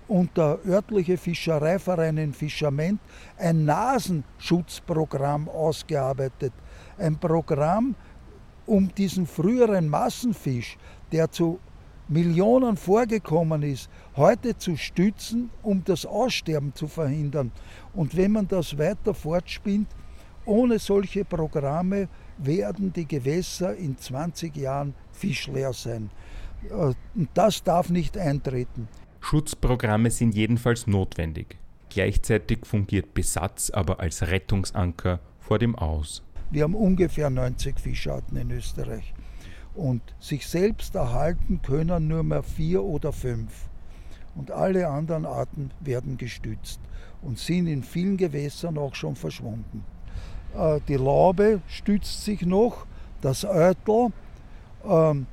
und 0.08 0.38
der 0.38 0.60
örtliche 0.66 1.18
Fischereiverein 1.18 2.18
in 2.18 2.34
Fischerment 2.34 3.00
ein 3.38 3.66
Nasenschutzprogramm 3.66 5.50
ausgearbeitet. 5.50 6.54
Ein 6.98 7.18
Programm, 7.18 7.96
um 8.66 8.94
diesen 8.94 9.28
früheren 9.28 9.88
Massenfisch, 9.90 10.78
der 11.12 11.32
zu 11.32 11.60
Millionen 12.10 12.78
vorgekommen 12.78 13.64
ist, 13.64 13.90
heute 14.16 14.58
zu 14.58 14.78
stützen, 14.78 15.50
um 15.62 15.84
das 15.84 16.06
Aussterben 16.06 16.74
zu 16.74 16.88
verhindern. 16.88 17.52
Und 17.94 18.16
wenn 18.16 18.32
man 18.32 18.48
das 18.48 18.78
weiter 18.78 19.14
fortspinnt, 19.14 19.90
ohne 20.46 20.80
solche 20.80 21.26
Programme 21.26 22.08
werden 22.38 22.94
die 22.94 23.06
Gewässer 23.06 23.76
in 23.76 23.98
20 23.98 24.56
Jahren 24.56 24.94
fischleer 25.12 25.74
sein. 25.74 26.10
Äh, 26.70 26.94
und 27.16 27.30
das 27.34 27.64
darf 27.64 27.90
nicht 27.90 28.18
eintreten. 28.18 28.88
Schutzprogramme 29.20 30.10
sind 30.10 30.34
jedenfalls 30.36 30.88
notwendig. 30.88 31.58
Gleichzeitig 31.90 32.66
fungiert 32.66 33.14
Besatz 33.14 33.70
aber 33.70 34.00
als 34.00 34.22
Rettungsanker 34.28 35.20
vor 35.40 35.60
dem 35.60 35.76
Aus. 35.76 36.24
Wir 36.50 36.64
haben 36.64 36.76
ungefähr 36.76 37.30
90 37.30 37.80
Fischarten 37.80 38.38
in 38.38 38.52
Österreich. 38.52 39.14
Und 39.76 40.02
sich 40.20 40.48
selbst 40.48 40.96
erhalten 40.96 41.62
können 41.62 42.08
nur 42.08 42.24
mehr 42.24 42.44
vier 42.44 42.84
oder 42.84 43.12
fünf. 43.12 43.70
Und 44.36 44.52
alle 44.52 44.88
anderen 44.88 45.26
Arten 45.26 45.72
werden 45.82 46.18
gestützt 46.18 46.80
und 47.22 47.38
sind 47.38 47.68
in 47.68 47.84
vielen 47.84 48.18
Gewässern 48.18 48.78
auch 48.78 48.96
schon 48.96 49.16
verschwunden. 49.16 49.84
Äh, 50.56 50.80
die 50.88 50.96
Laube 50.96 51.62
stützt 51.68 52.24
sich 52.24 52.44
noch, 52.44 52.86
das 53.22 53.46
Eutel, 53.46 54.12
ähm, 54.86 55.26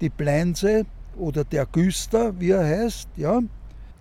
die 0.00 0.10
Plense 0.10 0.84
oder 1.16 1.44
der 1.44 1.66
Güster, 1.66 2.38
wie 2.38 2.50
er 2.50 2.64
heißt. 2.64 3.08
Ja? 3.16 3.40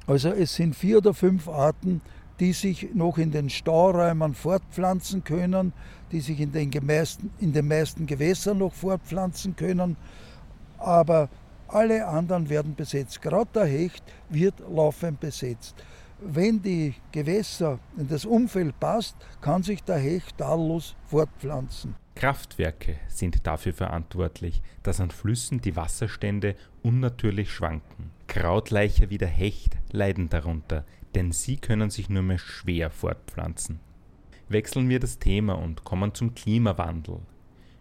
Also 0.05 0.29
es 0.29 0.55
sind 0.55 0.75
vier 0.75 0.97
oder 0.97 1.13
fünf 1.13 1.47
Arten, 1.47 2.01
die 2.41 2.53
sich 2.53 2.89
noch 2.95 3.19
in 3.19 3.29
den 3.29 3.51
Stauräumen 3.51 4.33
fortpflanzen 4.33 5.23
können, 5.23 5.73
die 6.11 6.21
sich 6.21 6.39
in 6.39 6.51
den, 6.51 6.71
meisten, 6.83 7.31
in 7.39 7.53
den 7.53 7.67
meisten 7.67 8.07
Gewässern 8.07 8.57
noch 8.57 8.73
fortpflanzen 8.73 9.55
können. 9.55 9.95
Aber 10.79 11.29
alle 11.67 12.07
anderen 12.07 12.49
werden 12.49 12.73
besetzt. 12.73 13.21
Gerade 13.21 13.51
der 13.53 13.65
Hecht 13.65 14.03
wird 14.27 14.55
laufend 14.59 15.19
besetzt. 15.19 15.75
Wenn 16.19 16.61
die 16.63 16.95
Gewässer 17.11 17.77
in 17.95 18.07
das 18.07 18.25
Umfeld 18.25 18.79
passt, 18.79 19.15
kann 19.39 19.61
sich 19.61 19.83
der 19.83 19.97
Hecht 19.97 20.39
tadellos 20.39 20.95
fortpflanzen. 21.05 21.93
Kraftwerke 22.15 22.95
sind 23.07 23.45
dafür 23.45 23.73
verantwortlich, 23.73 24.63
dass 24.81 24.99
an 24.99 25.11
Flüssen 25.11 25.61
die 25.61 25.75
Wasserstände 25.75 26.55
unnatürlich 26.81 27.51
schwanken. 27.51 28.11
Krautleicher 28.27 29.09
wie 29.09 29.17
der 29.17 29.27
Hecht 29.27 29.77
leiden 29.91 30.29
darunter, 30.29 30.85
denn 31.15 31.31
sie 31.31 31.57
können 31.57 31.89
sich 31.89 32.09
nur 32.09 32.23
mehr 32.23 32.37
schwer 32.37 32.89
fortpflanzen. 32.89 33.79
Wechseln 34.49 34.89
wir 34.89 34.99
das 34.99 35.19
Thema 35.19 35.53
und 35.53 35.83
kommen 35.83 36.13
zum 36.13 36.35
Klimawandel. 36.35 37.19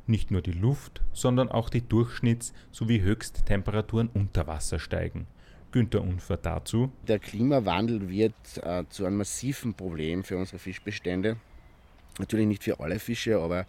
Nicht 0.07 0.31
nur 0.31 0.43
die 0.43 0.53
Luft, 0.53 1.03
sondern 1.13 1.49
auch 1.49 1.69
die 1.69 1.83
Durchschnitts- 1.83 2.53
sowie 2.71 3.01
Höchsttemperaturen 3.01 4.09
unter 4.13 4.47
Wasser 4.47 4.79
steigen. 4.79 5.27
Günter 5.73 6.03
Unfer 6.03 6.37
dazu. 6.37 6.91
Der 7.07 7.21
Klimawandel 7.21 8.09
wird 8.09 8.35
äh, 8.63 8.85
zu 8.89 9.07
einem 9.07 9.19
massiven 9.19 9.75
Problem 9.75 10.25
für 10.25 10.37
unsere 10.37 10.59
Fischbestände. 10.59 11.37
Natürlich 12.19 12.47
nicht 12.47 12.65
für 12.65 12.81
alle 12.81 12.99
Fische, 12.99 13.39
aber 13.39 13.67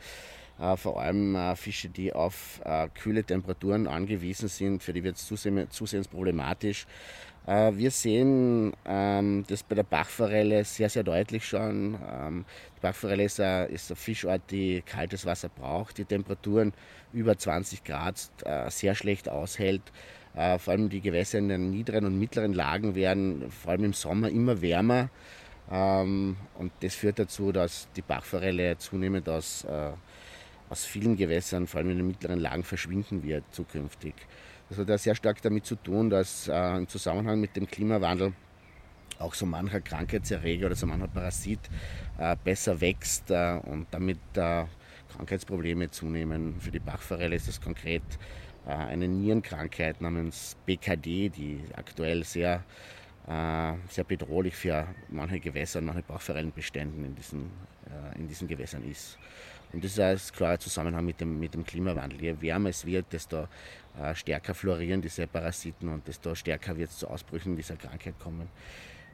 vor 0.77 1.01
allem 1.01 1.35
äh, 1.35 1.55
Fische, 1.55 1.89
die 1.89 2.13
auf 2.13 2.61
äh, 2.63 2.87
kühle 2.93 3.23
Temperaturen 3.23 3.87
angewiesen 3.87 4.47
sind, 4.47 4.83
für 4.83 4.93
die 4.93 5.03
wird 5.03 5.17
es 5.17 5.25
zusehends 5.25 6.07
problematisch. 6.07 6.85
Äh, 7.47 7.71
wir 7.75 7.89
sehen 7.89 8.73
ähm, 8.85 9.43
das 9.47 9.63
bei 9.63 9.75
der 9.75 9.83
Bachforelle 9.83 10.63
sehr, 10.63 10.89
sehr 10.89 11.03
deutlich 11.03 11.45
schon. 11.45 11.97
Ähm, 12.07 12.45
die 12.77 12.81
Bachforelle 12.81 13.23
ist 13.23 13.39
eine, 13.39 13.65
ist 13.65 13.89
eine 13.89 13.95
Fischart, 13.95 14.41
die 14.51 14.83
kaltes 14.85 15.25
Wasser 15.25 15.49
braucht, 15.49 15.97
die 15.97 16.05
Temperaturen 16.05 16.73
über 17.13 17.37
20 17.37 17.83
Grad 17.83 18.29
äh, 18.45 18.69
sehr 18.69 18.93
schlecht 18.93 19.27
aushält. 19.27 19.81
Äh, 20.35 20.59
vor 20.59 20.73
allem 20.73 20.89
die 20.89 21.01
Gewässer 21.01 21.39
in 21.39 21.49
den 21.49 21.71
niederen 21.71 22.05
und 22.05 22.17
mittleren 22.17 22.53
Lagen 22.53 22.95
werden 22.95 23.49
vor 23.49 23.71
allem 23.71 23.85
im 23.85 23.93
Sommer 23.93 24.29
immer 24.29 24.61
wärmer. 24.61 25.09
Ähm, 25.71 26.37
und 26.57 26.71
das 26.81 26.95
führt 26.95 27.17
dazu, 27.19 27.51
dass 27.51 27.87
die 27.95 28.01
Bachforelle 28.01 28.77
zunehmend 28.77 29.27
aus, 29.27 29.63
äh, 29.63 29.91
aus 30.71 30.85
vielen 30.85 31.17
Gewässern, 31.17 31.67
vor 31.67 31.79
allem 31.79 31.91
in 31.91 31.97
den 31.97 32.07
mittleren 32.07 32.39
Lagen, 32.39 32.63
verschwinden 32.63 33.23
wird 33.23 33.43
zukünftig. 33.51 34.15
Das 34.69 34.77
hat 34.77 34.87
ja 34.87 34.97
sehr 34.97 35.15
stark 35.15 35.41
damit 35.41 35.65
zu 35.65 35.75
tun, 35.75 36.09
dass 36.09 36.47
äh, 36.47 36.77
im 36.77 36.87
Zusammenhang 36.87 37.41
mit 37.41 37.57
dem 37.57 37.67
Klimawandel 37.67 38.31
auch 39.19 39.33
so 39.33 39.45
mancher 39.45 39.81
Krankheitserreger 39.81 40.67
oder 40.67 40.75
so 40.75 40.87
mancher 40.87 41.09
Parasit 41.09 41.59
äh, 42.17 42.37
besser 42.41 42.79
wächst 42.79 43.29
äh, 43.31 43.59
und 43.65 43.87
damit 43.91 44.19
äh, 44.35 44.63
Krankheitsprobleme 45.13 45.91
zunehmen. 45.91 46.55
Für 46.61 46.71
die 46.71 46.79
Bachforelle 46.79 47.35
ist 47.35 47.49
das 47.49 47.59
konkret 47.59 48.01
äh, 48.65 48.71
eine 48.71 49.09
Nierenkrankheit 49.09 49.99
namens 49.99 50.55
BKD, 50.65 51.29
die 51.29 51.59
aktuell 51.75 52.23
sehr, 52.23 52.63
sehr 53.27 54.03
bedrohlich 54.03 54.55
für 54.55 54.87
manche 55.09 55.39
Gewässer 55.39 55.79
manche 55.79 56.01
Bachforellenbeständen 56.01 57.05
in 57.05 57.15
diesen, 57.15 57.51
äh, 57.85 58.17
in 58.17 58.27
diesen 58.27 58.47
Gewässern 58.47 58.83
ist. 58.89 59.17
Und 59.71 59.83
das 59.83 59.91
ist 59.91 59.99
ein 59.99 60.35
klarer 60.35 60.59
Zusammenhang 60.59 61.05
mit 61.05 61.21
dem, 61.21 61.39
mit 61.39 61.53
dem 61.53 61.63
Klimawandel. 61.63 62.21
Je 62.21 62.41
wärmer 62.41 62.69
es 62.69 62.85
wird, 62.85 63.13
desto 63.13 63.47
stärker 64.13 64.53
florieren 64.53 65.01
diese 65.01 65.27
Parasiten 65.27 65.89
und 65.89 66.07
desto 66.07 66.33
stärker 66.33 66.75
wird 66.77 66.89
es 66.89 66.97
zu 66.97 67.07
Ausbrüchen 67.07 67.55
dieser 67.55 67.75
Krankheit 67.75 68.17
kommen. 68.19 68.49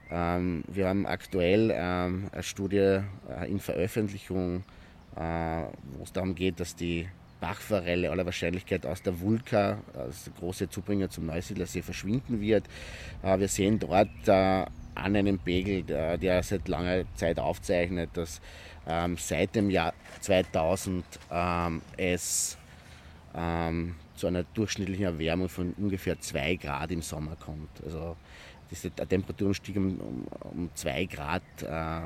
Ähm, 0.10 0.64
wir 0.68 0.88
haben 0.88 1.06
aktuell 1.06 1.72
ähm, 1.74 2.30
eine 2.32 2.44
Studie 2.44 2.78
äh, 3.30 3.50
in 3.50 3.60
Veröffentlichung, 3.60 4.64
äh, 5.16 5.20
wo 5.20 6.04
es 6.04 6.14
darum 6.14 6.34
geht, 6.34 6.60
dass 6.60 6.76
die 6.76 7.08
Bachforelle 7.40 8.10
aller 8.10 8.26
Wahrscheinlichkeit 8.26 8.86
aus 8.86 9.02
der 9.02 9.20
Vulka, 9.20 9.80
als 9.94 10.30
große 10.40 10.70
Zubringer 10.70 11.10
zum 11.10 11.26
Neusiedlersee, 11.28 11.82
verschwinden 11.82 12.42
wird. 12.42 12.66
Äh, 13.24 13.40
wir 13.40 13.48
sehen 13.48 13.80
dort 13.80 14.10
an 14.28 14.68
einem 15.16 15.38
Pegel, 15.38 15.84
der, 15.84 16.42
seit 16.42 16.68
langer 16.68 17.04
Zeit 17.16 17.40
aufzeichnet, 17.40 18.10
dass 18.14 18.42
ähm, 18.88 19.16
seit 19.18 19.56
dem 19.56 19.70
Jahr 19.70 19.94
2000 20.22 21.06
es 21.98 22.58
zu 24.18 24.28
einer 24.28 24.44
durchschnittlichen 24.44 25.06
Erwärmung 25.06 25.48
von 25.48 25.74
ungefähr 25.78 26.20
2 26.20 26.56
Grad 26.56 26.92
im 26.92 27.04
Sommer 27.04 27.36
kommt. 27.36 27.70
Also 27.86 28.18
diese 28.70 28.92
Temperaturenstieg 28.92 29.78
um, 29.78 30.28
um, 30.52 30.70
zwei 30.74 31.06
Grad 31.06 31.44
äh, 31.62 32.02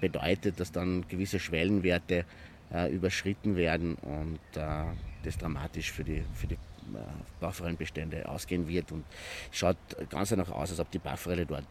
bedeutet, 0.00 0.58
dass 0.58 0.72
dann 0.72 1.06
gewisse 1.08 1.38
Schwellenwerte 1.38 2.24
äh, 2.72 2.92
überschritten 2.92 3.56
werden 3.56 3.94
und 3.96 4.38
äh, 4.56 4.84
das 5.22 5.38
dramatisch 5.38 5.92
für 5.92 6.04
die, 6.04 6.22
für 6.34 6.46
die 6.46 6.54
äh, 6.54 6.98
Bauforellenbestände 7.40 8.28
ausgehen 8.28 8.68
wird 8.68 8.92
und 8.92 9.04
schaut 9.50 9.76
ganz 10.08 10.30
danach 10.30 10.50
aus, 10.50 10.70
als 10.70 10.80
ob 10.80 10.90
die 10.90 10.98
Bauforelle 10.98 11.46
dort 11.46 11.64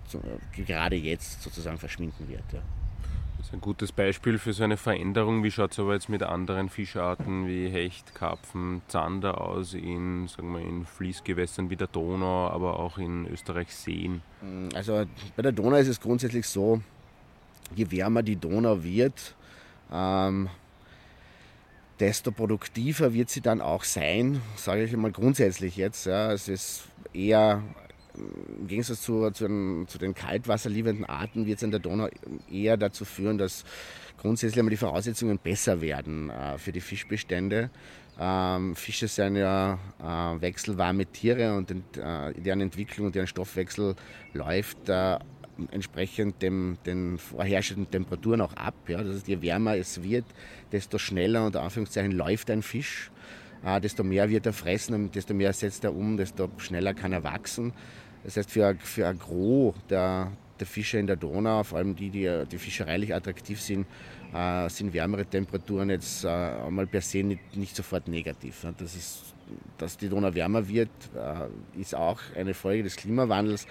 gerade 0.56 0.96
jetzt 0.96 1.42
sozusagen 1.42 1.78
verschwinden 1.78 2.28
wird. 2.28 2.44
Ja. 2.54 2.62
Das 3.40 3.48
ist 3.48 3.54
ein 3.54 3.62
gutes 3.62 3.94
Beispiel 3.94 4.38
für 4.38 4.52
so 4.52 4.66
eine 4.66 4.76
Veränderung. 4.76 5.44
Wie 5.46 5.52
schaut 5.52 5.72
es 5.72 5.80
aber 5.80 5.94
jetzt 5.94 6.10
mit 6.10 6.24
anderen 6.24 6.68
Fischarten 6.68 7.48
wie 7.48 7.70
Hecht, 7.70 8.14
Karpfen, 8.14 8.82
Zander 8.90 9.40
aus 9.40 9.74
in, 9.74 10.28
sagen 10.28 10.52
wir, 10.52 10.60
in 10.60 10.86
Fließgewässern 10.86 11.70
wie 11.70 11.78
der 11.78 11.88
Donau, 11.88 12.50
aber 12.50 12.78
auch 12.78 12.98
in 12.98 13.26
Österreichs 13.28 13.82
Seen? 13.82 14.22
Mm, 14.42 14.68
also 14.76 15.06
bei 15.38 15.42
der 15.42 15.54
Donau 15.54 15.78
ist 15.78 15.88
es 15.88 16.02
grundsätzlich 16.02 16.46
so, 16.48 16.82
je 17.74 17.90
wärmer 17.90 18.24
die 18.24 18.36
Donau 18.36 18.84
wird, 18.84 19.36
ähm, 19.90 20.50
desto 22.00 22.32
produktiver 22.32 23.14
wird 23.14 23.30
sie 23.30 23.42
dann 23.42 23.62
auch 23.62 23.84
sein, 23.84 24.42
sage 24.56 24.84
ich 24.84 24.96
mal 24.96 25.12
grundsätzlich 25.12 25.76
jetzt. 25.76 26.06
Ja. 26.06 26.32
Es 26.32 26.48
ist 26.48 26.84
eher 27.14 27.64
im 28.16 28.68
Gegensatz 28.68 29.02
zu, 29.02 29.30
zu, 29.32 29.48
den, 29.48 29.86
zu 29.88 29.98
den 29.98 30.14
kaltwasserliebenden 30.14 31.06
Arten 31.06 31.46
wird 31.46 31.58
es 31.58 31.64
in 31.64 31.72
der 31.72 31.80
Donau 31.80 32.10
eher 32.52 32.78
dazu 32.78 33.06
führen, 33.06 33.38
dass 33.38 33.64
grundsätzlich 34.18 34.60
einmal 34.60 34.72
die 34.72 34.78
Voraussetzungen 34.78 35.38
besser 35.38 35.82
werden 35.82 36.30
äh, 36.30 36.58
für 36.58 36.72
die 36.72 36.82
Fischbestände. 36.82 37.70
Ähm, 38.20 38.76
Fische 38.76 39.08
sind 39.08 39.38
ja 39.38 39.80
äh, 40.00 40.42
wechselwarme 40.42 41.06
Tiere 41.06 41.56
und 41.56 41.72
äh, 41.72 42.34
deren 42.34 42.62
Entwicklung 42.62 43.08
und 43.08 43.16
deren 43.16 43.28
Stoffwechsel 43.28 43.96
läuft 44.34 44.90
äh, 44.90 45.18
entsprechend 45.72 46.42
dem, 46.42 46.78
den 46.86 47.18
vorherrschenden 47.18 47.90
Temperaturen 47.90 48.42
auch 48.42 48.54
ab. 48.54 48.76
Ja. 48.88 49.04
Das 49.04 49.18
heißt, 49.18 49.28
je 49.28 49.42
wärmer 49.42 49.76
es 49.76 50.02
wird, 50.02 50.26
desto 50.72 50.98
schneller 50.98 51.46
unter 51.46 51.62
Anführungszeichen 51.62 52.12
läuft 52.12 52.50
ein 52.50 52.62
Fisch. 52.62 53.12
Äh, 53.64 53.82
desto 53.82 54.04
mehr 54.04 54.30
wird 54.30 54.46
er 54.46 54.54
fressen 54.54 55.12
desto 55.12 55.34
mehr 55.34 55.54
setzt 55.54 55.84
er 55.84 55.94
um, 55.94 56.18
desto 56.18 56.50
schneller 56.58 56.94
kann 56.94 57.12
er 57.12 57.24
wachsen. 57.24 57.74
Das 58.24 58.38
heißt, 58.38 58.52
für, 58.52 58.76
für 58.76 59.08
ein 59.08 59.20
Gros 59.20 59.76
der, 59.90 60.32
der 60.60 60.68
Fische 60.68 60.98
in 60.98 61.08
der 61.08 61.16
Donau, 61.16 61.64
vor 61.64 61.78
allem 61.78 61.96
die, 61.96 62.10
die, 62.10 62.44
die 62.52 62.58
fischereilich 62.58 63.14
attraktiv 63.14 63.62
sind, 63.62 63.86
äh, 64.34 64.70
sind 64.70 64.94
wärmere 64.94 65.26
Temperaturen 65.26 65.90
jetzt 65.90 66.24
äh, 66.24 66.28
einmal 66.28 66.88
per 66.88 67.02
se 67.02 67.24
nicht, 67.24 67.56
nicht 67.56 67.76
sofort 67.76 68.08
negativ. 68.08 68.66
Das 68.78 68.96
ist, 68.96 69.34
dass 69.78 69.98
die 69.98 70.10
Donau 70.10 70.34
wärmer 70.34 70.68
wird, 70.68 70.90
äh, 71.16 71.80
ist 71.80 71.96
auch 71.96 72.20
eine 72.36 72.54
Folge 72.54 72.84
des 72.84 72.96
Klimawandels, 72.96 73.68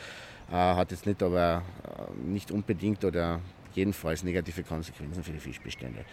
hat 0.56 0.90
jetzt 0.90 1.06
nicht 1.06 1.22
aber 1.22 1.62
äh, 1.84 2.26
nicht 2.26 2.50
unbedingt 2.50 3.04
oder 3.04 3.40
jedenfalls 3.74 4.22
negative 4.22 4.62
Konsequenzen 4.62 5.22
für 5.22 5.32
die 5.32 5.38
Fischbestände. 5.38 6.04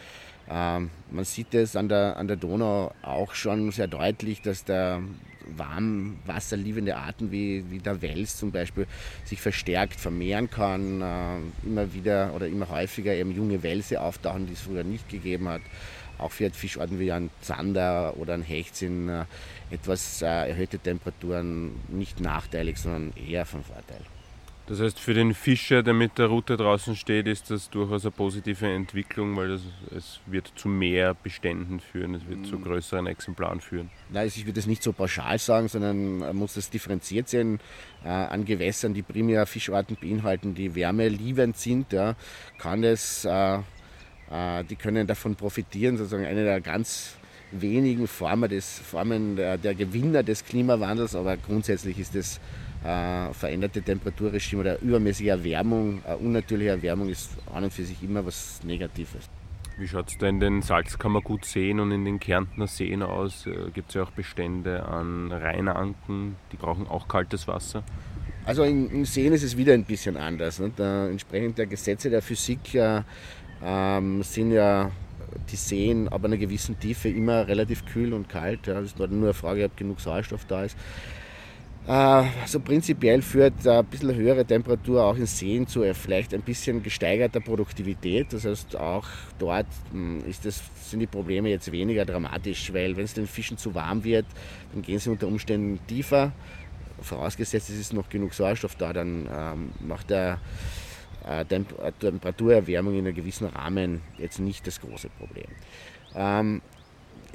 Ähm, 0.50 0.90
man 1.10 1.26
sieht 1.26 1.54
es 1.54 1.76
an 1.76 1.90
der, 1.90 2.18
an 2.18 2.28
der 2.28 2.38
Donau 2.38 2.94
auch 3.02 3.34
schon 3.34 3.72
sehr 3.72 3.88
deutlich, 3.88 4.42
dass 4.42 4.64
der 4.64 5.02
warmwasserliebende 5.58 6.96
Arten 6.96 7.32
wie, 7.32 7.64
wie 7.70 7.80
der 7.80 8.02
Wels 8.02 8.38
zum 8.38 8.52
Beispiel 8.52 8.88
sich 9.24 9.42
verstärkt 9.42 10.00
vermehren 10.00 10.50
kann. 10.50 11.02
Äh, 11.02 11.68
immer 11.68 11.94
wieder 11.94 12.34
oder 12.36 12.48
immer 12.48 12.70
häufiger 12.70 13.14
eben 13.14 13.32
junge 13.32 13.64
Welse 13.64 14.00
auftauchen, 14.02 14.48
die 14.48 14.54
es 14.54 14.62
früher 14.62 14.84
nicht 14.84 15.10
gegeben 15.10 15.48
hat. 15.48 15.62
Auch 16.18 16.32
für 16.32 16.50
Fischarten 16.50 17.00
wie 17.00 17.12
ein 17.12 17.30
Zander 17.42 18.16
oder 18.18 18.36
ein 18.36 18.44
Hecht 18.44 18.76
sind 18.76 19.10
äh, 19.10 19.26
etwas 19.70 20.22
äh, 20.22 20.26
erhöhte 20.26 20.80
Temperaturen 20.80 21.72
nicht 21.90 22.20
nachteilig, 22.22 22.78
sondern 22.78 23.14
eher 23.16 23.46
von 23.46 23.64
Vorteil. 23.64 24.02
Das 24.68 24.80
heißt, 24.80 25.00
für 25.00 25.14
den 25.14 25.36
Fischer, 25.36 25.84
der 25.84 25.94
mit 25.94 26.18
der 26.18 26.26
Route 26.26 26.58
draußen 26.58 26.96
steht, 26.96 27.28
ist 27.28 27.52
das 27.52 27.70
durchaus 27.70 28.04
eine 28.04 28.12
positive 28.12 28.66
Entwicklung, 28.66 29.38
weil 29.38 29.50
das, 29.50 29.62
es 29.96 30.20
wird 30.26 30.52
zu 30.56 30.68
mehr 30.68 31.14
Beständen 31.14 31.80
führen, 31.80 32.16
es 32.16 32.28
wird 32.28 32.48
zu 32.48 32.58
mm. 32.58 32.64
größeren 32.64 33.06
Exemplaren 33.06 33.62
führen. 33.62 33.92
Nein, 34.10 34.28
ich 34.28 34.44
würde 34.44 34.54
das 34.54 34.66
nicht 34.66 34.82
so 34.82 34.92
pauschal 34.92 35.38
sagen, 35.38 35.68
sondern 35.68 36.18
man 36.18 36.36
muss 36.36 36.56
das 36.56 36.72
differenziert 36.72 37.30
sehen. 37.30 37.60
Äh, 38.04 38.08
an 38.08 38.44
Gewässern, 38.44 38.96
die 38.96 39.04
primär 39.04 39.46
Fischarten 39.46 39.98
beinhalten, 40.02 40.56
die 40.56 40.74
wärmeliebend 40.74 41.58
sind, 41.58 41.94
ja, 41.94 42.16
kann 42.58 42.84
es, 42.84 43.24
äh, 43.24 43.58
äh, 44.32 44.64
die 44.68 44.76
können 44.76 45.06
davon 45.06 45.36
profitieren, 45.36 45.98
sozusagen 45.98 46.26
eine 46.26 46.44
der 46.44 46.60
ganz 46.60 47.18
wenigen 47.52 48.08
Formen, 48.08 48.50
des, 48.50 48.80
Formen 48.80 49.36
der, 49.36 49.60
der 49.60 49.76
Gewinner 49.76 50.24
des 50.24 50.44
Klimawandels, 50.44 51.16
aber 51.16 51.38
grundsätzlich 51.38 52.00
ist 52.00 52.16
es 52.16 52.40
äh, 52.84 53.34
veränderte 53.34 53.82
Temperaturregime 53.82 54.62
oder 54.62 54.82
übermäßige 54.82 55.28
Erwärmung, 55.28 56.02
äh, 56.08 56.14
unnatürliche 56.16 56.72
Erwärmung 56.72 57.10
ist 57.10 57.32
an 57.54 57.64
und 57.64 57.74
für 57.74 57.84
sich 57.84 58.02
immer 58.04 58.26
was 58.26 58.62
Negatives. 58.64 59.30
Wie 59.78 59.88
schaut 59.88 60.10
es 60.10 60.18
da 60.18 60.28
in 60.28 60.40
den 60.40 60.62
Salzkammergutseen 60.62 61.82
und 61.82 61.92
in 61.92 62.06
den 62.06 62.20
Kärntner 62.20 62.68
Seen 62.68 63.04
aus? 63.04 63.46
Äh, 63.46 63.72
Gibt 63.74 63.90
es 63.90 63.96
ja 63.96 64.04
auch 64.04 64.12
Bestände 64.12 64.86
an 64.86 65.32
Rheinanken, 65.32 66.38
die 66.52 66.58
brauchen 66.58 66.88
auch 66.88 67.08
kaltes 67.08 67.48
Wasser? 67.48 67.84
Also 68.46 68.64
in, 68.64 68.90
in 68.90 69.06
Seen 69.06 69.34
ist 69.34 69.44
es 69.44 69.58
wieder 69.58 69.74
ein 69.74 69.84
bisschen 69.84 70.16
anders. 70.18 70.60
Nicht? 70.60 70.80
Äh, 70.80 71.10
entsprechend 71.10 71.58
der 71.58 71.66
Gesetze 71.66 72.10
der 72.10 72.22
Physik 72.22 72.76
äh, 72.76 73.02
ähm, 73.64 74.24
sind 74.24 74.52
ja 74.52 74.92
die 75.52 75.56
Seen 75.56 76.08
ab 76.08 76.24
einer 76.24 76.38
gewissen 76.38 76.80
Tiefe 76.80 77.10
immer 77.10 77.48
relativ 77.48 77.86
kühl 77.86 78.14
und 78.14 78.30
kalt. 78.30 78.68
Ja. 78.68 78.76
Das 78.76 78.86
ist 78.86 79.00
nur 79.00 79.10
eine 79.10 79.34
Frage, 79.34 79.66
ob 79.66 79.76
genug 79.76 80.00
Sauerstoff 80.00 80.46
da 80.46 80.64
ist. 80.64 80.78
Also 81.88 82.60
prinzipiell 82.62 83.22
führt 83.22 83.68
ein 83.68 83.86
bisschen 83.86 84.16
höhere 84.16 84.44
Temperatur 84.44 85.04
auch 85.04 85.16
in 85.16 85.28
Seen 85.28 85.68
zu 85.68 85.84
vielleicht 85.94 86.34
ein 86.34 86.42
bisschen 86.42 86.82
gesteigerter 86.82 87.40
Produktivität. 87.40 88.34
Das 88.34 88.46
heißt, 88.46 88.76
auch 88.76 89.06
dort 89.38 89.68
hm, 89.92 90.24
das, 90.44 90.64
sind 90.84 91.00
die 91.00 91.08
Probleme 91.08 91.50
jetzt 91.50 91.72
weniger 91.72 92.04
dramatisch, 92.04 92.74
weil 92.74 92.98
wenn 92.98 93.06
es 93.06 93.14
den 93.14 93.28
Fischen 93.28 93.60
zu 93.60 93.76
warm 93.76 94.04
wird, 94.04 94.26
dann 94.74 94.82
gehen 94.82 94.98
sie 94.98 95.12
unter 95.12 95.28
Umständen 95.28 95.80
tiefer. 95.86 96.32
Vorausgesetzt, 97.02 97.70
es 97.70 97.78
ist 97.78 97.94
noch 97.94 98.10
genug 98.10 98.34
Sauerstoff 98.34 98.76
da, 98.76 98.92
dann 98.92 99.30
ähm, 99.32 99.70
macht 99.80 100.10
der 100.10 100.40
äh, 101.28 101.46
Temperaturerwärmung 101.46 102.94
in 102.94 103.06
einem 103.06 103.16
gewissen 103.16 103.48
Rahmen 103.48 104.02
jetzt 104.18 104.40
nicht 104.40 104.66
das 104.66 104.82
große 104.82 105.10
Problem. 105.10 105.48
Ähm, 106.16 106.62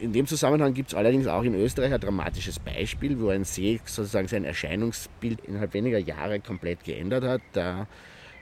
in 0.00 0.12
dem 0.12 0.26
Zusammenhang 0.26 0.74
gibt 0.74 0.90
es 0.90 0.94
allerdings 0.94 1.26
auch 1.26 1.42
in 1.42 1.54
Österreich 1.54 1.92
ein 1.92 2.00
dramatisches 2.00 2.58
Beispiel, 2.58 3.20
wo 3.20 3.28
ein 3.28 3.44
See 3.44 3.80
sozusagen 3.84 4.28
sein 4.28 4.44
Erscheinungsbild 4.44 5.40
innerhalb 5.46 5.74
weniger 5.74 5.98
Jahre 5.98 6.40
komplett 6.40 6.84
geändert 6.84 7.24
hat. 7.24 7.86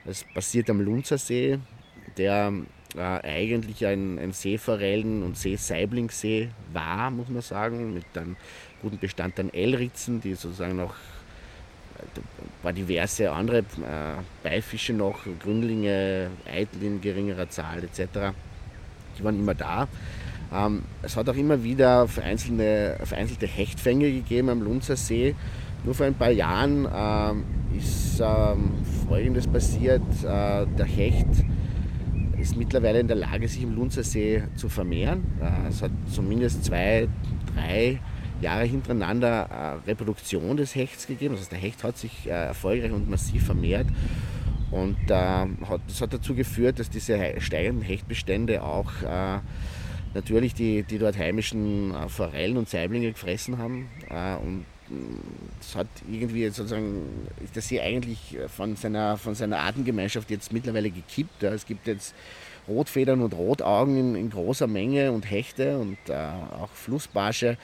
Das 0.05 0.23
passiert 0.33 0.69
am 0.69 0.79
Lunzer 0.81 1.17
See, 1.17 1.59
der 2.17 2.53
äh, 2.95 2.99
eigentlich 2.99 3.85
ein, 3.85 4.17
ein 4.17 4.31
Seeforellen- 4.31 5.23
und 5.23 5.37
Seesaiblingsee 5.37 6.49
war, 6.73 7.11
muss 7.11 7.29
man 7.29 7.41
sagen, 7.41 7.93
mit 7.93 8.05
einem 8.15 8.35
guten 8.81 8.97
Bestand 8.97 9.39
an 9.39 9.53
L-Ritzen, 9.53 10.21
die 10.21 10.33
sozusagen 10.35 10.77
noch 10.77 10.95
paar 12.61 12.73
diverse 12.73 13.31
andere 13.31 13.59
äh, 13.59 13.63
Beifische 14.43 14.93
noch, 14.93 15.19
Gründlinge, 15.41 16.29
Eitel 16.45 16.83
in 16.83 17.01
geringerer 17.01 17.49
Zahl 17.49 17.83
etc. 17.83 18.33
Die 19.17 19.23
waren 19.23 19.39
immer 19.39 19.55
da. 19.55 19.87
Ähm, 20.51 20.83
es 21.01 21.15
hat 21.15 21.29
auch 21.29 21.35
immer 21.35 21.63
wieder 21.63 22.07
vereinzelte, 22.07 22.97
vereinzelte 23.03 23.47
Hechtfänge 23.47 24.11
gegeben 24.11 24.49
am 24.49 24.61
Lunzer 24.61 24.95
See. 24.95 25.35
Nur 25.83 25.93
vor 25.95 26.05
ein 26.05 26.15
paar 26.15 26.31
Jahren 26.31 26.87
ähm, 26.93 27.43
ist 27.77 28.19
ähm, 28.19 28.71
Folgendes 29.07 29.47
passiert. 29.47 30.01
Äh, 30.23 30.65
der 30.77 30.85
Hecht 30.85 31.27
ist 32.37 32.57
mittlerweile 32.57 32.99
in 32.99 33.07
der 33.07 33.17
Lage, 33.17 33.47
sich 33.47 33.63
im 33.63 33.75
Lunzer 33.75 34.03
See 34.03 34.43
zu 34.55 34.69
vermehren. 34.69 35.23
Äh, 35.41 35.69
es 35.69 35.81
hat 35.81 35.91
zumindest 36.11 36.65
zwei, 36.65 37.07
drei 37.55 37.99
Jahre 38.41 38.63
hintereinander 38.63 39.81
äh, 39.85 39.89
Reproduktion 39.89 40.57
des 40.57 40.75
Hechts 40.75 41.07
gegeben. 41.07 41.33
Das 41.33 41.41
heißt, 41.41 41.51
der 41.51 41.59
Hecht 41.59 41.83
hat 41.83 41.97
sich 41.97 42.25
äh, 42.25 42.29
erfolgreich 42.29 42.91
und 42.91 43.09
massiv 43.09 43.45
vermehrt. 43.45 43.87
Und 44.71 44.97
äh, 45.09 45.13
hat, 45.13 45.81
das 45.87 46.01
hat 46.01 46.13
dazu 46.13 46.35
geführt, 46.35 46.79
dass 46.79 46.89
diese 46.89 47.17
steigenden 47.39 47.83
Hechtbestände 47.83 48.63
auch 48.63 48.91
äh, 49.01 49.39
natürlich 50.13 50.53
die, 50.53 50.83
die 50.83 50.97
dort 50.97 51.17
heimischen 51.17 51.93
äh, 51.93 52.09
Forellen 52.09 52.57
und 52.57 52.69
Saiblinge 52.69 53.11
gefressen 53.11 53.57
haben. 53.57 53.89
Äh, 54.09 54.35
und 54.35 54.65
das 55.59 55.75
hat 55.75 55.87
irgendwie 56.09 56.47
sozusagen, 56.49 57.05
ist 57.43 57.55
der 57.55 57.61
See 57.61 57.79
eigentlich 57.79 58.37
von 58.47 58.75
seiner, 58.75 59.17
von 59.17 59.35
seiner 59.35 59.59
Artengemeinschaft 59.59 60.31
jetzt 60.31 60.51
mittlerweile 60.51 60.89
gekippt. 60.89 61.43
Es 61.43 61.65
gibt 61.65 61.85
jetzt 61.85 62.15
Rotfedern 62.67 63.21
und 63.21 63.33
Rotaugen 63.33 63.97
in, 63.97 64.15
in 64.15 64.29
großer 64.29 64.67
Menge 64.67 65.11
und 65.11 65.29
Hechte 65.29 65.77
und 65.77 65.97
äh, 66.07 66.15
auch 66.15 66.69
Flussbarsche. 66.69 67.57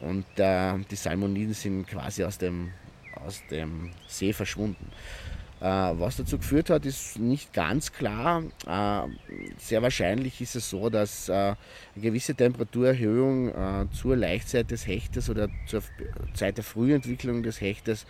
Und 0.00 0.26
äh, 0.36 0.74
die 0.90 0.96
Salmoniden 0.96 1.54
sind 1.54 1.86
quasi 1.88 2.22
aus 2.22 2.38
dem, 2.38 2.70
aus 3.14 3.42
dem 3.50 3.90
See 4.06 4.32
verschwunden. 4.32 4.92
Äh, 5.60 5.64
was 5.64 6.16
dazu 6.16 6.38
geführt 6.38 6.70
hat, 6.70 6.86
ist 6.86 7.18
nicht 7.18 7.52
ganz 7.52 7.92
klar. 7.92 8.44
Äh, 8.64 9.08
sehr 9.58 9.82
wahrscheinlich 9.82 10.40
ist 10.40 10.54
es 10.54 10.70
so, 10.70 10.88
dass 10.88 11.28
äh, 11.28 11.32
eine 11.32 11.56
gewisse 11.96 12.34
Temperaturerhöhung 12.34 13.52
zur 13.92 14.16
Laichzeit 14.16 14.70
des 14.70 14.86
Hechtes 14.86 15.28
oder 15.28 15.48
zur 15.66 15.82
Zeit 16.34 16.58
der 16.58 16.64
Frühentwicklung 16.64 17.42
des 17.42 17.60
Hechtes 17.60 18.06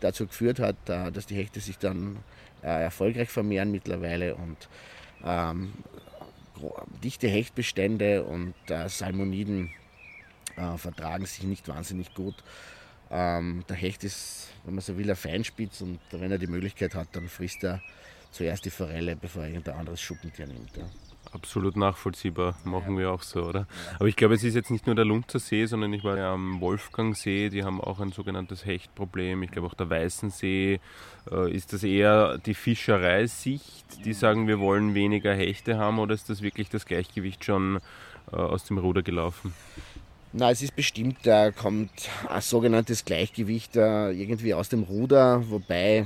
dazu 0.00 0.26
geführt 0.26 0.58
hat, 0.58 0.76
dass 0.86 1.26
die 1.26 1.34
Hechte 1.34 1.60
sich 1.60 1.78
dann 1.78 2.16
erfolgreich 2.62 3.28
vermehren 3.28 3.70
mittlerweile 3.70 4.34
und 4.36 4.68
ähm, 5.24 5.72
dichte 7.02 7.28
Hechtbestände 7.28 8.24
und 8.24 8.54
Salmoniden 8.86 9.70
vertragen 10.76 11.26
sich 11.26 11.44
nicht 11.44 11.68
wahnsinnig 11.68 12.14
gut. 12.14 12.36
Ähm, 13.10 13.64
der 13.68 13.76
Hecht 13.76 14.04
ist, 14.04 14.48
wenn 14.64 14.74
man 14.74 14.82
so 14.82 14.96
will, 14.96 15.08
ein 15.10 15.16
Feinspitz 15.16 15.80
und 15.80 16.00
wenn 16.10 16.30
er 16.30 16.38
die 16.38 16.46
Möglichkeit 16.46 16.94
hat, 16.94 17.08
dann 17.12 17.28
frisst 17.28 17.62
er 17.64 17.82
zuerst 18.30 18.64
die 18.64 18.70
Forelle, 18.70 19.16
bevor 19.16 19.42
er 19.42 19.48
irgendein 19.48 19.76
anderes 19.76 20.00
Schuppentier 20.00 20.46
nimmt. 20.46 20.76
Ja. 20.76 20.84
Absolut 21.32 21.76
nachvollziehbar, 21.76 22.54
machen 22.64 22.94
ja. 22.94 23.00
wir 23.00 23.10
auch 23.10 23.22
so, 23.22 23.42
oder? 23.42 23.66
Aber 23.96 24.06
ich 24.06 24.14
glaube, 24.14 24.34
es 24.34 24.44
ist 24.44 24.54
jetzt 24.54 24.70
nicht 24.70 24.86
nur 24.86 24.94
der 24.94 25.04
Lunzer 25.04 25.40
See, 25.40 25.66
sondern 25.66 25.92
ich 25.92 26.04
war 26.04 26.16
ja 26.16 26.32
am 26.32 26.60
Wolfgangsee, 26.60 27.48
die 27.48 27.64
haben 27.64 27.80
auch 27.80 27.98
ein 27.98 28.12
sogenanntes 28.12 28.64
Hechtproblem. 28.64 29.42
Ich 29.42 29.50
glaube 29.50 29.66
auch 29.66 29.74
der 29.74 29.90
Weißensee 29.90 30.78
äh, 31.30 31.52
ist 31.52 31.72
das 31.72 31.82
eher 31.82 32.38
die 32.38 32.54
Fischereisicht, 32.54 34.04
die 34.04 34.12
sagen, 34.12 34.46
wir 34.46 34.60
wollen 34.60 34.94
weniger 34.94 35.34
Hechte 35.34 35.76
haben, 35.76 35.98
oder 35.98 36.14
ist 36.14 36.30
das 36.30 36.42
wirklich 36.42 36.68
das 36.68 36.86
Gleichgewicht 36.86 37.44
schon 37.44 37.80
äh, 38.32 38.36
aus 38.36 38.64
dem 38.64 38.78
Ruder 38.78 39.02
gelaufen? 39.02 39.54
Na, 40.36 40.50
es 40.50 40.62
ist 40.62 40.74
bestimmt, 40.74 41.18
da 41.22 41.52
kommt 41.52 41.92
ein 42.28 42.40
sogenanntes 42.40 43.04
Gleichgewicht 43.04 43.76
äh, 43.76 44.10
irgendwie 44.10 44.52
aus 44.52 44.68
dem 44.68 44.82
Ruder, 44.82 45.48
wobei 45.48 45.98
äh, 45.98 46.04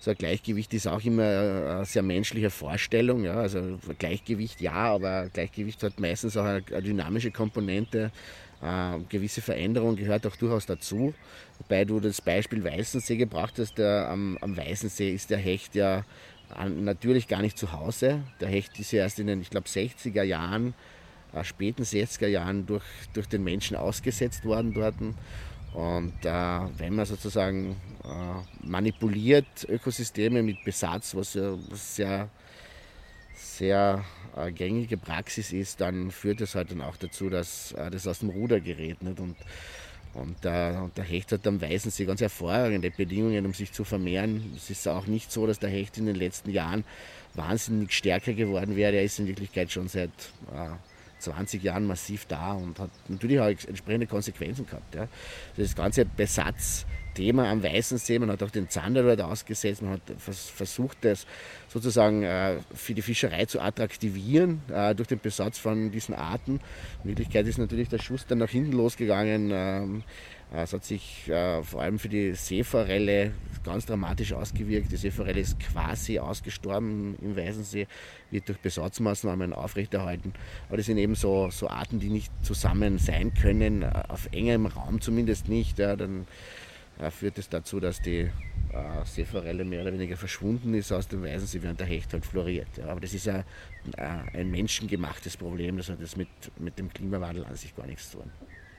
so 0.00 0.10
ein 0.10 0.16
Gleichgewicht 0.16 0.72
ist 0.72 0.86
auch 0.86 1.04
immer 1.04 1.22
eine 1.22 1.84
sehr 1.84 2.02
menschliche 2.02 2.48
Vorstellung. 2.48 3.24
Ja? 3.24 3.34
Also 3.34 3.78
Gleichgewicht 3.98 4.62
ja, 4.62 4.72
aber 4.72 5.28
Gleichgewicht 5.28 5.82
hat 5.82 6.00
meistens 6.00 6.38
auch 6.38 6.46
eine, 6.46 6.64
eine 6.70 6.80
dynamische 6.80 7.30
Komponente. 7.30 8.10
Äh, 8.62 9.00
gewisse 9.10 9.42
Veränderung 9.42 9.96
gehört 9.96 10.26
auch 10.26 10.36
durchaus 10.36 10.64
dazu. 10.64 11.12
Wobei 11.58 11.84
du 11.84 12.00
das 12.00 12.22
Beispiel 12.22 12.64
Weißensee 12.64 13.18
gebracht 13.18 13.58
hast, 13.58 13.76
der, 13.76 14.08
am, 14.08 14.38
am 14.40 14.56
Weißensee 14.56 15.12
ist 15.12 15.28
der 15.28 15.38
Hecht 15.38 15.74
ja 15.74 16.06
natürlich 16.66 17.28
gar 17.28 17.42
nicht 17.42 17.58
zu 17.58 17.72
Hause. 17.72 18.22
Der 18.40 18.48
Hecht 18.48 18.80
ist 18.80 18.92
ja 18.92 19.02
erst 19.02 19.18
in 19.18 19.26
den, 19.26 19.42
ich 19.42 19.50
glaube, 19.50 19.68
60er 19.68 20.22
Jahren 20.22 20.68
äh, 20.68 20.95
späten 21.44 21.82
60er 21.82 22.26
Jahren 22.28 22.66
durch, 22.66 22.84
durch 23.12 23.28
den 23.28 23.44
Menschen 23.44 23.76
ausgesetzt 23.76 24.44
worden 24.44 24.74
dort. 24.74 24.94
Und 25.74 26.24
äh, 26.24 26.78
wenn 26.78 26.94
man 26.94 27.04
sozusagen 27.04 27.76
äh, 28.02 28.66
manipuliert 28.66 29.66
Ökosysteme 29.68 30.42
mit 30.42 30.64
Besatz, 30.64 31.14
was 31.14 31.34
ja 31.34 31.56
sehr, 31.72 32.30
sehr 33.34 34.04
äh, 34.36 34.52
gängige 34.52 34.96
Praxis 34.96 35.52
ist, 35.52 35.80
dann 35.80 36.10
führt 36.10 36.40
das 36.40 36.54
halt 36.54 36.70
dann 36.70 36.80
auch 36.80 36.96
dazu, 36.96 37.28
dass 37.28 37.72
äh, 37.72 37.90
das 37.90 38.06
aus 38.06 38.20
dem 38.20 38.30
Ruder 38.30 38.60
gerät. 38.60 39.02
Nicht? 39.02 39.20
Und, 39.20 39.36
und 40.14 40.42
der, 40.44 40.90
der 40.96 41.04
Hecht 41.04 41.32
hat 41.32 41.46
am 41.46 41.60
Weißensee 41.60 42.06
ganz 42.06 42.20
hervorragende 42.20 42.90
Bedingungen, 42.90 43.44
um 43.44 43.52
sich 43.52 43.72
zu 43.72 43.84
vermehren. 43.84 44.54
Es 44.56 44.70
ist 44.70 44.88
auch 44.88 45.06
nicht 45.06 45.30
so, 45.30 45.46
dass 45.46 45.58
der 45.58 45.68
Hecht 45.68 45.98
in 45.98 46.06
den 46.06 46.16
letzten 46.16 46.50
Jahren 46.50 46.84
wahnsinnig 47.34 47.92
stärker 47.92 48.32
geworden 48.32 48.76
wäre. 48.76 48.96
Er 48.96 49.04
ist 49.04 49.18
in 49.18 49.26
Wirklichkeit 49.26 49.70
schon 49.70 49.88
seit 49.88 50.10
äh, 50.54 50.70
20 51.18 51.62
Jahren 51.62 51.86
massiv 51.86 52.26
da 52.26 52.52
und 52.52 52.78
hat 52.78 52.90
natürlich 53.08 53.40
auch 53.40 53.46
entsprechende 53.46 54.06
Konsequenzen 54.06 54.66
gehabt. 54.66 54.94
Ja. 54.94 55.08
Das 55.56 55.74
ganze 55.74 56.04
Besatzthema 56.04 57.50
am 57.50 57.62
Weißen 57.62 57.98
See, 57.98 58.18
man 58.18 58.30
hat 58.30 58.42
auch 58.42 58.50
den 58.50 58.68
Zander 58.68 59.02
dort 59.02 59.20
ausgesetzt, 59.20 59.82
man 59.82 59.92
hat 59.92 60.02
versucht, 60.18 60.98
das 61.02 61.26
sozusagen 61.68 62.22
äh, 62.22 62.58
für 62.74 62.94
die 62.94 63.02
Fischerei 63.02 63.46
zu 63.46 63.60
attraktivieren 63.60 64.62
äh, 64.72 64.94
durch 64.94 65.08
den 65.08 65.20
Besatz 65.20 65.58
von 65.58 65.90
diesen 65.90 66.14
Arten. 66.14 66.60
In 67.04 67.10
Wirklichkeit 67.10 67.46
ist 67.46 67.58
natürlich 67.58 67.88
der 67.88 67.98
Schuss 67.98 68.26
dann 68.26 68.38
nach 68.38 68.50
hinten 68.50 68.72
losgegangen. 68.72 70.04
Ähm, 70.52 70.58
es 70.60 70.72
hat 70.72 70.84
sich 70.84 71.28
äh, 71.28 71.62
vor 71.62 71.82
allem 71.82 71.98
für 71.98 72.08
die 72.08 72.34
Seeforelle 72.34 73.32
ganz 73.64 73.86
dramatisch 73.86 74.32
ausgewirkt. 74.32 74.92
Die 74.92 74.96
Seeforelle 74.96 75.40
ist 75.40 75.58
quasi 75.58 76.18
ausgestorben 76.18 77.16
im 77.20 77.36
Weißensee, 77.36 77.86
wird 78.30 78.48
durch 78.48 78.58
Besatzmaßnahmen 78.58 79.52
aufrechterhalten. 79.52 80.32
Aber 80.68 80.76
das 80.76 80.86
sind 80.86 80.98
eben 80.98 81.14
so, 81.14 81.50
so 81.50 81.68
Arten, 81.68 81.98
die 81.98 82.08
nicht 82.08 82.32
zusammen 82.42 82.98
sein 82.98 83.34
können, 83.34 83.82
äh, 83.82 84.02
auf 84.08 84.28
engem 84.32 84.66
Raum 84.66 85.00
zumindest 85.00 85.48
nicht. 85.48 85.78
Ja, 85.78 85.96
dann 85.96 86.26
äh, 87.00 87.10
führt 87.10 87.38
es 87.38 87.48
das 87.48 87.60
dazu, 87.60 87.80
dass 87.80 88.00
die 88.00 88.20
äh, 88.20 88.30
Seeforelle 89.04 89.64
mehr 89.64 89.82
oder 89.82 89.92
weniger 89.92 90.16
verschwunden 90.16 90.74
ist 90.74 90.92
aus 90.92 91.08
dem 91.08 91.22
Weißensee, 91.24 91.62
während 91.62 91.80
der 91.80 91.88
Hecht 91.88 92.12
halt 92.12 92.24
floriert. 92.24 92.68
Ja, 92.76 92.86
aber 92.86 93.00
das 93.00 93.14
ist 93.14 93.26
ja 93.26 93.40
äh, 93.96 94.38
ein 94.38 94.50
menschengemachtes 94.50 95.36
Problem, 95.36 95.76
das 95.76 95.88
hat 95.88 96.00
das 96.00 96.16
mit, 96.16 96.28
mit 96.58 96.78
dem 96.78 96.92
Klimawandel 96.92 97.44
an 97.44 97.56
sich 97.56 97.74
gar 97.74 97.86
nichts 97.86 98.10
zu 98.10 98.18
tun 98.18 98.30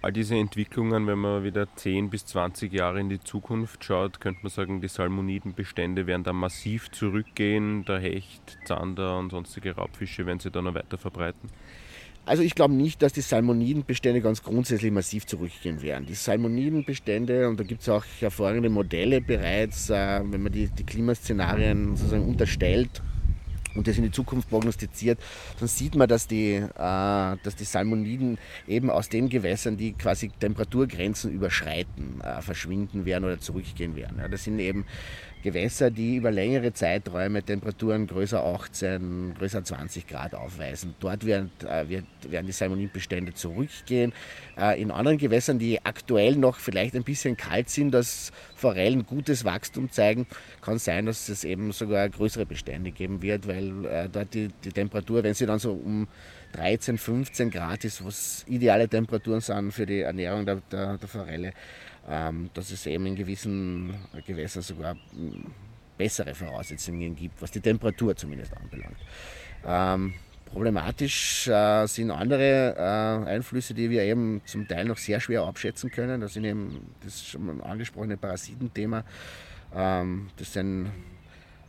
all 0.07 0.13
diese 0.13 0.35
Entwicklungen, 0.35 1.05
wenn 1.05 1.19
man 1.19 1.43
wieder 1.43 1.67
10 1.75 2.09
bis 2.09 2.25
20 2.27 2.71
Jahre 2.71 3.01
in 3.01 3.09
die 3.09 3.19
Zukunft 3.19 3.83
schaut, 3.83 4.21
könnte 4.21 4.39
man 4.41 4.49
sagen, 4.49 4.79
die 4.79 4.87
Salmonidenbestände 4.87 6.07
werden 6.07 6.23
da 6.23 6.31
massiv 6.31 6.89
zurückgehen. 6.91 7.83
Der 7.83 7.99
Hecht, 7.99 8.57
Zander 8.63 9.19
und 9.19 9.31
sonstige 9.31 9.75
Raubfische 9.75 10.25
werden 10.25 10.39
sich 10.39 10.53
da 10.53 10.61
noch 10.61 10.75
weiter 10.75 10.97
verbreiten. 10.97 11.49
Also 12.25 12.41
ich 12.41 12.55
glaube 12.55 12.73
nicht, 12.73 13.01
dass 13.01 13.11
die 13.11 13.19
Salmonidenbestände 13.19 14.21
ganz 14.21 14.41
grundsätzlich 14.41 14.93
massiv 14.93 15.25
zurückgehen 15.25 15.81
werden. 15.81 16.05
Die 16.05 16.15
Salmonidenbestände, 16.15 17.49
und 17.49 17.59
da 17.59 17.65
gibt 17.65 17.81
es 17.81 17.89
auch 17.89 18.05
hervorragende 18.21 18.69
Modelle 18.69 19.19
bereits, 19.19 19.89
äh, 19.89 20.21
wenn 20.23 20.41
man 20.41 20.53
die, 20.53 20.69
die 20.69 20.85
Klimaszenarien 20.85 21.97
sozusagen 21.97 22.29
unterstellt, 22.29 23.01
und 23.77 23.87
das 23.87 23.97
in 23.97 24.03
die 24.03 24.11
Zukunft 24.11 24.49
prognostiziert, 24.49 25.19
dann 25.59 25.67
sieht 25.67 25.95
man, 25.95 26.07
dass 26.07 26.27
die, 26.27 26.55
äh, 26.55 26.67
dass 26.75 27.55
die 27.57 27.63
Salmoniden 27.63 28.37
eben 28.67 28.89
aus 28.89 29.09
den 29.09 29.29
Gewässern, 29.29 29.77
die 29.77 29.93
quasi 29.93 30.29
Temperaturgrenzen 30.39 31.31
überschreiten, 31.31 32.21
äh, 32.21 32.41
verschwinden 32.41 33.05
werden 33.05 33.25
oder 33.25 33.39
zurückgehen 33.39 33.95
werden. 33.95 34.17
Ja, 34.19 34.27
das 34.27 34.43
sind 34.43 34.59
eben 34.59 34.85
Gewässer, 35.43 35.91
die 35.91 36.15
über 36.15 36.31
längere 36.31 36.73
Zeiträume 36.73 37.43
Temperaturen 37.43 38.07
größer 38.07 38.43
18, 38.43 39.35
größer 39.37 39.63
20 39.63 40.07
Grad 40.07 40.35
aufweisen. 40.35 40.95
Dort 40.99 41.25
werden, 41.25 41.51
äh, 41.65 41.87
wird, 41.87 42.05
werden 42.27 42.47
die 42.47 42.51
Salmoninbestände 42.51 43.33
zurückgehen. 43.33 44.13
Äh, 44.57 44.81
in 44.81 44.91
anderen 44.91 45.17
Gewässern, 45.17 45.59
die 45.59 45.85
aktuell 45.85 46.35
noch 46.35 46.57
vielleicht 46.57 46.95
ein 46.95 47.03
bisschen 47.03 47.37
kalt 47.37 47.69
sind, 47.69 47.91
dass 47.91 48.31
Forellen 48.55 49.05
gutes 49.05 49.45
Wachstum 49.45 49.91
zeigen, 49.91 50.25
kann 50.61 50.79
sein, 50.79 51.05
dass 51.05 51.29
es 51.29 51.43
eben 51.43 51.71
sogar 51.71 52.09
größere 52.09 52.45
Bestände 52.45 52.91
geben 52.91 53.21
wird, 53.21 53.47
weil 53.47 53.85
äh, 53.85 54.09
dort 54.09 54.33
die, 54.33 54.49
die 54.63 54.71
Temperatur, 54.71 55.23
wenn 55.23 55.33
sie 55.33 55.45
dann 55.45 55.59
so 55.59 55.73
um 55.73 56.07
13, 56.53 56.97
15 56.97 57.51
Grad 57.51 57.85
ist, 57.85 58.03
was 58.03 58.43
ideale 58.47 58.87
Temperaturen 58.87 59.41
sind 59.41 59.71
für 59.71 59.85
die 59.85 60.01
Ernährung 60.01 60.45
der, 60.45 60.61
der, 60.71 60.97
der 60.97 61.07
Forelle, 61.07 61.53
ähm, 62.07 62.49
dass 62.53 62.71
es 62.71 62.85
eben 62.85 63.05
in 63.05 63.15
gewissen 63.15 63.93
Gewässern 64.25 64.61
sogar 64.63 64.95
hm, 65.11 65.45
bessere 65.97 66.35
Voraussetzungen 66.35 67.15
gibt, 67.15 67.41
was 67.41 67.51
die 67.51 67.59
Temperatur 67.59 68.15
zumindest 68.15 68.55
anbelangt. 68.55 68.97
Ähm, 69.65 70.13
Problematisch 70.51 71.47
äh, 71.47 71.85
sind 71.87 72.09
andere 72.09 72.75
äh, 72.77 73.29
Einflüsse, 73.29 73.73
die 73.73 73.89
wir 73.89 74.03
eben 74.03 74.41
zum 74.45 74.67
Teil 74.67 74.85
noch 74.85 74.97
sehr 74.97 75.19
schwer 75.19 75.43
abschätzen 75.43 75.91
können. 75.91 76.21
Das 76.21 76.33
sind 76.33 76.45
eben 76.45 76.95
das 77.03 77.25
schon 77.25 77.61
angesprochene 77.61 78.17
Parasitenthema. 78.17 79.03
Ähm, 79.75 80.29
das 80.37 80.53
sind 80.53 80.89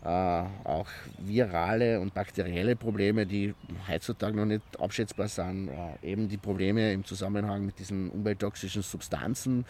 äh, 0.05 0.09
auch 0.09 0.87
virale 1.19 2.01
und 2.01 2.15
bakterielle 2.15 2.77
Probleme, 2.77 3.27
die 3.27 3.53
heutzutage 3.89 4.37
noch 4.37 4.47
nicht 4.47 4.63
abschätzbar 4.79 5.29
sind. 5.29 5.69
Äh, 5.69 6.13
eben 6.13 6.29
die 6.29 6.39
Probleme 6.39 6.93
im 6.93 7.05
Zusammenhang 7.05 7.67
mit 7.67 7.79
diesen 7.81 8.11
umwelttoxischen 8.11 8.83
Substanzen, 8.83 9.65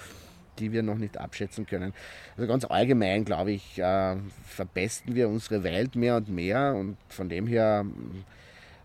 die 0.59 0.73
wir 0.73 0.83
noch 0.83 0.97
nicht 0.97 1.19
abschätzen 1.19 1.67
können. 1.67 1.93
Also 2.37 2.49
ganz 2.49 2.65
allgemein, 2.65 3.25
glaube 3.25 3.53
ich, 3.53 3.79
äh, 3.79 4.17
verbesten 4.45 5.15
wir 5.15 5.29
unsere 5.29 5.63
Welt 5.63 5.95
mehr 5.97 6.17
und 6.17 6.29
mehr 6.29 6.75
und 6.75 6.97
von 7.09 7.29
dem 7.29 7.47
her 7.47 7.85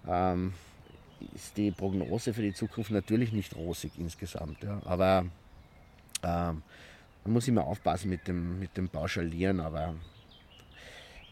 ähm, 0.08 0.54
ist 1.34 1.58
die 1.58 1.72
Prognose 1.72 2.34
für 2.34 2.42
die 2.42 2.54
Zukunft 2.54 2.92
natürlich 2.92 3.32
nicht 3.32 3.56
rosig 3.56 3.92
insgesamt. 3.98 4.64
Ja. 4.64 4.82
Aber 4.86 5.26
ähm, 6.24 6.62
man 7.24 7.34
muss 7.34 7.48
immer 7.48 7.66
aufpassen 7.66 8.10
mit 8.10 8.28
dem, 8.28 8.60
mit 8.60 8.76
dem 8.78 8.90
Pauschalieren. 8.90 9.60
Aber 9.60 9.96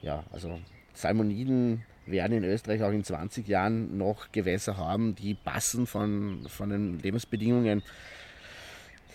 ja, 0.02 0.24
also 0.32 0.60
Salmoniden 0.94 1.84
werden 2.06 2.38
in 2.38 2.44
Österreich 2.44 2.84
auch 2.84 2.92
in 2.92 3.04
20 3.04 3.48
Jahren 3.48 3.98
noch 3.98 4.32
Gewässer 4.32 4.78
haben, 4.78 5.16
die 5.16 5.34
passen 5.34 5.86
von, 5.88 6.46
von 6.48 6.70
den 6.70 7.00
Lebensbedingungen. 7.00 7.84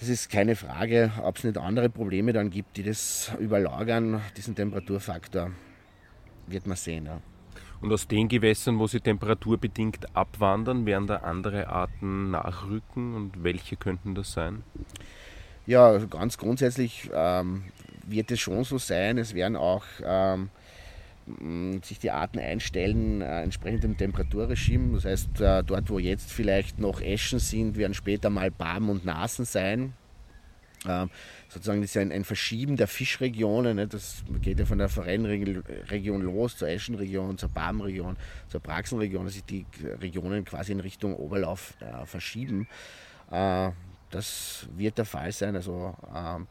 Das 0.01 0.09
ist 0.11 0.31
keine 0.31 0.57
Frage, 0.57 1.11
ob 1.23 1.39
es 1.39 1.45
nicht 1.45 1.57
andere 1.57 1.89
Probleme 1.89 2.33
dann 2.33 2.51
gibt, 2.51 2.77
die 2.77 2.83
das 2.83 3.33
überlagern, 3.39 4.21
diesen 4.37 4.55
Temperaturfaktor, 4.55 5.53
wird 6.47 6.67
man 6.67 6.77
sehen. 6.77 7.07
Ja. 7.07 7.21
Und 7.81 7.93
aus 7.93 8.07
den 8.07 8.29
Gewässern, 8.29 8.79
wo 8.79 8.87
sie 8.87 9.01
temperaturbedingt 9.01 10.15
abwandern, 10.15 10.87
werden 10.87 11.07
da 11.07 11.17
andere 11.17 11.69
Arten 11.69 12.31
nachrücken 12.31 13.15
und 13.15 13.43
welche 13.43 13.77
könnten 13.77 14.15
das 14.15 14.33
sein? 14.33 14.65
Ja, 15.67 15.99
ganz 15.99 16.39
grundsätzlich 16.39 17.11
ähm, 17.13 17.65
wird 18.07 18.31
es 18.31 18.41
schon 18.41 18.65
so 18.65 18.79
sein. 18.79 19.19
Es 19.19 19.35
werden 19.35 19.57
auch 19.57 19.85
ähm, 20.05 20.51
sich 21.83 21.99
die 21.99 22.11
Arten 22.11 22.39
einstellen, 22.39 23.21
äh, 23.21 23.43
entsprechend 23.43 23.85
dem 23.85 23.97
Temperaturregime. 23.97 24.95
Das 24.95 25.05
heißt, 25.05 25.41
äh, 25.41 25.65
dort, 25.65 25.91
wo 25.91 25.99
jetzt 25.99 26.33
vielleicht 26.33 26.79
noch 26.79 27.01
Eschen 27.01 27.39
sind, 27.39 27.77
werden 27.77 27.95
später 27.95 28.31
mal 28.31 28.51
Barben 28.51 28.89
und 28.89 29.05
Nasen 29.05 29.45
sein. 29.45 29.95
Ähm, 30.89 31.11
sozusagen 31.49 31.83
ist 31.83 31.97
ein, 31.97 32.13
ein 32.13 32.23
Verschieben 32.23 32.77
der 32.77 32.87
Fischregionen. 32.87 33.77
Ne? 33.77 33.89
Das 33.89 34.23
geht 34.41 34.61
ja 34.61 34.67
von 34.67 34.79
der 34.79 34.89
Forellenregion 34.89 36.23
los 36.23 36.59
zur 36.59 36.69
Eschenregion, 36.69 37.39
zur 37.39 37.49
Barbenregion, 37.49 38.17
zur 38.49 38.61
Praxenregion, 38.61 39.25
dass 39.25 39.35
sich 39.35 39.45
die 39.45 39.67
Regionen 40.01 40.45
quasi 40.45 40.73
in 40.73 40.81
Richtung 40.81 41.17
Oberlauf 41.17 41.75
äh, 41.81 42.07
verschieben. 42.07 42.69
Das 43.29 44.69
wird 44.77 44.99
der 44.99 45.05
Fall 45.05 45.33
sein. 45.33 45.57
Also 45.57 45.97
ähm, 46.15 46.47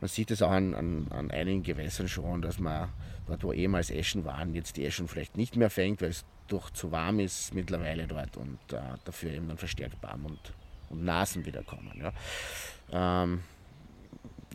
man 0.00 0.08
sieht 0.08 0.30
es 0.30 0.42
auch 0.42 0.50
an, 0.50 0.74
an, 0.74 1.06
an, 1.10 1.30
einigen 1.30 1.62
Gewässern 1.62 2.08
schon, 2.08 2.42
dass 2.42 2.58
man 2.58 2.88
dort, 3.26 3.42
wo 3.44 3.52
ehemals 3.52 3.90
Eschen 3.90 4.24
waren, 4.24 4.54
jetzt 4.54 4.76
die 4.76 4.84
Eschen 4.84 5.08
vielleicht 5.08 5.36
nicht 5.36 5.56
mehr 5.56 5.70
fängt, 5.70 6.00
weil 6.02 6.10
es 6.10 6.24
doch 6.46 6.70
zu 6.70 6.92
warm 6.92 7.20
ist 7.20 7.54
mittlerweile 7.54 8.06
dort 8.06 8.36
und 8.36 8.58
äh, 8.72 8.80
dafür 9.04 9.32
eben 9.32 9.48
dann 9.48 9.58
verstärkt 9.58 10.00
Barm 10.00 10.24
und, 10.24 10.52
und 10.88 11.04
Nasen 11.04 11.44
wiederkommen. 11.44 11.92
Ja. 12.00 13.22
Ähm, 13.24 13.42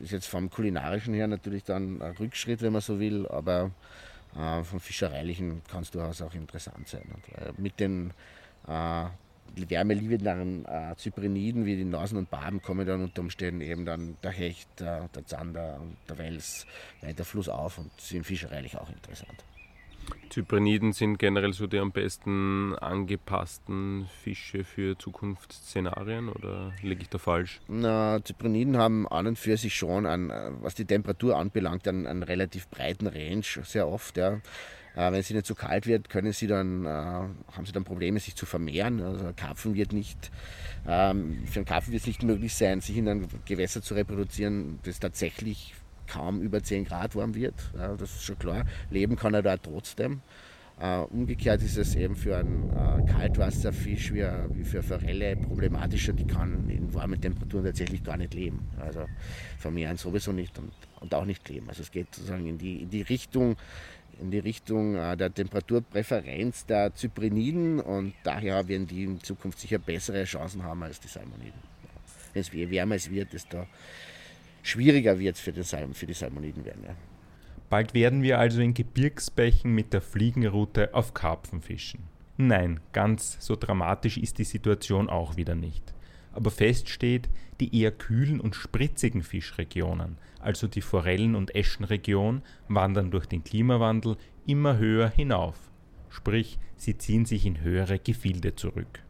ist 0.01 0.11
jetzt 0.11 0.27
vom 0.27 0.49
kulinarischen 0.49 1.13
her 1.13 1.27
natürlich 1.27 1.63
dann 1.63 2.01
ein 2.01 2.15
Rückschritt, 2.17 2.61
wenn 2.61 2.73
man 2.73 2.81
so 2.81 2.99
will, 2.99 3.27
aber 3.27 3.71
äh, 4.35 4.63
vom 4.63 4.79
fischereilichen 4.79 5.61
kann 5.69 5.83
es 5.83 5.91
durchaus 5.91 6.21
auch 6.21 6.33
interessant 6.33 6.87
sein. 6.87 7.03
Und, 7.13 7.37
äh, 7.37 7.53
mit 7.57 7.79
den 7.79 8.11
äh, 9.55 9.69
wärmeliebenderen 9.69 10.65
äh, 10.65 10.95
Zypriniden 10.97 11.65
wie 11.65 11.75
die 11.75 11.85
Nasen 11.85 12.17
und 12.17 12.29
Barben 12.29 12.61
kommen 12.61 12.85
dann 12.85 13.03
unter 13.03 13.21
Umständen 13.21 13.61
eben 13.61 13.85
dann 13.85 14.17
der 14.23 14.31
Hecht, 14.31 14.67
der, 14.79 15.09
der 15.15 15.25
Zander 15.25 15.79
und 15.81 15.97
der 16.09 16.17
Wels 16.17 16.65
weiter 17.01 17.25
flussauf 17.25 17.77
und 17.77 17.91
sind 17.99 18.25
fischereilich 18.25 18.77
auch 18.77 18.89
interessant. 18.89 19.43
Zypreniden 20.29 20.93
sind 20.93 21.19
generell 21.19 21.53
so 21.53 21.67
die 21.67 21.77
am 21.77 21.91
besten 21.91 22.75
angepassten 22.75 24.07
Fische 24.23 24.63
für 24.63 24.97
Zukunftsszenarien 24.97 26.29
oder 26.29 26.73
liege 26.81 27.03
ich 27.03 27.09
da 27.09 27.19
falsch? 27.19 27.61
Na, 27.67 28.19
Zypreniden 28.23 28.77
haben 28.77 29.07
an 29.07 29.27
und 29.27 29.39
für 29.39 29.57
sich 29.57 29.75
schon, 29.75 30.05
an, 30.05 30.33
was 30.61 30.75
die 30.75 30.85
Temperatur 30.85 31.37
anbelangt, 31.37 31.87
einen, 31.87 32.07
einen 32.07 32.23
relativ 32.23 32.67
breiten 32.67 33.07
Range, 33.07 33.43
sehr 33.43 33.87
oft. 33.87 34.17
Ja. 34.17 34.41
Äh, 34.95 35.11
wenn 35.11 35.19
es 35.19 35.31
ihnen 35.31 35.43
zu 35.43 35.55
kalt 35.55 35.87
wird, 35.87 36.09
können 36.09 36.33
sie 36.33 36.47
dann, 36.47 36.85
äh, 36.85 36.89
haben 36.89 37.65
sie 37.65 37.71
dann 37.71 37.83
Probleme, 37.83 38.19
sich 38.19 38.35
zu 38.35 38.45
vermehren. 38.45 39.01
Also 39.01 39.31
Karpfen 39.35 39.73
wird 39.73 39.91
nicht, 39.91 40.31
ähm, 40.87 41.43
für 41.47 41.59
einen 41.59 41.65
Karpfen 41.65 41.93
wird 41.93 42.01
es 42.01 42.07
nicht 42.07 42.23
möglich 42.23 42.53
sein, 42.53 42.81
sich 42.81 42.97
in 42.97 43.07
einem 43.07 43.27
Gewässer 43.45 43.81
zu 43.81 43.95
reproduzieren, 43.95 44.79
das 44.83 44.99
tatsächlich 44.99 45.73
kaum 46.07 46.41
über 46.41 46.61
10 46.61 46.85
Grad 46.85 47.15
warm 47.15 47.33
wird. 47.33 47.55
Das 47.73 48.01
ist 48.01 48.23
schon 48.23 48.37
klar. 48.37 48.65
Leben 48.89 49.15
kann 49.15 49.33
er 49.33 49.41
da 49.41 49.57
trotzdem. 49.57 50.21
Uh, 50.81 51.05
umgekehrt 51.11 51.61
ist 51.61 51.77
es 51.77 51.93
eben 51.93 52.15
für 52.15 52.35
einen 52.35 53.05
Kaltwasserfisch 53.05 54.11
wie, 54.11 54.25
wie, 54.49 54.63
für 54.63 54.81
Forelle 54.81 55.37
problematischer. 55.37 56.13
Die 56.13 56.25
kann 56.25 56.67
in 56.67 56.93
warmen 56.93 57.21
Temperaturen 57.21 57.65
tatsächlich 57.65 58.03
gar 58.03 58.17
nicht 58.17 58.33
leben. 58.33 58.67
Also 58.79 59.05
vermehren 59.59 59.97
sowieso 59.97 60.31
nicht 60.31 60.57
und, 60.57 60.73
und 60.99 61.13
auch 61.13 61.25
nicht 61.25 61.47
leben. 61.47 61.69
Also 61.69 61.83
es 61.83 61.91
geht 61.91 62.13
sozusagen 62.13 62.47
in 62.47 62.57
die, 62.57 62.81
in 62.81 62.89
die 62.89 63.03
Richtung, 63.03 63.55
in 64.23 64.31
die 64.31 64.39
Richtung 64.39 64.95
uh, 64.95 65.15
der 65.15 65.33
Temperaturpräferenz 65.33 66.65
der 66.65 66.95
Zypriniden 66.95 67.79
und 67.79 68.13
daher 68.23 68.67
werden 68.67 68.87
die 68.87 69.03
in 69.03 69.19
Zukunft 69.21 69.59
sicher 69.59 69.77
bessere 69.77 70.23
Chancen 70.23 70.63
haben 70.63 70.81
als 70.81 70.99
die 70.99 71.09
Salmoniden. 71.09 71.61
Wenn 72.33 72.41
es 72.41 72.51
wärmer 72.51 72.95
es 72.95 73.11
wird, 73.11 73.33
desto 73.33 73.67
schwieriger 74.63 75.19
wird 75.19 75.35
es 75.35 75.41
für, 75.41 75.53
für 75.93 76.05
die 76.07 76.13
Salmoniden 76.13 76.65
werden. 76.65 76.83
Ja. 76.87 76.95
Bald 77.69 77.93
werden 77.93 78.23
wir 78.23 78.39
also 78.39 78.61
in 78.61 78.73
Gebirgsbächen 78.73 79.73
mit 79.73 79.93
der 79.93 80.01
Fliegenroute 80.01 80.93
auf 80.93 81.13
Karpfen 81.13 81.61
fischen. 81.61 81.99
Nein, 82.37 82.79
ganz 82.93 83.37
so 83.39 83.55
dramatisch 83.55 84.17
ist 84.17 84.37
die 84.39 84.43
Situation 84.43 85.09
auch 85.09 85.37
wieder 85.37 85.55
nicht. 85.55 85.93
Aber 86.33 86.49
fest 86.49 86.89
steht, 86.89 87.29
die 87.59 87.79
eher 87.79 87.91
kühlen 87.91 88.39
und 88.39 88.55
spritzigen 88.55 89.21
Fischregionen, 89.21 90.17
also 90.43 90.67
die 90.67 90.81
Forellen- 90.81 91.35
und 91.35 91.55
Eschenregion, 91.55 92.41
wandern 92.67 93.11
durch 93.11 93.25
den 93.25 93.43
Klimawandel 93.43 94.17
immer 94.45 94.77
höher 94.77 95.09
hinauf. 95.09 95.55
Sprich, 96.09 96.59
sie 96.75 96.97
ziehen 96.97 97.25
sich 97.25 97.45
in 97.45 97.61
höhere 97.61 97.99
Gefilde 97.99 98.55
zurück. 98.55 99.03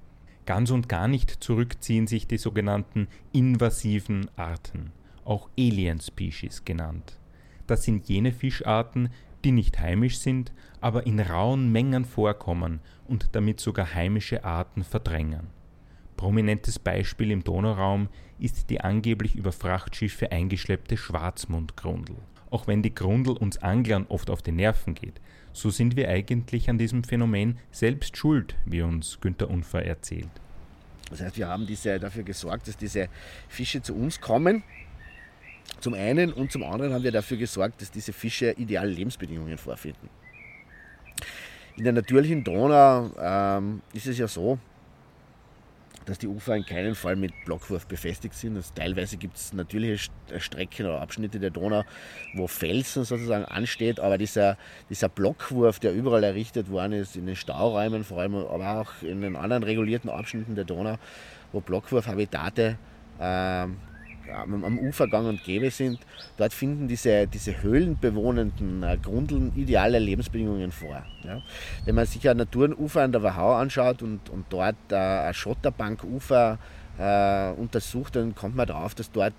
Ganz 0.45 0.71
und 0.71 0.89
gar 0.89 1.07
nicht 1.07 1.29
zurückziehen 1.43 2.07
sich 2.07 2.27
die 2.27 2.37
sogenannten 2.37 3.07
invasiven 3.31 4.29
Arten 4.35 4.91
auch 5.25 5.49
Alien 5.57 5.99
Species 5.99 6.65
genannt. 6.65 7.19
Das 7.67 7.83
sind 7.83 8.07
jene 8.07 8.31
Fischarten, 8.31 9.09
die 9.43 9.51
nicht 9.51 9.79
heimisch 9.79 10.19
sind, 10.19 10.51
aber 10.81 11.05
in 11.05 11.19
rauen 11.19 11.71
Mengen 11.71 12.05
vorkommen 12.05 12.79
und 13.07 13.29
damit 13.33 13.59
sogar 13.59 13.93
heimische 13.93 14.43
Arten 14.43 14.83
verdrängen. 14.83 15.47
Prominentes 16.17 16.79
Beispiel 16.79 17.31
im 17.31 17.43
Donauraum 17.43 18.09
ist 18.43 18.69
die 18.69 18.81
angeblich 18.81 19.35
über 19.35 19.51
Frachtschiffe 19.51 20.31
eingeschleppte 20.31 20.97
Schwarzmundgrundel. 20.97 22.15
Auch 22.49 22.67
wenn 22.67 22.83
die 22.83 22.93
Grundel 22.93 23.35
uns 23.37 23.57
Anglern 23.57 24.05
oft 24.09 24.29
auf 24.29 24.41
die 24.41 24.51
Nerven 24.51 24.93
geht, 24.93 25.19
so 25.53 25.69
sind 25.69 25.95
wir 25.95 26.09
eigentlich 26.09 26.69
an 26.69 26.77
diesem 26.77 27.03
Phänomen 27.03 27.57
selbst 27.71 28.17
schuld, 28.17 28.55
wie 28.65 28.81
uns 28.81 29.19
Günter 29.21 29.49
Unfer 29.49 29.83
erzählt. 29.83 30.29
Das 31.09 31.21
heißt, 31.21 31.37
wir 31.37 31.47
haben 31.47 31.65
diese, 31.65 31.99
dafür 31.99 32.23
gesorgt, 32.23 32.67
dass 32.67 32.77
diese 32.77 33.07
Fische 33.47 33.81
zu 33.81 33.95
uns 33.95 34.19
kommen 34.19 34.63
zum 35.79 35.93
einen 35.93 36.31
und 36.31 36.51
zum 36.51 36.63
anderen 36.63 36.93
haben 36.93 37.03
wir 37.03 37.11
dafür 37.11 37.37
gesorgt, 37.37 37.81
dass 37.81 37.91
diese 37.91 38.13
Fische 38.13 38.51
ideale 38.51 38.89
Lebensbedingungen 38.89 39.57
vorfinden. 39.57 40.09
In 41.75 41.83
der 41.83 41.93
natürlichen 41.93 42.43
Donau 42.43 43.11
ähm, 43.19 43.81
ist 43.93 44.07
es 44.07 44.17
ja 44.17 44.27
so, 44.27 44.59
dass 46.05 46.17
die 46.17 46.27
Ufer 46.27 46.55
in 46.55 46.65
keinem 46.65 46.95
Fall 46.95 47.15
mit 47.15 47.33
Blockwurf 47.45 47.87
befestigt 47.87 48.35
sind. 48.35 48.55
Also 48.55 48.71
teilweise 48.75 49.17
gibt 49.17 49.37
es 49.37 49.53
natürliche 49.53 50.09
äh, 50.31 50.39
Strecken 50.39 50.85
oder 50.85 51.01
Abschnitte 51.01 51.39
der 51.39 51.49
Donau, 51.49 51.83
wo 52.33 52.47
Felsen 52.47 53.03
sozusagen 53.03 53.45
ansteht, 53.45 53.99
aber 53.99 54.17
dieser, 54.17 54.57
dieser 54.89 55.09
Blockwurf, 55.09 55.79
der 55.79 55.93
überall 55.93 56.23
errichtet 56.23 56.69
worden 56.69 56.93
ist, 56.93 57.15
in 57.15 57.25
den 57.25 57.35
Stauräumen 57.35 58.03
vor 58.03 58.19
allem, 58.19 58.35
aber 58.35 58.81
auch 58.81 59.01
in 59.01 59.21
den 59.21 59.35
anderen 59.35 59.63
regulierten 59.63 60.09
Abschnitten 60.09 60.55
der 60.55 60.65
Donau, 60.65 60.97
wo 61.51 61.61
Blockwurfhabitate 61.61 62.77
äh, 63.19 63.67
am 64.31 64.79
Ufer 64.79 65.07
gang 65.07 65.27
und 65.27 65.43
gäbe 65.43 65.69
sind, 65.71 65.99
dort 66.37 66.53
finden 66.53 66.87
diese, 66.87 67.27
diese 67.27 67.61
höhlenbewohnenden 67.61 68.83
äh, 68.83 68.97
Grundeln 69.01 69.51
ideale 69.55 69.99
Lebensbedingungen 69.99 70.71
vor. 70.71 71.03
Ja. 71.23 71.41
Wenn 71.85 71.95
man 71.95 72.05
sich 72.05 72.27
ein 72.29 72.37
Naturenufer 72.37 73.01
an 73.01 73.11
der 73.11 73.23
Wachau 73.23 73.53
anschaut 73.53 74.01
und, 74.01 74.29
und 74.29 74.45
dort 74.49 74.75
äh, 74.91 74.95
ein 74.95 75.33
Schotterbankufer 75.33 76.57
äh, 76.97 77.51
untersucht, 77.51 78.15
dann 78.15 78.35
kommt 78.35 78.55
man 78.55 78.67
darauf, 78.67 78.95
dass 78.95 79.11
dort 79.11 79.33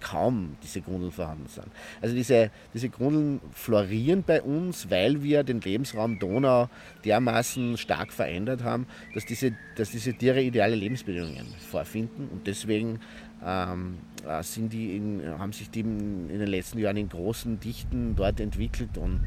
kaum 0.00 0.56
diese 0.62 0.80
Grundeln 0.80 1.12
vorhanden 1.12 1.46
sind. 1.48 1.66
Also 2.00 2.14
diese, 2.14 2.50
diese 2.74 2.88
Grundeln 2.88 3.40
florieren 3.52 4.24
bei 4.26 4.42
uns, 4.42 4.90
weil 4.90 5.22
wir 5.22 5.44
den 5.44 5.60
Lebensraum 5.60 6.18
Donau 6.18 6.68
dermaßen 7.04 7.76
stark 7.76 8.12
verändert 8.12 8.64
haben, 8.64 8.86
dass 9.14 9.26
diese, 9.26 9.52
dass 9.76 9.90
diese 9.90 10.14
Tiere 10.14 10.42
ideale 10.42 10.74
Lebensbedingungen 10.74 11.46
vorfinden 11.70 12.28
und 12.32 12.46
deswegen 12.46 13.00
ähm, 13.44 13.98
äh, 14.26 14.42
sind 14.42 14.72
die 14.72 14.96
in, 14.96 15.22
haben 15.38 15.52
sich 15.52 15.70
die 15.70 15.80
in, 15.80 16.28
den 16.28 16.48
letzten 16.48 16.78
Jahren 16.78 16.96
in 16.96 17.08
großen 17.08 17.58
Dichten 17.60 18.14
dort 18.16 18.40
entwickelt 18.40 18.98
und 18.98 19.20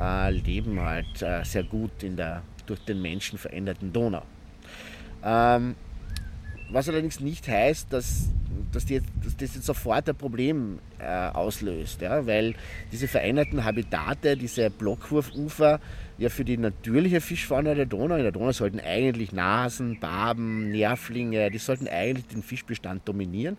äh, 0.00 0.30
leben 0.30 0.80
halt 0.80 1.22
äh, 1.22 1.44
sehr 1.44 1.64
gut 1.64 2.02
in 2.02 2.16
der 2.16 2.42
durch 2.66 2.80
den 2.84 3.02
Menschen 3.02 3.38
veränderten 3.38 3.92
Donau. 3.92 4.22
Ähm, 5.22 5.74
was 6.70 6.88
allerdings 6.88 7.20
nicht 7.20 7.46
heißt, 7.46 7.92
dass, 7.92 8.30
dass, 8.72 8.86
die, 8.86 9.00
dass 9.22 9.36
das 9.36 9.54
jetzt 9.54 9.66
sofort 9.66 10.08
ein 10.08 10.16
Problem 10.16 10.78
äh, 10.98 11.28
auslöst, 11.28 12.00
ja? 12.00 12.26
weil 12.26 12.54
diese 12.90 13.06
veränderten 13.06 13.64
Habitate, 13.64 14.36
diese 14.36 14.70
Blockwurfufer, 14.70 15.80
ja 16.18 16.28
für 16.28 16.44
die 16.44 16.56
natürliche 16.56 17.20
Fischfauna 17.20 17.74
der 17.74 17.86
Donau, 17.86 18.16
in 18.16 18.22
der 18.22 18.32
Donau 18.32 18.52
sollten 18.52 18.80
eigentlich 18.80 19.32
Nasen, 19.32 19.98
Barben, 19.98 20.70
Nervlinge, 20.70 21.50
die 21.50 21.58
sollten 21.58 21.88
eigentlich 21.88 22.26
den 22.26 22.42
Fischbestand 22.42 23.06
dominieren. 23.08 23.56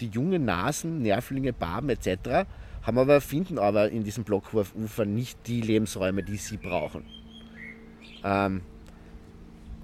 Die 0.00 0.08
jungen 0.08 0.44
Nasen, 0.44 1.02
Nervlinge, 1.02 1.52
Barben 1.52 1.88
etc. 1.88 2.46
haben 2.82 2.98
aber, 2.98 3.20
finden 3.20 3.58
aber 3.58 3.90
in 3.90 4.04
diesem 4.04 4.24
Blockwurfufer 4.24 5.04
nicht 5.04 5.38
die 5.46 5.60
Lebensräume, 5.60 6.22
die 6.22 6.36
sie 6.36 6.56
brauchen. 6.56 7.04
Ähm, 8.24 8.62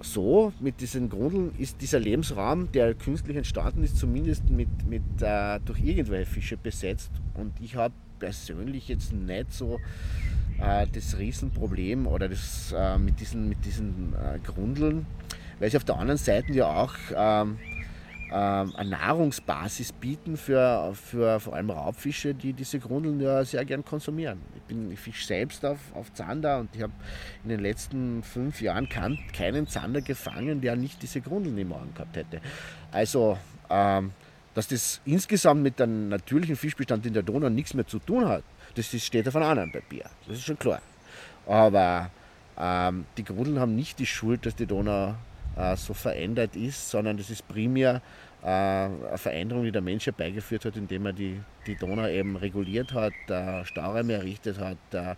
so, 0.01 0.53
mit 0.59 0.81
diesen 0.81 1.09
Grundeln 1.09 1.53
ist 1.57 1.81
dieser 1.81 1.99
Lebensraum, 1.99 2.71
der 2.71 2.93
künstlich 2.93 3.37
entstanden 3.37 3.83
ist, 3.83 3.97
zumindest 3.97 4.49
mit, 4.49 4.69
mit, 4.87 5.03
äh, 5.21 5.59
durch 5.65 5.81
irgendwelche 5.83 6.29
Fische 6.29 6.57
besetzt. 6.57 7.11
Und 7.33 7.53
ich 7.61 7.75
habe 7.75 7.93
persönlich 8.19 8.87
jetzt 8.87 9.13
nicht 9.13 9.51
so 9.51 9.79
äh, 10.59 10.87
das 10.91 11.17
Riesenproblem 11.17 12.07
oder 12.07 12.29
das 12.29 12.73
äh, 12.77 12.97
mit 12.97 13.19
diesen, 13.19 13.49
mit 13.49 13.63
diesen 13.65 14.13
äh, 14.13 14.39
Grundeln, 14.39 15.05
weil 15.59 15.69
sie 15.69 15.77
auf 15.77 15.83
der 15.83 15.97
anderen 15.97 16.17
Seite 16.17 16.53
ja 16.53 16.67
auch 16.67 16.93
ähm, 17.15 17.57
ähm, 18.31 18.73
eine 18.75 18.89
Nahrungsbasis 18.89 19.91
bieten 19.91 20.35
für, 20.35 20.93
für 20.95 21.39
vor 21.39 21.53
allem 21.53 21.69
Raubfische, 21.69 22.33
die 22.33 22.53
diese 22.53 22.79
Grundeln 22.79 23.19
ja 23.19 23.45
sehr 23.45 23.63
gern 23.65 23.85
konsumieren. 23.85 24.39
Ich, 24.55 24.61
bin, 24.63 24.91
ich 24.91 24.99
fische 24.99 25.25
selbst 25.25 25.63
auf, 25.63 25.77
auf 25.93 26.11
Zander 26.13 26.59
und 26.59 26.75
ich 26.75 26.81
habe 26.81 26.93
in 27.43 27.49
den 27.49 27.59
letzten 27.59 28.23
fünf 28.23 28.61
Jahren 28.61 28.89
keinen 28.89 29.67
Zander 29.67 30.01
gefangen, 30.01 30.59
der 30.59 30.75
nicht 30.75 31.03
diese 31.03 31.21
Grundeln 31.21 31.57
im 31.57 31.69
Magen 31.69 31.93
gehabt 31.93 32.17
hätte. 32.17 32.41
Also, 32.91 33.37
ähm, 33.69 34.11
dass 34.55 34.69
das 34.69 35.01
insgesamt 35.05 35.61
mit 35.61 35.79
dem 35.79 36.09
natürlichen 36.09 36.55
Fischbestand 36.55 37.05
in 37.05 37.13
der 37.13 37.23
Donau 37.23 37.49
nichts 37.49 37.73
mehr 37.73 37.85
zu 37.85 37.99
tun 37.99 38.27
hat, 38.27 38.43
das 38.75 38.93
ist, 38.93 39.05
steht 39.05 39.27
auf 39.27 39.35
einem 39.35 39.45
anderen 39.45 39.71
Papier. 39.71 40.05
Das 40.27 40.37
ist 40.37 40.45
schon 40.45 40.59
klar. 40.59 40.81
Aber 41.47 42.09
ähm, 42.57 43.05
die 43.17 43.23
Grundeln 43.23 43.59
haben 43.59 43.75
nicht 43.75 43.99
die 43.99 44.05
Schuld, 44.05 44.45
dass 44.45 44.55
die 44.55 44.65
Donau 44.65 45.15
äh, 45.57 45.75
so 45.75 45.93
verändert 45.93 46.55
ist, 46.55 46.89
sondern 46.89 47.17
das 47.17 47.29
ist 47.29 47.47
primär 47.47 48.01
äh, 48.43 48.47
eine 48.47 49.17
Veränderung, 49.17 49.63
die 49.63 49.71
der 49.71 49.81
Mensch 49.81 50.05
herbeigeführt 50.05 50.65
hat, 50.65 50.75
indem 50.75 51.05
er 51.05 51.13
die, 51.13 51.39
die 51.65 51.75
Donau 51.75 52.07
eben 52.07 52.35
reguliert 52.35 52.93
hat, 52.93 53.13
Stauräume 53.65 54.13
errichtet 54.13 54.59
hat, 54.59 54.77
äh, 54.91 55.15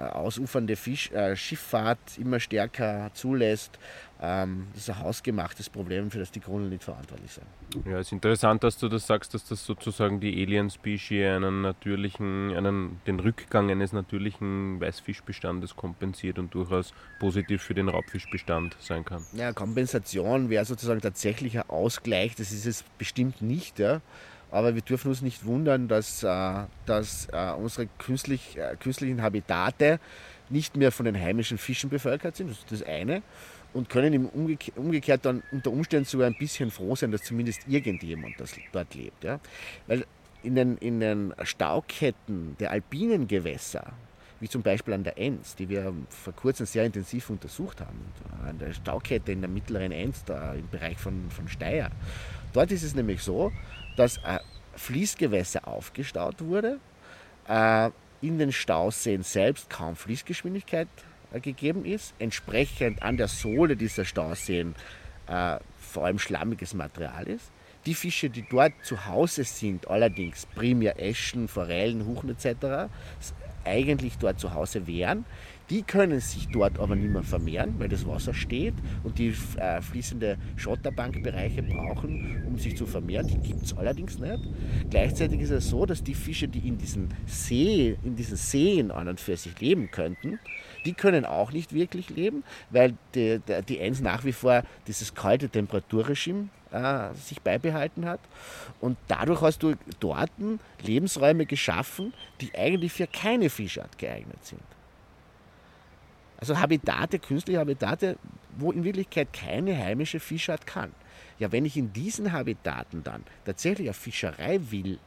ausufernde 0.00 0.76
Fisch, 0.76 1.10
Schifffahrt 1.34 2.18
immer 2.18 2.40
stärker 2.40 3.10
zulässt. 3.14 3.78
Ähm, 4.24 4.68
das 4.72 4.84
ist 4.84 4.90
ein 4.90 5.00
hausgemachtes 5.00 5.68
Problem, 5.68 6.08
für 6.12 6.20
das 6.20 6.30
die 6.30 6.38
Grundeln 6.38 6.70
nicht 6.70 6.84
verantwortlich 6.84 7.32
sind. 7.32 7.46
Ja, 7.84 7.98
es 7.98 8.06
ist 8.06 8.12
interessant, 8.12 8.62
dass 8.62 8.78
du 8.78 8.88
das 8.88 9.04
sagst, 9.04 9.34
dass 9.34 9.48
das 9.48 9.66
sozusagen 9.66 10.20
die 10.20 10.40
Alien-Species 10.44 11.26
einen 11.26 11.62
natürlichen, 11.62 12.56
einen, 12.56 13.00
den 13.04 13.18
Rückgang 13.18 13.68
eines 13.68 13.92
natürlichen 13.92 14.80
Weißfischbestandes 14.80 15.74
kompensiert 15.74 16.38
und 16.38 16.54
durchaus 16.54 16.94
positiv 17.18 17.62
für 17.62 17.74
den 17.74 17.88
Raubfischbestand 17.88 18.76
sein 18.78 19.04
kann. 19.04 19.26
Ja, 19.32 19.52
Kompensation 19.52 20.50
wäre 20.50 20.64
sozusagen 20.66 21.00
tatsächlich 21.00 21.58
ein 21.58 21.68
Ausgleich, 21.68 22.36
das 22.36 22.52
ist 22.52 22.66
es 22.66 22.84
bestimmt 22.98 23.42
nicht. 23.42 23.80
Ja. 23.80 24.02
Aber 24.52 24.76
wir 24.76 24.82
dürfen 24.82 25.08
uns 25.08 25.22
nicht 25.22 25.46
wundern, 25.46 25.88
dass, 25.88 26.22
äh, 26.22 26.64
dass 26.86 27.26
äh, 27.32 27.52
unsere 27.58 27.88
künstlich, 27.98 28.56
äh, 28.56 28.76
künstlichen 28.78 29.20
Habitate 29.20 29.98
nicht 30.48 30.76
mehr 30.76 30.92
von 30.92 31.06
den 31.06 31.18
heimischen 31.18 31.58
Fischen 31.58 31.90
bevölkert 31.90 32.36
sind. 32.36 32.50
Das 32.50 32.58
ist 32.58 32.70
das 32.70 32.82
eine 32.84 33.22
und 33.74 33.88
können 33.88 34.12
im 34.12 34.26
Umgekehrt, 34.26 34.76
umgekehrt 34.76 35.24
dann 35.24 35.42
unter 35.50 35.70
Umständen 35.70 36.04
sogar 36.04 36.26
ein 36.26 36.36
bisschen 36.38 36.70
froh 36.70 36.94
sein, 36.94 37.10
dass 37.10 37.22
zumindest 37.22 37.62
irgendjemand 37.68 38.38
das 38.38 38.54
dort 38.72 38.94
lebt. 38.94 39.24
Ja? 39.24 39.40
Weil 39.86 40.04
in 40.42 40.54
den, 40.54 40.76
in 40.78 41.00
den 41.00 41.34
Stauketten 41.42 42.56
der 42.58 42.70
alpinen 42.70 43.28
Gewässer, 43.28 43.92
wie 44.40 44.48
zum 44.48 44.62
Beispiel 44.62 44.94
an 44.94 45.04
der 45.04 45.18
Enz, 45.18 45.54
die 45.54 45.68
wir 45.68 45.94
vor 46.08 46.32
kurzem 46.32 46.66
sehr 46.66 46.84
intensiv 46.84 47.30
untersucht 47.30 47.80
haben, 47.80 48.00
an 48.46 48.58
der 48.58 48.72
Staukette 48.72 49.32
in 49.32 49.40
der 49.40 49.50
mittleren 49.50 49.92
Enz, 49.92 50.24
da 50.24 50.54
im 50.54 50.68
Bereich 50.68 50.98
von, 50.98 51.30
von 51.30 51.48
Steyr, 51.48 51.90
dort 52.52 52.72
ist 52.72 52.82
es 52.82 52.94
nämlich 52.94 53.22
so, 53.22 53.52
dass 53.96 54.22
ein 54.24 54.40
Fließgewässer 54.74 55.68
aufgestaut 55.68 56.40
wurde, 56.40 56.80
äh, 57.48 57.90
in 58.20 58.38
den 58.38 58.52
Stauseen 58.52 59.22
selbst 59.22 59.68
kaum 59.68 59.96
Fließgeschwindigkeit 59.96 60.88
äh, 60.88 61.11
gegeben 61.40 61.84
ist, 61.84 62.14
entsprechend 62.18 63.02
an 63.02 63.16
der 63.16 63.28
Sohle 63.28 63.76
dieser 63.76 64.04
Stauseen 64.04 64.74
äh, 65.26 65.58
vor 65.78 66.04
allem 66.04 66.18
schlammiges 66.18 66.74
Material 66.74 67.26
ist. 67.26 67.50
Die 67.86 67.94
Fische, 67.94 68.30
die 68.30 68.44
dort 68.48 68.72
zu 68.82 69.06
Hause 69.06 69.44
sind, 69.44 69.88
allerdings 69.88 70.46
primär 70.46 71.00
Eschen, 71.02 71.48
Forellen, 71.48 72.06
Huchen 72.06 72.30
etc., 72.30 72.88
eigentlich 73.64 74.18
dort 74.18 74.40
zu 74.40 74.54
Hause 74.54 74.86
wären, 74.86 75.24
die 75.70 75.82
können 75.82 76.20
sich 76.20 76.48
dort 76.48 76.78
aber 76.78 76.96
nicht 76.96 77.10
mehr 77.10 77.22
vermehren, 77.22 77.74
weil 77.78 77.88
das 77.88 78.06
Wasser 78.06 78.34
steht 78.34 78.74
und 79.04 79.18
die 79.18 79.32
äh, 79.56 79.80
fließende 79.80 80.36
Schotterbankbereiche 80.56 81.62
brauchen, 81.62 82.44
um 82.46 82.58
sich 82.58 82.76
zu 82.76 82.84
vermehren. 82.84 83.26
Die 83.26 83.38
gibt 83.38 83.62
es 83.62 83.76
allerdings 83.76 84.18
nicht. 84.18 84.40
Gleichzeitig 84.90 85.40
ist 85.40 85.50
es 85.50 85.70
so, 85.70 85.86
dass 85.86 86.02
die 86.02 86.14
Fische, 86.14 86.48
die 86.48 86.68
in 86.68 86.76
diesen 86.76 87.08
See, 87.26 87.96
in 88.04 88.16
diesen 88.16 88.36
Seen 88.36 88.90
an 88.90 89.08
und 89.08 89.20
für 89.20 89.36
sich 89.36 89.58
leben 89.60 89.90
könnten, 89.90 90.38
die 90.84 90.94
können 90.94 91.24
auch 91.24 91.52
nicht 91.52 91.72
wirklich 91.72 92.10
leben, 92.10 92.44
weil 92.70 92.94
die, 93.14 93.40
die 93.68 93.78
Enz 93.78 94.00
nach 94.00 94.24
wie 94.24 94.32
vor 94.32 94.62
dieses 94.86 95.14
kalte 95.14 95.48
Temperaturregime 95.48 96.48
äh, 96.72 97.14
sich 97.14 97.40
beibehalten 97.40 98.06
hat. 98.06 98.20
Und 98.80 98.96
dadurch 99.08 99.42
hast 99.42 99.62
du 99.62 99.74
dort 100.00 100.30
Lebensräume 100.82 101.46
geschaffen, 101.46 102.12
die 102.40 102.54
eigentlich 102.54 102.92
für 102.92 103.06
keine 103.06 103.50
Fischart 103.50 103.98
geeignet 103.98 104.44
sind. 104.44 104.62
Also 106.38 106.58
Habitate, 106.58 107.20
künstliche 107.20 107.60
Habitate, 107.60 108.16
wo 108.56 108.72
in 108.72 108.82
Wirklichkeit 108.82 109.32
keine 109.32 109.76
heimische 109.76 110.18
Fischart 110.18 110.66
kann. 110.66 110.92
Ja, 111.38 111.52
wenn 111.52 111.64
ich 111.64 111.76
in 111.76 111.92
diesen 111.92 112.32
Habitaten 112.32 113.04
dann 113.04 113.22
tatsächlich 113.44 113.88
eine 113.88 113.94
Fischerei 113.94 114.58
will, 114.70 114.98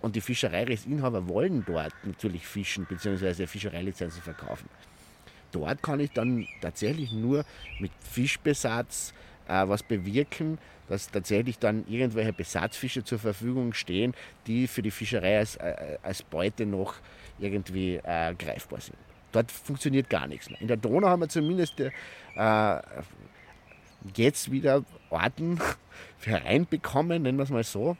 und 0.00 0.16
die 0.16 0.20
Fischereirechtsinhaber 0.20 1.28
wollen 1.28 1.64
dort 1.66 1.92
natürlich 2.04 2.46
fischen 2.46 2.86
bzw. 2.86 3.46
Fischereilizenzen 3.46 4.22
verkaufen. 4.22 4.68
Dort 5.52 5.82
kann 5.82 6.00
ich 6.00 6.12
dann 6.12 6.46
tatsächlich 6.60 7.12
nur 7.12 7.44
mit 7.80 7.90
Fischbesatz 8.00 9.14
äh, 9.48 9.66
was 9.66 9.82
bewirken, 9.82 10.58
dass 10.88 11.10
tatsächlich 11.10 11.58
dann 11.58 11.86
irgendwelche 11.88 12.32
Besatzfische 12.32 13.04
zur 13.04 13.18
Verfügung 13.18 13.72
stehen, 13.72 14.14
die 14.46 14.66
für 14.66 14.82
die 14.82 14.90
Fischerei 14.90 15.38
als, 15.38 15.56
äh, 15.56 15.98
als 16.02 16.22
Beute 16.22 16.66
noch 16.66 16.94
irgendwie 17.38 17.96
äh, 17.96 18.34
greifbar 18.34 18.80
sind. 18.80 18.98
Dort 19.32 19.50
funktioniert 19.50 20.08
gar 20.08 20.26
nichts 20.26 20.50
mehr. 20.50 20.60
In 20.60 20.68
der 20.68 20.76
Donau 20.76 21.08
haben 21.08 21.20
wir 21.20 21.28
zumindest 21.28 21.80
äh, 21.80 22.80
jetzt 24.16 24.50
wieder 24.50 24.84
Orten 25.10 25.60
hereinbekommen, 26.24 27.22
nennen 27.22 27.38
wir 27.38 27.44
es 27.44 27.50
mal 27.50 27.64
so, 27.64 27.96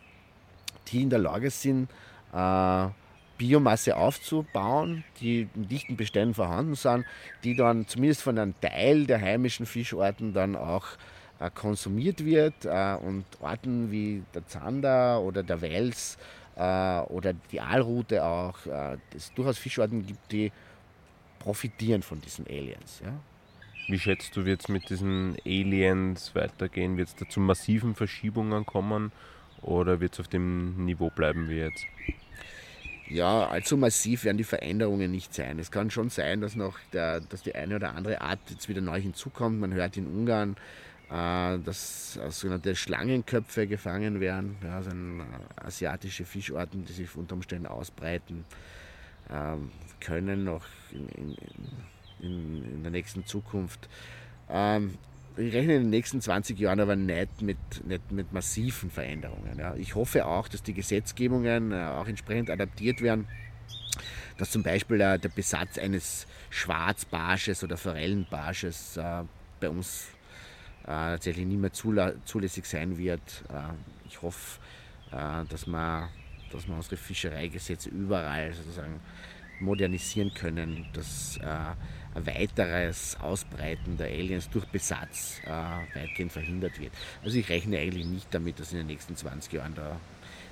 die 0.91 1.03
in 1.03 1.11
der 1.11 1.19
Lage 1.19 1.51
sind, 1.51 1.91
äh, 2.33 2.89
Biomasse 3.37 3.97
aufzubauen, 3.97 5.05
die 5.21 5.49
in 5.55 5.69
dichten 5.69 5.97
Beständen 5.97 6.35
vorhanden 6.35 6.75
sind, 6.75 7.05
die 7.45 7.55
dann 7.55 7.87
zumindest 7.87 8.23
von 8.23 8.39
einem 8.39 8.55
Teil 8.61 9.07
der 9.07 9.21
heimischen 9.21 9.65
Fischarten 9.65 10.33
dann 10.33 10.57
auch 10.57 10.87
äh, 11.39 11.49
konsumiert 11.55 12.25
wird 12.25 12.65
äh, 12.65 12.97
und 12.97 13.25
Orten 13.41 13.93
wie 13.93 14.25
der 14.35 14.47
Zander 14.47 15.21
oder 15.23 15.43
der 15.43 15.61
Wels 15.61 16.19
oder 16.61 17.35
die 17.53 17.61
Aalrute 17.61 18.25
auch, 18.25 18.57
es 19.15 19.33
durchaus 19.35 19.59
Fischarten 19.59 20.05
gibt, 20.05 20.33
die 20.33 20.51
profitieren 21.39 22.03
von 22.03 22.21
diesen 22.21 22.49
Aliens. 22.49 23.01
Ja? 23.01 23.13
Wie 23.87 23.97
schätzt 23.97 24.37
du, 24.37 24.45
wird 24.45 24.63
es 24.63 24.69
mit 24.69 24.91
diesen 24.91 25.37
Aliens 25.47 26.35
weitergehen? 26.35 26.97
Wird 26.97 27.11
es 27.11 27.15
da 27.15 27.29
zu 27.29 27.39
massiven 27.39 27.95
Verschiebungen 27.95 28.67
kommen 28.67 29.13
oder 29.63 30.01
wird 30.01 30.15
es 30.15 30.21
auf 30.21 30.29
dem 30.29 30.85
Niveau 30.85 31.11
bleiben 31.11 31.49
wie 31.49 31.59
jetzt? 31.59 31.85
Ja, 33.09 33.49
allzu 33.49 33.77
massiv 33.77 34.25
werden 34.25 34.37
die 34.37 34.45
Veränderungen 34.45 35.11
nicht 35.11 35.33
sein. 35.33 35.59
Es 35.59 35.71
kann 35.71 35.91
schon 35.91 36.11
sein, 36.11 36.43
dass 36.43 36.57
noch 36.57 36.79
der, 36.93 37.21
dass 37.21 37.43
die 37.43 37.55
eine 37.55 37.77
oder 37.77 37.95
andere 37.95 38.21
Art 38.21 38.39
jetzt 38.51 38.69
wieder 38.69 38.83
neu 38.83 39.01
hinzukommt. 39.01 39.59
Man 39.61 39.73
hört 39.73 39.97
in 39.97 40.07
Ungarn 40.07 40.57
äh, 41.11 41.59
dass 41.59 42.19
sogenannte 42.29 42.77
Schlangenköpfe 42.77 43.67
gefangen 43.67 44.21
werden, 44.21 44.57
ja, 44.63 44.77
also 44.77 44.91
asiatische 45.57 46.27
Fischarten, 46.27 46.85
die 46.85 46.93
sich 46.93 47.17
unter 47.17 47.35
Umständen 47.35 47.67
ausbreiten 47.67 48.45
ähm, 49.31 49.71
können 50.01 50.45
noch 50.45 50.65
in, 50.93 51.09
in, 51.09 51.37
in, 52.21 52.65
in, 52.75 52.83
der 52.83 52.91
nächsten 52.91 53.25
Zukunft. 53.25 53.89
Ähm, 54.51 54.99
ich 55.39 55.55
rechne 55.55 55.77
in 55.77 55.83
den 55.83 55.91
nächsten 55.91 56.21
20 56.21 56.59
Jahren 56.59 56.81
aber 56.81 56.97
nicht 56.97 57.43
mit, 57.43 57.59
nicht 57.87 58.11
mit 58.11 58.33
massiven 58.33 58.91
Veränderungen. 58.91 59.59
Ja. 59.59 59.75
Ich 59.77 59.95
hoffe 59.95 60.27
auch, 60.27 60.49
dass 60.49 60.63
die 60.63 60.75
Gesetzgebungen 60.75 61.73
äh, 61.73 61.77
auch 61.77 62.07
entsprechend 62.07 62.51
adaptiert 62.51 63.01
werden, 63.01 63.29
dass 64.37 64.51
zum 64.51 64.63
Beispiel 64.63 65.01
äh, 65.01 65.19
der 65.19 65.29
Besatz 65.29 65.79
eines 65.79 66.27
Schwarzbarsches 66.51 67.63
oder 67.63 67.77
Forellenbarsches 67.77 68.97
äh, 68.97 69.23
bei 69.61 69.69
uns 69.69 70.09
tatsächlich 70.85 71.45
nicht 71.45 71.61
mehr 71.61 71.73
zulässig 72.25 72.65
sein 72.65 72.97
wird. 72.97 73.21
ich 74.07 74.23
hoffe, 74.23 74.59
dass 75.11 75.67
man, 75.67 76.09
dass 76.51 76.67
man 76.67 76.79
unsere 76.79 76.97
Fischereigesetze 76.97 77.91
überall 77.91 78.55
sozusagen 78.55 78.99
modernisieren 79.61 80.33
können, 80.33 80.87
dass 80.95 81.39
weiteres 82.15 83.17
Ausbreiten 83.21 83.97
der 83.97 84.09
Aliens 84.09 84.49
durch 84.51 84.65
Besatz 84.67 85.41
äh, 85.45 85.99
weitgehend 85.99 86.33
verhindert 86.33 86.81
wird. 86.81 86.93
Also 87.23 87.39
ich 87.39 87.49
rechne 87.49 87.79
eigentlich 87.79 88.07
nicht 88.07 88.29
damit, 88.33 88.59
dass 88.59 88.73
in 88.73 88.79
den 88.79 88.87
nächsten 88.87 89.17
20 89.17 89.53
Jahren 89.53 89.75
da 89.75 89.97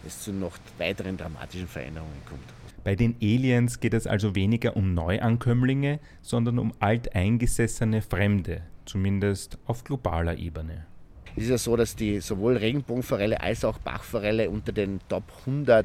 es 0.07 0.23
zu 0.23 0.33
noch 0.33 0.57
weiteren 0.79 1.17
dramatischen 1.17 1.69
Veränderungen 1.69 2.23
kommt. 2.29 2.45
Bei 2.85 2.95
den 2.95 3.17
Aliens 3.21 3.81
geht 3.81 3.95
es 3.95 4.07
also 4.07 4.35
weniger 4.35 4.77
um 4.77 4.95
Neuankömmlinge, 4.95 5.99
sondern 6.23 6.59
um 6.59 6.73
alteingesessene 6.79 8.03
Fremde, 8.03 8.63
zumindest 8.85 9.59
auf 9.67 9.83
globaler 9.83 10.39
Ebene. 10.39 10.87
Es 11.35 11.45
ist 11.45 11.51
ja 11.51 11.59
so, 11.59 11.77
dass 11.77 11.97
die 11.97 12.21
sowohl 12.21 12.57
Regenbogenforelle 12.57 13.41
als 13.41 13.65
auch 13.65 13.79
Bachforelle 13.79 14.49
unter 14.49 14.73
den 14.73 15.01
Top 15.09 15.25
100 15.41 15.85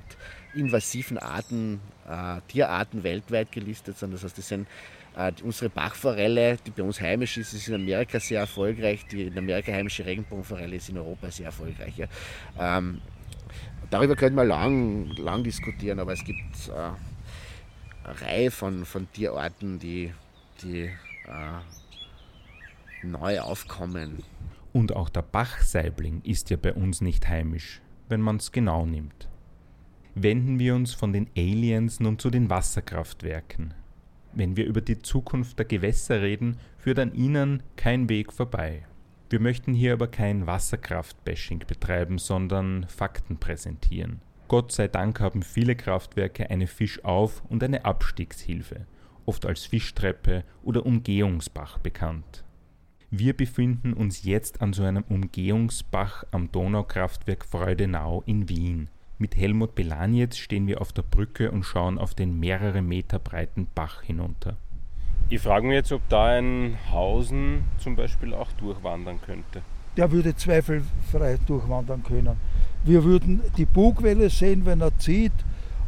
invasiven 0.53 1.17
Arten, 1.17 1.81
äh, 2.07 2.39
Tierarten 2.47 3.03
weltweit 3.03 3.51
gelistet 3.51 3.97
sind. 3.97 4.13
Das 4.13 4.23
heißt, 4.23 4.37
das 4.37 4.47
sind 4.47 4.67
unsere 5.43 5.69
Bachforelle, 5.69 6.57
die 6.65 6.71
bei 6.71 6.83
uns 6.83 7.01
heimisch 7.01 7.37
ist, 7.37 7.53
ist 7.53 7.67
in 7.67 7.75
Amerika 7.75 8.19
sehr 8.19 8.39
erfolgreich. 8.39 9.05
Die 9.11 9.23
in 9.23 9.37
Amerika 9.37 9.71
heimische 9.71 10.05
Regenbogenforelle 10.05 10.75
ist 10.75 10.89
in 10.89 10.97
Europa 10.97 11.29
sehr 11.29 11.47
erfolgreich. 11.47 11.97
Ja. 11.97 12.07
Ähm, 12.59 13.01
darüber 13.89 14.15
könnte 14.15 14.35
man 14.35 14.47
lang, 14.47 15.07
lang 15.17 15.43
diskutieren, 15.43 15.99
aber 15.99 16.13
es 16.13 16.23
gibt 16.23 16.69
äh, 16.69 16.71
eine 18.03 18.21
Reihe 18.21 18.51
von, 18.51 18.85
von 18.85 19.11
Tierarten, 19.11 19.79
die, 19.79 20.13
die 20.63 20.83
äh, 20.83 21.59
neu 23.03 23.41
aufkommen. 23.41 24.23
Und 24.73 24.95
auch 24.95 25.09
der 25.09 25.23
Bachsaibling 25.23 26.21
ist 26.23 26.49
ja 26.49 26.57
bei 26.57 26.73
uns 26.73 27.01
nicht 27.01 27.27
heimisch, 27.27 27.81
wenn 28.07 28.21
man 28.21 28.37
es 28.37 28.51
genau 28.51 28.85
nimmt. 28.85 29.27
Wenden 30.15 30.59
wir 30.59 30.75
uns 30.75 30.93
von 30.93 31.13
den 31.13 31.29
Aliens 31.37 31.99
nun 31.99 32.19
zu 32.19 32.29
den 32.29 32.49
Wasserkraftwerken. 32.49 33.73
Wenn 34.33 34.55
wir 34.55 34.65
über 34.65 34.81
die 34.81 34.99
Zukunft 34.99 35.59
der 35.59 35.65
Gewässer 35.65 36.21
reden, 36.21 36.57
führt 36.77 36.99
an 36.99 37.13
ihnen 37.13 37.63
kein 37.75 38.07
Weg 38.09 38.31
vorbei. 38.31 38.85
Wir 39.29 39.39
möchten 39.39 39.73
hier 39.73 39.93
aber 39.93 40.07
kein 40.07 40.47
Wasserkraftbashing 40.47 41.59
betreiben, 41.67 42.17
sondern 42.17 42.85
Fakten 42.87 43.37
präsentieren. 43.37 44.21
Gott 44.47 44.71
sei 44.73 44.89
Dank 44.89 45.21
haben 45.21 45.43
viele 45.43 45.75
Kraftwerke 45.75 46.49
eine 46.49 46.67
Fischauf- 46.67 47.41
und 47.47 47.63
eine 47.63 47.85
Abstiegshilfe, 47.85 48.85
oft 49.25 49.45
als 49.45 49.65
Fischtreppe 49.65 50.43
oder 50.63 50.85
Umgehungsbach 50.85 51.77
bekannt. 51.77 52.43
Wir 53.09 53.35
befinden 53.35 53.93
uns 53.93 54.23
jetzt 54.23 54.61
an 54.61 54.73
so 54.73 54.83
einem 54.83 55.03
Umgehungsbach 55.03 56.25
am 56.31 56.51
Donaukraftwerk 56.51 57.45
Freudenau 57.45 58.23
in 58.25 58.47
Wien. 58.49 58.89
Mit 59.21 59.37
Helmut 59.37 59.75
Belanietz 59.75 60.37
stehen 60.37 60.65
wir 60.65 60.81
auf 60.81 60.93
der 60.93 61.03
Brücke 61.03 61.51
und 61.51 61.61
schauen 61.61 61.99
auf 61.99 62.15
den 62.15 62.39
mehrere 62.39 62.81
Meter 62.81 63.19
breiten 63.19 63.67
Bach 63.75 64.01
hinunter. 64.01 64.57
Ich 65.29 65.41
frage 65.41 65.67
mich 65.67 65.75
jetzt, 65.75 65.91
ob 65.91 66.01
da 66.09 66.39
ein 66.39 66.75
Hausen 66.91 67.65
zum 67.77 67.95
Beispiel 67.95 68.33
auch 68.33 68.51
durchwandern 68.53 69.19
könnte. 69.23 69.61
Der 69.95 70.11
würde 70.11 70.35
zweifelfrei 70.35 71.37
durchwandern 71.45 72.01
können. 72.01 72.35
Wir 72.83 73.03
würden 73.03 73.41
die 73.57 73.65
Bugwelle 73.65 74.27
sehen, 74.31 74.65
wenn 74.65 74.81
er 74.81 74.97
zieht, 74.97 75.33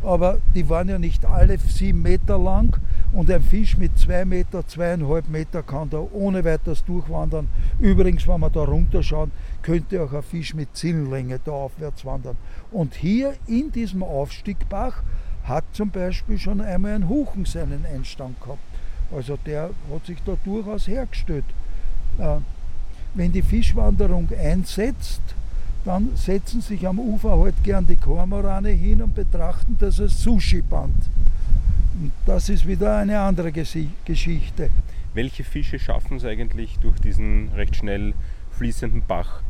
aber 0.04 0.38
die 0.54 0.70
waren 0.70 0.90
ja 0.90 1.00
nicht 1.00 1.26
alle 1.26 1.58
sieben 1.58 2.04
Meter 2.04 2.38
lang 2.38 2.78
und 3.14 3.32
ein 3.32 3.42
Fisch 3.42 3.78
mit 3.78 3.98
zwei 3.98 4.26
Meter, 4.26 4.68
zweieinhalb 4.68 5.28
Meter 5.28 5.64
kann 5.64 5.90
da 5.90 6.06
ohne 6.12 6.46
weiteres 6.46 6.84
durchwandern. 6.86 7.48
Übrigens, 7.80 8.28
wenn 8.28 8.42
wir 8.42 8.52
da 8.52 8.64
runterschauen, 8.64 9.32
könnte 9.64 10.04
auch 10.04 10.14
ein 10.14 10.22
Fisch 10.22 10.54
mit 10.54 10.76
Zinnlänge 10.76 11.40
da 11.44 11.52
aufwärts 11.52 12.06
wandern. 12.06 12.38
Und 12.72 12.94
hier 12.94 13.34
in 13.48 13.72
diesem 13.72 14.04
Aufstiegbach 14.04 15.02
hat 15.46 15.64
zum 15.74 15.90
Beispiel 15.90 16.38
schon 16.38 16.62
einmal 16.62 16.94
ein 16.94 17.10
Huchen 17.10 17.46
seinen 17.46 17.86
Einstand 17.86 18.40
gehabt. 18.42 18.60
Also 19.12 19.38
der 19.46 19.72
hat 19.92 20.06
sich 20.06 20.18
da 20.26 20.38
durchaus 20.44 20.88
hergestellt. 20.88 21.46
Äh, 22.18 22.38
wenn 23.16 23.32
die 23.32 23.42
Fischwanderung 23.42 24.30
einsetzt, 24.40 25.22
dann 25.86 26.16
setzen 26.16 26.62
sich 26.62 26.88
am 26.88 27.00
Ufer 27.00 27.38
halt 27.38 27.56
gern 27.64 27.86
die 27.86 27.96
Kormorane 27.96 28.70
hin 28.70 29.02
und 29.02 29.14
betrachten 29.14 29.76
das 29.80 30.00
als 30.00 30.22
Sushi-Band. 30.22 30.96
Das 32.26 32.50
ist 32.50 32.66
wieder 32.66 32.98
eine 32.98 33.20
andere 33.20 33.52
Geschichte. 33.52 34.70
Welche 35.14 35.44
Fische 35.44 35.78
schaffen 35.78 36.18
es 36.18 36.26
eigentlich 36.26 36.80
durch 36.80 37.00
diesen 37.00 37.50
recht 37.50 37.76
schnell 37.76 38.14
fließenden 38.52 39.04
Bach? 39.08 39.44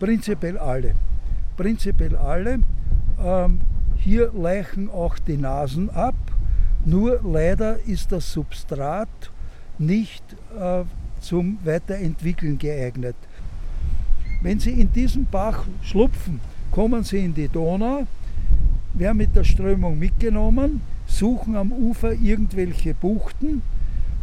Prinzipiell 0.00 0.58
alle. 0.58 0.94
Prinzipiell 1.56 2.16
alle. 2.16 2.60
Ähm, 3.22 3.60
hier 3.96 4.32
leichen 4.32 4.90
auch 4.90 5.18
die 5.18 5.36
Nasen 5.36 5.90
ab. 5.90 6.14
Nur 6.86 7.20
leider 7.22 7.78
ist 7.86 8.10
das 8.10 8.32
Substrat 8.32 9.30
nicht 9.78 10.24
äh, 10.58 10.84
zum 11.20 11.58
Weiterentwickeln 11.64 12.58
geeignet. 12.58 13.16
Wenn 14.40 14.58
Sie 14.58 14.70
in 14.70 14.90
diesen 14.90 15.26
Bach 15.26 15.66
schlupfen, 15.82 16.40
kommen 16.70 17.04
Sie 17.04 17.18
in 17.18 17.34
die 17.34 17.48
Donau, 17.48 18.06
werden 18.94 19.18
mit 19.18 19.36
der 19.36 19.44
Strömung 19.44 19.98
mitgenommen, 19.98 20.80
suchen 21.06 21.56
am 21.56 21.72
Ufer 21.72 22.12
irgendwelche 22.12 22.94
Buchten, 22.94 23.60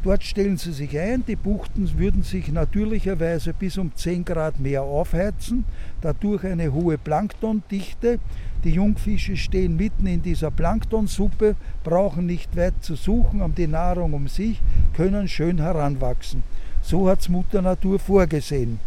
Dort 0.08 0.24
stellen 0.24 0.56
sie 0.56 0.72
sich 0.72 0.98
ein, 0.98 1.26
die 1.28 1.36
Buchten 1.36 1.92
würden 1.98 2.24
sich 2.24 2.50
natürlicherweise 2.50 3.52
bis 3.52 3.78
um 3.78 3.92
10 3.94 4.24
Grad 4.24 4.58
mehr 4.58 4.84
aufheizen, 4.84 5.66
dadurch 6.00 6.46
eine 6.46 6.72
hohe 6.72 6.98
Planktondichte. 6.98 8.18
Die 8.64 8.70
Jungfische 8.70 9.36
stehen 9.36 9.76
mitten 9.76 10.08
in 10.08 10.22
dieser 10.22 10.50
Planktonsuppe, 10.50 11.58
brauchen 11.84 12.26
nicht 12.26 12.56
weit 12.56 12.76
zu 12.80 12.96
suchen, 12.96 13.42
haben 13.42 13.54
die 13.54 13.68
Nahrung 13.68 14.14
um 14.14 14.30
sich, 14.30 14.62
können 14.96 15.28
schön 15.28 15.58
heranwachsen. 15.58 16.42
So 16.82 17.10
hat 17.10 17.20
es 17.20 17.28
Mutter 17.28 17.62
Natur 17.62 18.00
vorgesehen. 18.00 18.80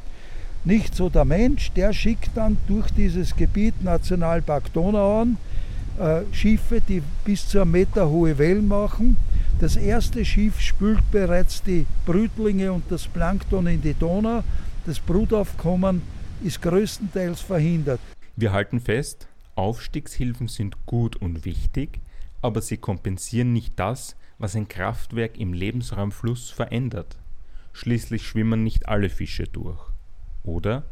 Nicht 0.65 0.95
so 0.95 1.11
der 1.11 1.27
Mensch, 1.27 1.71
der 1.73 1.93
schickt 1.93 2.31
dann 2.35 2.57
durch 2.67 2.91
dieses 2.93 3.37
Gebiet 3.37 3.85
Nationalpark 3.85 4.73
Donauern 4.73 5.37
äh, 5.99 6.23
Schiffe, 6.33 6.81
die 6.81 7.03
bis 7.27 7.47
zu 7.47 7.61
einem 7.61 7.73
Meter 7.73 8.09
hohe 8.09 8.39
Wellen 8.39 8.69
machen 8.69 9.19
das 9.61 9.77
erste 9.77 10.25
Schiff 10.25 10.59
spült 10.59 11.11
bereits 11.11 11.63
die 11.63 11.85
Brütlinge 12.07 12.73
und 12.73 12.85
das 12.91 13.07
Plankton 13.07 13.67
in 13.67 13.83
die 13.83 13.93
Donau. 13.93 14.43
Das 14.87 14.99
Brutaufkommen 14.99 16.01
ist 16.43 16.63
größtenteils 16.63 17.43
verhindert. 17.43 18.01
Wir 18.37 18.53
halten 18.53 18.81
fest, 18.81 19.29
Aufstiegshilfen 19.57 20.49
sind 20.49 20.87
gut 20.87 21.17
und 21.17 21.45
wichtig, 21.45 22.01
aber 22.41 22.63
sie 22.63 22.79
kompensieren 22.79 23.53
nicht 23.53 23.79
das, 23.79 24.17
was 24.39 24.57
ein 24.57 24.67
Kraftwerk 24.67 25.39
im 25.39 25.53
Lebensraumfluss 25.53 26.49
verändert. 26.49 27.19
Schließlich 27.75 28.27
schwimmen 28.27 28.65
nicht 28.65 28.89
alle 28.89 29.11
Fische 29.11 29.45
durch. 29.45 29.79
Oder? 30.43 30.85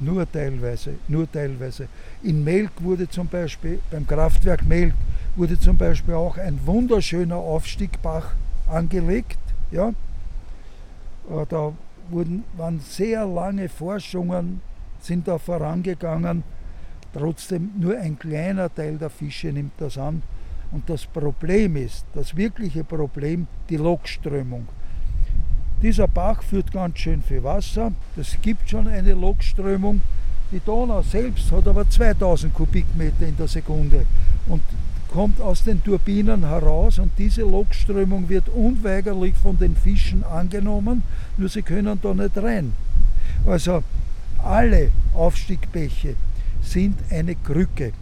Nur 0.00 0.30
teilweise, 0.30 0.94
nur 1.06 1.30
teilweise. 1.30 1.86
In 2.24 2.42
Melk 2.42 2.72
wurde 2.80 3.08
zum 3.08 3.28
Beispiel 3.28 3.78
beim 3.90 4.04
Kraftwerk 4.04 4.66
Melk 4.66 4.94
wurde 5.36 5.60
zum 5.60 5.76
Beispiel 5.76 6.14
auch 6.14 6.38
ein 6.38 6.58
wunderschöner 6.64 7.36
Aufstiegbach 7.36 8.34
angelegt. 8.68 9.38
Ja. 9.70 9.88
Äh, 9.88 11.46
da 11.48 11.72
wurden, 12.08 12.44
waren 12.56 12.80
sehr 12.80 13.24
lange 13.26 13.68
Forschungen, 13.68 14.60
sind 15.00 15.28
da 15.28 15.38
vorangegangen. 15.38 16.42
Trotzdem 17.12 17.70
nur 17.78 17.98
ein 17.98 18.18
kleiner 18.18 18.74
Teil 18.74 18.96
der 18.98 19.10
Fische 19.10 19.48
nimmt 19.48 19.72
das 19.78 19.98
an. 19.98 20.22
Und 20.72 20.88
das 20.90 21.06
Problem 21.06 21.76
ist, 21.76 22.04
das 22.14 22.36
wirkliche 22.36 22.84
Problem, 22.84 23.46
die 23.68 23.76
Lokströmung. 23.76 24.66
Dieser 25.82 26.08
Bach 26.08 26.42
führt 26.42 26.72
ganz 26.72 26.98
schön 26.98 27.22
viel 27.22 27.42
Wasser. 27.44 27.92
Es 28.16 28.36
gibt 28.40 28.68
schon 28.68 28.88
eine 28.88 29.12
Lokströmung. 29.12 30.00
Die 30.50 30.60
Donau 30.60 31.02
selbst 31.02 31.50
hat 31.52 31.68
aber 31.68 31.88
2000 31.88 32.54
Kubikmeter 32.54 33.26
in 33.26 33.36
der 33.36 33.48
Sekunde. 33.48 34.06
Und 34.46 34.62
kommt 35.16 35.40
aus 35.40 35.64
den 35.64 35.82
Turbinen 35.82 36.46
heraus 36.46 36.98
und 36.98 37.10
diese 37.16 37.40
Lokströmung 37.40 38.28
wird 38.28 38.50
unweigerlich 38.50 39.34
von 39.34 39.56
den 39.56 39.74
Fischen 39.74 40.22
angenommen, 40.22 41.04
nur 41.38 41.48
sie 41.48 41.62
können 41.62 41.98
da 42.02 42.12
nicht 42.12 42.36
rein. 42.36 42.74
Also 43.46 43.82
Alle 44.44 44.92
Aufstiegbäche 45.14 46.16
sind 46.62 46.98
eine 47.10 47.34
Krücke. 47.34 47.92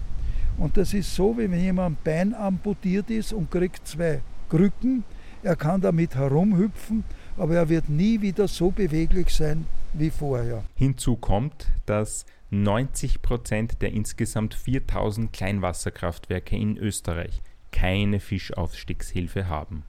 Und 0.59 0.77
das 0.77 0.93
ist 0.93 1.15
so, 1.15 1.39
wie 1.39 1.49
wenn 1.49 1.61
jemand 1.61 1.99
ein 1.99 2.03
Bein 2.03 2.35
amputiert 2.35 3.09
ist 3.11 3.33
und 3.33 3.49
kriegt 3.49 3.87
zwei 3.87 4.21
Krücken. 4.51 5.05
Er 5.45 5.55
kann 5.55 5.81
damit 5.81 6.17
herumhüpfen, 6.17 7.05
aber 7.39 7.55
er 7.55 7.69
wird 7.69 7.89
nie 7.89 8.21
wieder 8.21 8.49
so 8.49 8.73
beweglich 8.73 9.31
sein 9.31 9.67
wie 9.95 10.11
vorher. 10.11 10.65
Hinzu 10.75 11.17
kommt, 11.17 11.69
dass 11.87 12.27
90 12.51 13.23
Prozent 13.23 13.83
der 13.83 13.93
insgesamt 13.93 14.55
4000 14.55 15.33
Kleinwasserkraftwerke 15.33 16.57
in 16.57 16.77
Österreich 16.77 17.43
keine 17.73 18.21
Fischaufstiegshilfe 18.21 19.49
haben. 19.49 19.85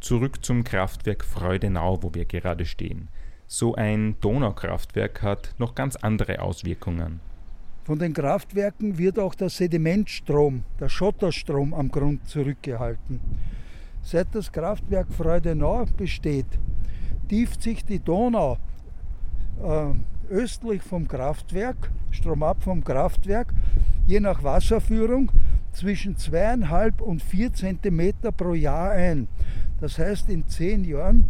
Zurück 0.00 0.44
zum 0.44 0.64
Kraftwerk 0.64 1.24
Freudenau, 1.24 2.02
wo 2.02 2.14
wir 2.14 2.24
gerade 2.24 2.64
stehen. 2.64 3.08
So 3.46 3.74
ein 3.74 4.16
Donaukraftwerk 4.20 5.22
hat 5.22 5.54
noch 5.58 5.74
ganz 5.74 5.96
andere 5.96 6.40
Auswirkungen. 6.40 7.20
Von 7.84 7.98
den 7.98 8.12
Kraftwerken 8.12 8.96
wird 8.96 9.18
auch 9.18 9.34
der 9.34 9.48
Sedimentstrom, 9.48 10.62
der 10.78 10.88
Schotterstrom 10.88 11.74
am 11.74 11.90
Grund 11.90 12.28
zurückgehalten. 12.28 13.20
Seit 14.02 14.34
das 14.34 14.50
Kraftwerk 14.50 15.12
Freudenau 15.12 15.84
besteht, 15.96 16.46
tieft 17.28 17.62
sich 17.62 17.84
die 17.84 17.98
Donau 17.98 18.58
äh, 19.62 20.32
östlich 20.32 20.82
vom 20.82 21.08
Kraftwerk, 21.08 21.90
stromab 22.10 22.62
vom 22.62 22.82
Kraftwerk, 22.82 23.52
je 24.06 24.20
nach 24.20 24.42
Wasserführung 24.42 25.30
zwischen 25.72 26.16
zweieinhalb 26.16 27.00
und 27.00 27.22
vier 27.22 27.52
Zentimeter 27.52 28.32
pro 28.32 28.54
Jahr 28.54 28.90
ein. 28.90 29.28
Das 29.80 29.98
heißt 29.98 30.28
in 30.28 30.46
zehn 30.48 30.84
Jahren 30.84 31.26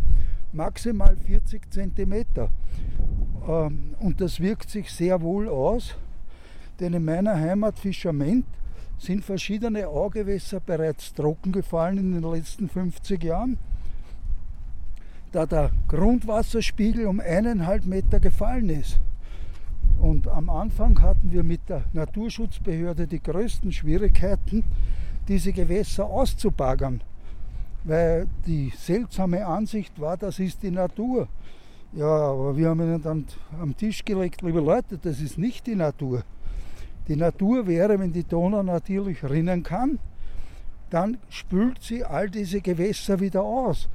maximal 0.52 1.16
40 1.16 1.70
Zentimeter. 1.70 2.50
Ähm, 3.48 3.94
und 4.00 4.20
das 4.20 4.40
wirkt 4.40 4.70
sich 4.70 4.90
sehr 4.90 5.20
wohl 5.20 5.48
aus, 5.48 5.96
denn 6.80 6.94
in 6.94 7.04
meiner 7.04 7.34
Heimat 7.34 7.78
Fischament 7.78 8.44
sind 8.98 9.24
verschiedene 9.24 9.88
Augewässer 9.88 10.60
bereits 10.60 11.12
trocken 11.12 11.52
gefallen 11.52 11.98
in 11.98 12.12
den 12.12 12.30
letzten 12.30 12.68
50 12.68 13.24
Jahren 13.24 13.58
da 15.32 15.46
der 15.46 15.70
Grundwasserspiegel 15.88 17.06
um 17.06 17.20
eineinhalb 17.20 17.86
Meter 17.86 18.20
gefallen 18.20 18.68
ist. 18.68 19.00
Und 20.00 20.28
am 20.28 20.50
Anfang 20.50 21.00
hatten 21.00 21.32
wir 21.32 21.42
mit 21.42 21.68
der 21.68 21.84
Naturschutzbehörde 21.92 23.06
die 23.06 23.22
größten 23.22 23.72
Schwierigkeiten, 23.72 24.62
diese 25.28 25.52
Gewässer 25.52 26.06
auszubaggern, 26.06 27.00
weil 27.84 28.26
die 28.46 28.72
seltsame 28.76 29.46
Ansicht 29.46 30.00
war, 30.00 30.16
das 30.16 30.38
ist 30.38 30.62
die 30.62 30.70
Natur. 30.70 31.28
Ja, 31.94 32.06
aber 32.06 32.56
wir 32.56 32.70
haben 32.70 32.80
ihnen 32.80 33.02
dann 33.02 33.26
am 33.60 33.76
Tisch 33.76 34.04
gelegt, 34.04 34.42
liebe 34.42 34.60
Leute, 34.60 34.98
das 34.98 35.20
ist 35.20 35.38
nicht 35.38 35.66
die 35.66 35.76
Natur. 35.76 36.22
Die 37.08 37.16
Natur 37.16 37.66
wäre, 37.66 37.98
wenn 37.98 38.12
die 38.12 38.24
Donau 38.24 38.62
natürlich 38.62 39.22
rinnen 39.22 39.62
kann, 39.62 39.98
dann 40.90 41.18
spült 41.28 41.82
sie 41.82 42.04
all 42.04 42.28
diese 42.28 42.60
Gewässer 42.60 43.20
wieder 43.20 43.42
aus. 43.42 43.88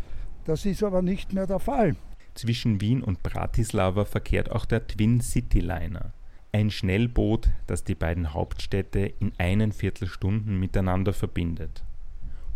Das 0.48 0.66
ist 0.66 0.82
aber 0.82 1.02
nicht 1.02 1.34
mehr 1.34 1.46
der 1.46 1.60
Fall. 1.60 1.98
Zwischen 2.34 2.80
Wien 2.80 3.04
und 3.04 3.22
Bratislava 3.22 4.06
verkehrt 4.06 4.50
auch 4.50 4.64
der 4.64 4.88
Twin 4.88 5.20
City 5.20 5.60
Liner. 5.60 6.14
Ein 6.54 6.72
Schnellboot, 6.72 7.50
das 7.68 7.84
die 7.84 7.96
beiden 7.96 8.34
Hauptstädte 8.34 9.00
in 9.20 9.34
einen 9.38 9.74
Viertelstunden 9.74 10.58
miteinander 10.58 11.12
verbindet. 11.12 11.84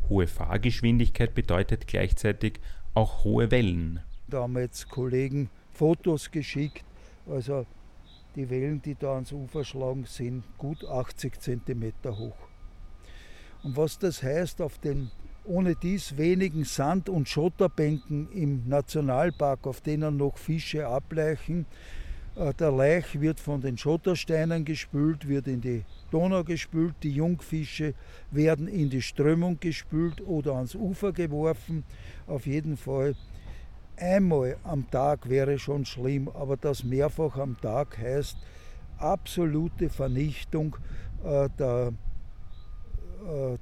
Hohe 0.07 0.27
Fahrgeschwindigkeit 0.27 1.35
bedeutet 1.35 1.85
gleichzeitig 1.85 2.61
auch 2.93 3.25
hohe 3.25 3.51
Wellen. 3.51 3.99
Da 4.29 4.43
haben 4.43 4.57
jetzt 4.57 4.89
Kollegen 4.89 5.49
Fotos 5.73 6.31
geschickt. 6.31 6.85
Also 7.27 7.65
die 8.37 8.49
Wellen, 8.49 8.81
die 8.81 8.95
da 8.95 9.15
ans 9.15 9.33
Ufer 9.33 9.65
schlagen, 9.65 10.05
sind 10.05 10.45
gut 10.57 10.85
80 10.85 11.41
cm 11.41 11.91
hoch. 12.05 12.37
Und 13.63 13.75
was 13.75 13.99
das 13.99 14.23
heißt 14.23 14.61
auf 14.61 14.77
den 14.77 15.11
ohne 15.43 15.75
dies 15.75 16.17
wenigen 16.17 16.63
Sand- 16.63 17.09
und 17.09 17.27
Schotterbänken 17.27 18.31
im 18.31 18.67
Nationalpark, 18.67 19.65
auf 19.67 19.81
denen 19.81 20.17
noch 20.17 20.37
Fische 20.37 20.87
ableichen. 20.87 21.65
Äh, 22.35 22.53
der 22.53 22.71
Laich 22.71 23.19
wird 23.19 23.39
von 23.39 23.61
den 23.61 23.77
Schottersteinen 23.77 24.65
gespült, 24.65 25.27
wird 25.27 25.47
in 25.47 25.61
die 25.61 25.83
Donau 26.11 26.43
gespült, 26.43 26.95
die 27.03 27.11
Jungfische 27.11 27.93
werden 28.31 28.67
in 28.67 28.89
die 28.89 29.01
Strömung 29.01 29.59
gespült 29.59 30.21
oder 30.25 30.55
ans 30.55 30.75
Ufer 30.75 31.11
geworfen. 31.11 31.83
Auf 32.27 32.45
jeden 32.45 32.77
Fall 32.77 33.15
einmal 33.97 34.57
am 34.63 34.89
Tag 34.89 35.29
wäre 35.29 35.59
schon 35.59 35.85
schlimm, 35.85 36.29
aber 36.29 36.57
das 36.57 36.83
mehrfach 36.83 37.37
am 37.37 37.59
Tag 37.59 37.97
heißt 37.97 38.37
absolute 38.97 39.89
Vernichtung 39.89 40.75
äh, 41.23 41.49
der 41.57 41.93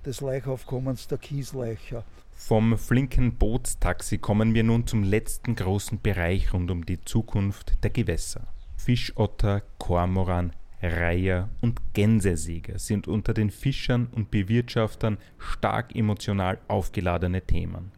des 0.05 0.21
Leichaufkommens 0.21 1.07
der 1.07 1.17
Kiesleicher. 1.17 2.03
Vom 2.31 2.77
flinken 2.77 3.35
Bootstaxi 3.35 4.17
kommen 4.17 4.53
wir 4.53 4.63
nun 4.63 4.87
zum 4.87 5.03
letzten 5.03 5.55
großen 5.55 5.99
Bereich 6.01 6.53
rund 6.53 6.71
um 6.71 6.85
die 6.85 7.01
Zukunft 7.01 7.83
der 7.83 7.89
Gewässer. 7.89 8.47
Fischotter, 8.77 9.61
Kormoran, 9.77 10.53
Reiher 10.81 11.49
und 11.61 11.81
Gänsesäger 11.93 12.79
sind 12.79 13.09
unter 13.09 13.33
den 13.33 13.49
Fischern 13.49 14.07
und 14.13 14.31
Bewirtschaftern 14.31 15.17
stark 15.37 15.93
emotional 15.95 16.59
aufgeladene 16.69 17.41
Themen. 17.41 17.91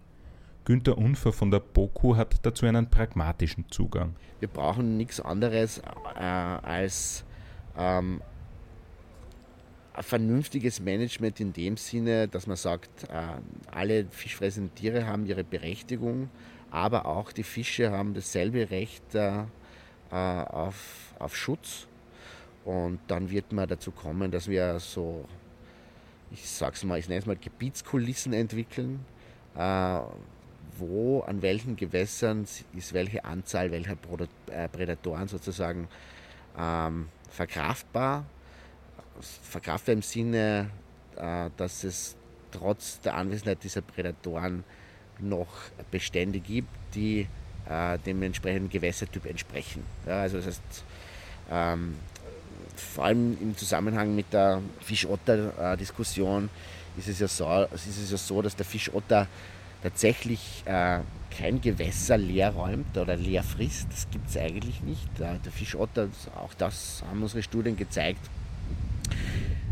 Günter 0.66 0.97
Unfer 0.97 1.32
von 1.34 1.51
der 1.51 1.59
BOKU 1.59 2.16
hat 2.16 2.43
dazu 2.43 2.66
einen 2.66 2.89
pragmatischen 2.89 3.66
Zugang. 3.70 4.16
Wir 4.39 4.47
brauchen 4.47 4.97
nichts 4.97 5.20
anderes 5.20 5.80
äh, 6.16 6.24
als 6.24 7.24
ähm, 7.78 8.22
ein 9.93 10.03
vernünftiges 10.03 10.79
Management 10.79 11.39
in 11.39 11.53
dem 11.53 11.77
Sinne, 11.77 12.27
dass 12.27 12.47
man 12.47 12.55
sagt, 12.55 13.03
äh, 13.05 13.41
alle 13.71 14.05
fischfressenden 14.05 14.73
Tiere 14.73 15.05
haben 15.05 15.25
ihre 15.25 15.43
Berechtigung, 15.43 16.29
aber 16.69 17.05
auch 17.05 17.31
die 17.31 17.43
Fische 17.43 17.91
haben 17.91 18.13
dasselbe 18.13 18.69
Recht 18.69 19.15
äh, 19.15 19.43
äh, 20.11 20.15
auf, 20.15 21.13
auf 21.19 21.35
Schutz. 21.35 21.87
Und 22.63 22.99
dann 23.07 23.31
wird 23.31 23.51
man 23.51 23.67
dazu 23.67 23.91
kommen, 23.91 24.31
dass 24.31 24.47
wir 24.47 24.79
so, 24.79 25.25
ich 26.31 26.47
sag's 26.47 26.83
mal, 26.83 26.99
ich 26.99 27.09
nenne 27.09 27.19
es 27.19 27.25
mal 27.25 27.35
Gebietskulissen 27.35 28.33
entwickeln, 28.33 29.03
wo 30.77 31.21
an 31.21 31.41
welchen 31.41 31.75
Gewässern 31.75 32.45
ist 32.75 32.93
welche 32.93 33.25
Anzahl 33.25 33.71
welcher 33.71 33.95
Prädatoren 33.95 35.27
sozusagen 35.27 35.87
ähm, 36.55 37.09
verkraftbar 37.31 38.25
verkraftbar 39.20 39.93
im 39.93 40.01
Sinne, 40.01 40.70
äh, 41.18 41.49
dass 41.57 41.84
es 41.84 42.16
trotz 42.51 42.99
der 43.01 43.16
Anwesenheit 43.16 43.64
dieser 43.64 43.82
Prädatoren 43.82 44.64
noch 45.20 45.47
Bestände 45.91 46.39
gibt, 46.39 46.70
die 46.95 47.28
äh, 47.70 47.97
dem 47.99 48.24
entsprechenden 48.24 48.70
Gewässertyp 48.70 49.26
entsprechen. 49.26 49.84
Ja, 50.05 50.22
also 50.22 50.38
das 50.38 50.47
heißt, 50.47 50.62
ähm, 51.51 51.95
vor 52.76 53.05
allem 53.05 53.38
im 53.41 53.55
Zusammenhang 53.55 54.16
mit 54.16 54.34
der 54.34 54.62
Fischotter-Diskussion 54.82 56.49
ist, 56.97 57.07
es 57.07 57.20
ja 57.20 57.28
so, 57.28 57.68
ist 57.74 57.88
es 57.88 58.12
ja 58.12 58.18
so, 58.18 58.41
dass 58.41 58.55
der 58.55 58.66
Fischotter 58.66 59.28
tatsächlich 59.84 60.64
äh, 60.66 60.99
kein 61.36 61.62
Gewässer 61.62 62.18
leer 62.18 62.51
räumt 62.51 62.97
oder 62.97 63.16
leer 63.16 63.43
frisst. 63.43 63.88
Das 63.91 64.07
gibt 64.12 64.30
es 64.30 64.38
eigentlich 64.38 64.82
nicht. 64.82 65.07
Der 65.20 65.39
Fischotter, 65.51 66.09
auch 66.36 66.53
das 66.55 67.03
haben 67.09 67.22
unsere 67.22 67.41
Studien 67.43 67.78
gezeigt, 67.78 68.20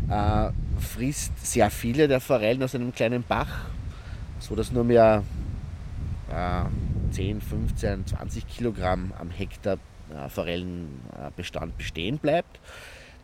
äh, 0.08 0.50
frisst 0.80 1.32
sehr 1.44 1.70
viele 1.70 2.08
der 2.08 2.20
Forellen 2.20 2.62
aus 2.62 2.74
einem 2.74 2.92
kleinen 2.92 3.22
Bach, 3.22 3.66
sodass 4.38 4.72
nur 4.72 4.84
mehr 4.84 5.22
äh, 6.30 6.64
10, 7.12 7.40
15, 7.40 8.06
20 8.06 8.46
Kilogramm 8.48 9.12
am 9.18 9.30
Hektar 9.30 9.78
äh, 10.10 10.28
Forellenbestand 10.28 11.76
bestehen 11.76 12.18
bleibt. 12.18 12.60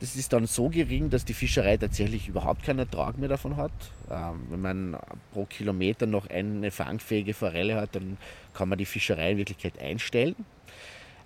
Das 0.00 0.14
ist 0.14 0.32
dann 0.34 0.46
so 0.46 0.68
gering, 0.68 1.08
dass 1.08 1.24
die 1.24 1.32
Fischerei 1.32 1.78
tatsächlich 1.78 2.28
überhaupt 2.28 2.62
keinen 2.64 2.80
Ertrag 2.80 3.16
mehr 3.16 3.30
davon 3.30 3.56
hat. 3.56 3.72
Ähm, 4.10 4.42
wenn 4.50 4.60
man 4.60 4.96
pro 5.32 5.46
Kilometer 5.46 6.06
noch 6.06 6.28
eine 6.28 6.70
fangfähige 6.70 7.32
Forelle 7.32 7.76
hat, 7.76 7.94
dann 7.94 8.18
kann 8.52 8.68
man 8.68 8.76
die 8.76 8.84
Fischerei 8.84 9.32
in 9.32 9.38
Wirklichkeit 9.38 9.80
einstellen. 9.80 10.36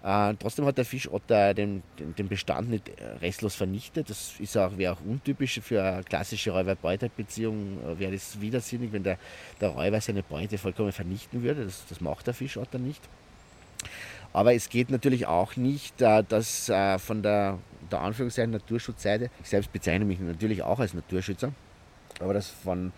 Äh, 0.03 0.35
trotzdem 0.39 0.65
hat 0.65 0.79
der 0.79 0.87
Fischotter 0.87 1.53
den, 1.53 1.83
den, 1.99 2.29
Bestand 2.29 2.71
nicht 2.71 2.91
restlos 3.21 3.55
vernichtet. 3.55 4.09
Das 4.09 4.35
ist 4.39 4.57
auch, 4.57 4.79
wäre 4.79 4.95
auch 4.95 5.01
untypisch 5.05 5.61
für 5.61 5.83
eine 5.83 6.03
klassische 6.05 6.53
Räuber-Beute-Beziehung. 6.53 7.79
Äh, 7.85 7.99
wäre 7.99 8.13
das 8.13 8.41
widersinnig, 8.41 8.93
wenn 8.93 9.03
der, 9.03 9.19
der 9.61 9.69
Räuber 9.71 10.01
seine 10.01 10.23
Beute 10.23 10.57
vollkommen 10.57 10.93
vernichten 10.93 11.43
würde. 11.43 11.65
Das, 11.65 11.85
das 11.89 12.01
macht 12.01 12.27
der 12.27 12.35
Fischotter 12.35 12.79
nicht. 12.79 13.03
Aber 14.33 14.55
es 14.55 14.69
geht 14.69 14.91
natürlich 14.91 15.27
auch 15.27 15.57
nicht, 15.57 16.01
äh, 16.01 16.23
dass 16.27 16.69
äh, 16.69 16.99
von 16.99 17.23
der, 17.23 17.59
der 17.91 18.01
Anführungszeichen 18.01 18.53
Naturschutzseite, 18.53 19.31
ich 19.43 19.49
selbst 19.49 19.73
bezeichne 19.73 20.05
mich 20.05 20.21
natürlich 20.21 20.63
auch 20.63 20.79
als 20.79 20.95
Naturschützer, 20.95 21.53
aber 22.21 22.35
dass 22.35 22.49
von, 22.49 22.93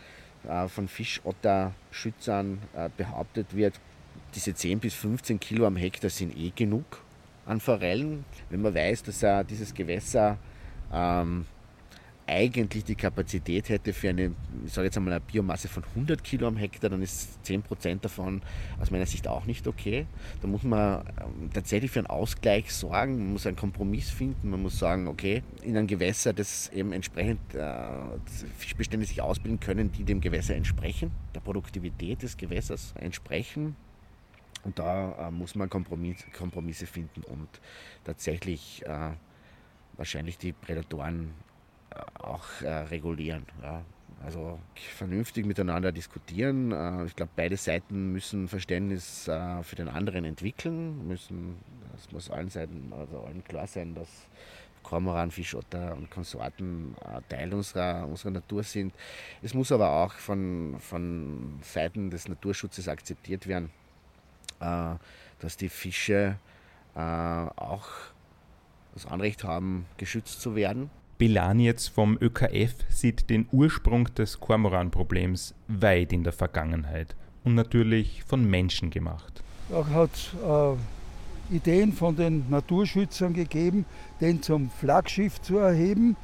äh, 0.46 0.68
von 0.68 0.88
Fischotterschützern 0.88 2.59
äh, 2.76 2.90
behauptet 2.96 3.57
wird, 3.57 3.80
diese 4.35 4.55
10 4.55 4.80
bis 4.80 4.95
15 4.95 5.41
Kilo 5.41 5.66
am 5.66 5.76
Hektar 5.76 6.11
sind 6.11 6.37
eh 6.37 6.51
genug. 6.55 7.03
an 7.47 7.61
Forellen, 7.61 8.24
wenn 8.51 8.62
man 8.62 8.74
weiß, 8.74 9.03
dass 9.03 9.22
uh, 9.22 9.43
dieses 9.43 9.74
Gewässer 9.74 10.39
ähm, 10.93 11.47
eigentlich 12.26 12.85
die 12.85 12.95
Kapazität 12.95 13.68
hätte 13.68 13.93
für 13.93 14.11
eine, 14.11 14.33
ich 14.64 14.72
sage 14.72 14.87
jetzt 14.87 14.97
einmal, 14.97 15.14
eine 15.14 15.20
Biomasse 15.20 15.68
von 15.68 15.83
100 15.85 16.22
Kilo 16.22 16.47
am 16.47 16.57
Hektar, 16.57 16.91
dann 16.91 17.03
ist 17.03 17.45
10 17.45 17.62
Prozent 17.62 18.05
davon 18.05 18.43
aus 18.80 18.91
meiner 18.91 19.07
Sicht 19.07 19.26
auch 19.26 19.45
nicht 19.45 19.66
okay. 19.66 20.07
Da 20.41 20.49
muss 20.49 20.62
man 20.62 21.05
ähm, 21.20 21.51
tatsächlich 21.53 21.91
für 21.91 21.99
einen 21.99 22.07
Ausgleich 22.07 22.72
sorgen, 22.72 23.18
man 23.18 23.33
muss 23.33 23.47
einen 23.47 23.57
Kompromiss 23.57 24.11
finden, 24.11 24.51
man 24.51 24.62
muss 24.62 24.78
sagen, 24.78 25.09
okay, 25.09 25.43
in 25.62 25.76
einem 25.76 25.87
Gewässer, 25.87 26.33
das 26.33 26.68
eben 26.68 26.93
entsprechend 26.93 27.41
äh, 27.55 27.85
Fischbestände 28.57 29.05
sich 29.05 29.20
ausbilden 29.20 29.61
können, 29.61 29.91
die 29.93 30.05
dem 30.05 30.20
Gewässer 30.20 30.55
entsprechen, 30.55 31.11
der 31.35 31.41
Produktivität 31.41 32.22
des 32.22 32.37
Gewässers 32.37 32.95
entsprechen. 32.99 33.76
Und 34.64 34.78
da 34.78 35.28
äh, 35.28 35.30
muss 35.30 35.54
man 35.54 35.68
Kompromiss, 35.68 36.24
Kompromisse 36.36 36.86
finden 36.86 37.22
und 37.24 37.48
tatsächlich 38.04 38.84
äh, 38.86 39.10
wahrscheinlich 39.96 40.38
die 40.38 40.52
Prädatoren 40.52 41.34
auch 42.14 42.46
äh, 42.62 42.68
regulieren. 42.68 43.46
Ja. 43.62 43.82
Also 44.24 44.60
vernünftig 44.74 45.46
miteinander 45.46 45.90
diskutieren. 45.90 46.72
Äh, 46.72 47.06
ich 47.06 47.16
glaube, 47.16 47.32
beide 47.36 47.56
Seiten 47.56 48.12
müssen 48.12 48.48
Verständnis 48.48 49.28
äh, 49.28 49.62
für 49.62 49.76
den 49.76 49.88
anderen 49.88 50.24
entwickeln. 50.24 51.06
Müssen, 51.06 51.56
es 51.96 52.10
muss 52.12 52.30
allen 52.30 52.48
Seiten, 52.48 52.92
also 52.92 53.20
allen 53.20 53.42
klar 53.44 53.66
sein, 53.66 53.94
dass 53.94 54.08
Kormoran, 54.82 55.30
Fischotter 55.30 55.94
und 55.96 56.10
Konsorten 56.10 56.96
Teil 57.28 57.54
unserer, 57.54 58.04
unserer 58.08 58.32
Natur 58.32 58.64
sind. 58.64 58.92
Es 59.40 59.54
muss 59.54 59.70
aber 59.70 59.90
auch 59.90 60.12
von, 60.14 60.74
von 60.80 61.60
Seiten 61.62 62.10
des 62.10 62.28
Naturschutzes 62.28 62.88
akzeptiert 62.88 63.46
werden, 63.46 63.70
dass 64.62 65.56
die 65.56 65.68
Fische 65.68 66.36
auch 66.94 67.88
das 68.94 69.06
Anrecht 69.06 69.44
haben, 69.44 69.86
geschützt 69.96 70.40
zu 70.40 70.54
werden 70.54 70.90
Belanietz 71.22 71.86
vom 71.86 72.18
ÖKF 72.20 72.74
sieht 72.88 73.30
den 73.30 73.46
Ursprung 73.52 74.12
des 74.14 74.40
Kormoran-Problems 74.40 75.54
weit 75.68 76.12
in 76.12 76.24
der 76.24 76.32
Vergangenheit 76.32 77.14
und 77.44 77.54
natürlich 77.54 78.24
von 78.24 78.44
Menschen 78.44 78.90
gemacht. 78.90 79.40
Er 79.70 79.86
hat 79.88 80.34
äh, 80.44 81.54
Ideen 81.54 81.92
von 81.92 82.16
den 82.16 82.50
Naturschützern 82.50 83.34
gegeben, 83.34 83.84
den 84.20 84.42
zum 84.42 84.68
Flaggschiff 84.70 85.40
zu 85.40 85.58
erheben. 85.58 86.16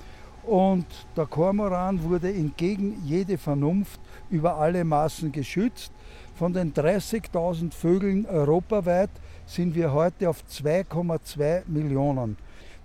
Und 0.43 0.87
der 1.17 1.27
Kormoran 1.27 2.03
wurde 2.03 2.35
entgegen 2.35 3.01
jede 3.05 3.39
Vernunft 3.39 4.01
über 4.31 4.57
alle 4.57 4.83
Maßen 4.83 5.31
geschützt. 5.31 5.93
Von 6.39 6.53
den 6.53 6.73
30.000 6.73 7.73
Vögeln 7.73 8.25
europaweit 8.25 9.11
sind 9.45 9.75
wir 9.75 9.93
heute 9.93 10.31
auf 10.31 10.45
2,2 10.49 11.63
Millionen. 11.67 12.37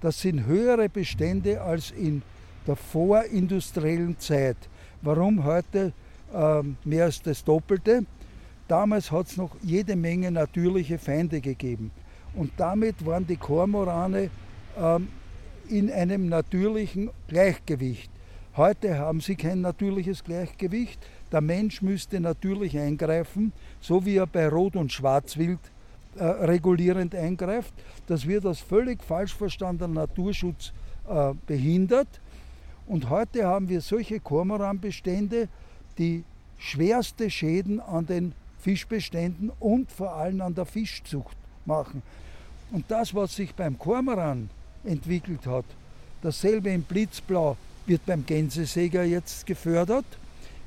Das 0.01 0.19
sind 0.19 0.47
höhere 0.47 0.89
Bestände 0.89 1.61
als 1.61 1.91
in 1.91 2.23
der 2.65 2.75
vorindustriellen 2.75 4.17
Zeit. 4.17 4.57
Warum 5.03 5.43
heute 5.43 5.93
ähm, 6.33 6.77
mehr 6.83 7.05
als 7.05 7.21
das 7.21 7.43
Doppelte? 7.43 8.07
Damals 8.67 9.11
hat 9.11 9.27
es 9.27 9.37
noch 9.37 9.55
jede 9.61 9.95
Menge 9.95 10.31
natürliche 10.31 10.97
Feinde 10.97 11.39
gegeben. 11.39 11.91
Und 12.33 12.53
damit 12.57 13.05
waren 13.05 13.27
die 13.27 13.37
Kormorane 13.37 14.31
ähm, 14.75 15.09
in 15.69 15.91
einem 15.91 16.27
natürlichen 16.27 17.11
Gleichgewicht. 17.27 18.09
Heute 18.57 18.97
haben 18.97 19.21
sie 19.21 19.35
kein 19.35 19.61
natürliches 19.61 20.23
Gleichgewicht. 20.23 20.99
Der 21.33 21.41
Mensch 21.41 21.81
müsste 21.81 22.19
natürlich 22.19 22.77
eingreifen, 22.77 23.51
so 23.81 24.05
wie 24.05 24.17
er 24.17 24.27
bei 24.27 24.47
Rot- 24.47 24.75
und 24.75 24.91
Schwarzwild 24.91 25.59
äh, 26.15 26.23
regulierend 26.23 27.15
eingreift. 27.15 27.73
Das 28.05 28.27
wird 28.27 28.45
als 28.45 28.59
völlig 28.59 29.03
falsch 29.03 29.33
verstandener 29.33 30.01
Naturschutz 30.01 30.71
äh, 31.09 31.33
behindert. 31.47 32.07
Und 32.85 33.09
heute 33.09 33.47
haben 33.47 33.67
wir 33.67 33.81
solche 33.81 34.19
Kormoranbestände, 34.19 35.49
die 35.97 36.23
schwerste 36.59 37.31
Schäden 37.31 37.79
an 37.79 38.05
den 38.05 38.33
Fischbeständen 38.59 39.51
und 39.59 39.91
vor 39.91 40.13
allem 40.13 40.39
an 40.41 40.53
der 40.53 40.67
Fischzucht 40.67 41.35
machen. 41.65 42.03
Und 42.71 42.85
das, 42.89 43.15
was 43.15 43.35
sich 43.35 43.55
beim 43.55 43.79
Kormoran 43.79 44.51
entwickelt 44.83 45.47
hat, 45.47 45.65
dasselbe 46.21 46.69
in 46.69 46.83
Blitzblau 46.83 47.57
wird 47.87 48.05
beim 48.05 48.23
Gänsesäger 48.23 49.03
jetzt 49.03 49.47
gefördert. 49.47 50.05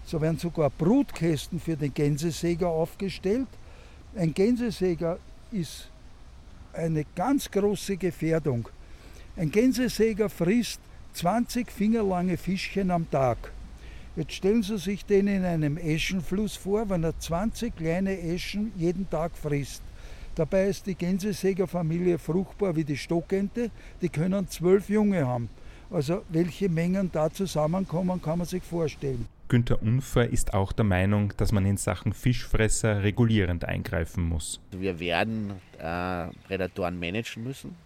So 0.06 0.20
werden 0.20 0.38
sogar 0.38 0.70
Brutkästen 0.70 1.58
für 1.58 1.76
den 1.76 1.92
Gänsesäger 1.92 2.68
aufgestellt. 2.68 3.48
Ein 4.14 4.32
Gänsesäger 4.32 5.18
ist 5.50 5.90
eine 6.72 7.04
ganz 7.16 7.50
große 7.50 7.96
Gefährdung. 7.96 8.68
Ein 9.36 9.50
Gänsesäger 9.50 10.28
frisst 10.28 10.80
20 11.14 11.72
fingerlange 11.72 12.36
Fischchen 12.36 12.92
am 12.92 13.10
Tag. 13.10 13.52
Jetzt 14.14 14.34
stellen 14.34 14.62
Sie 14.62 14.78
sich 14.78 15.04
den 15.04 15.26
in 15.26 15.44
einem 15.44 15.76
Eschenfluss 15.76 16.56
vor, 16.56 16.88
wenn 16.88 17.02
er 17.02 17.18
20 17.18 17.74
kleine 17.74 18.16
Eschen 18.18 18.72
jeden 18.76 19.10
Tag 19.10 19.32
frisst. 19.36 19.82
Dabei 20.36 20.68
ist 20.68 20.86
die 20.86 20.94
Gänsesägerfamilie 20.94 22.18
fruchtbar 22.18 22.76
wie 22.76 22.84
die 22.84 22.96
Stockente, 22.96 23.70
die 24.00 24.08
können 24.08 24.48
zwölf 24.48 24.88
Junge 24.88 25.26
haben. 25.26 25.48
Also 25.90 26.22
welche 26.28 26.68
Mengen 26.68 27.10
da 27.12 27.28
zusammenkommen, 27.28 28.22
kann 28.22 28.38
man 28.38 28.46
sich 28.46 28.62
vorstellen. 28.62 29.26
Günter 29.48 29.80
Unfer 29.80 30.28
ist 30.28 30.54
auch 30.54 30.72
der 30.72 30.84
Meinung, 30.84 31.32
dass 31.36 31.52
man 31.52 31.64
in 31.66 31.76
Sachen 31.76 32.12
Fischfresser 32.12 33.04
regulierend 33.04 33.64
eingreifen 33.64 34.24
muss. 34.24 34.60
Wir 34.72 34.98
werden 34.98 35.52
äh, 35.78 36.26
Prädatoren 36.48 36.98
managen 36.98 37.44
müssen. 37.44 37.76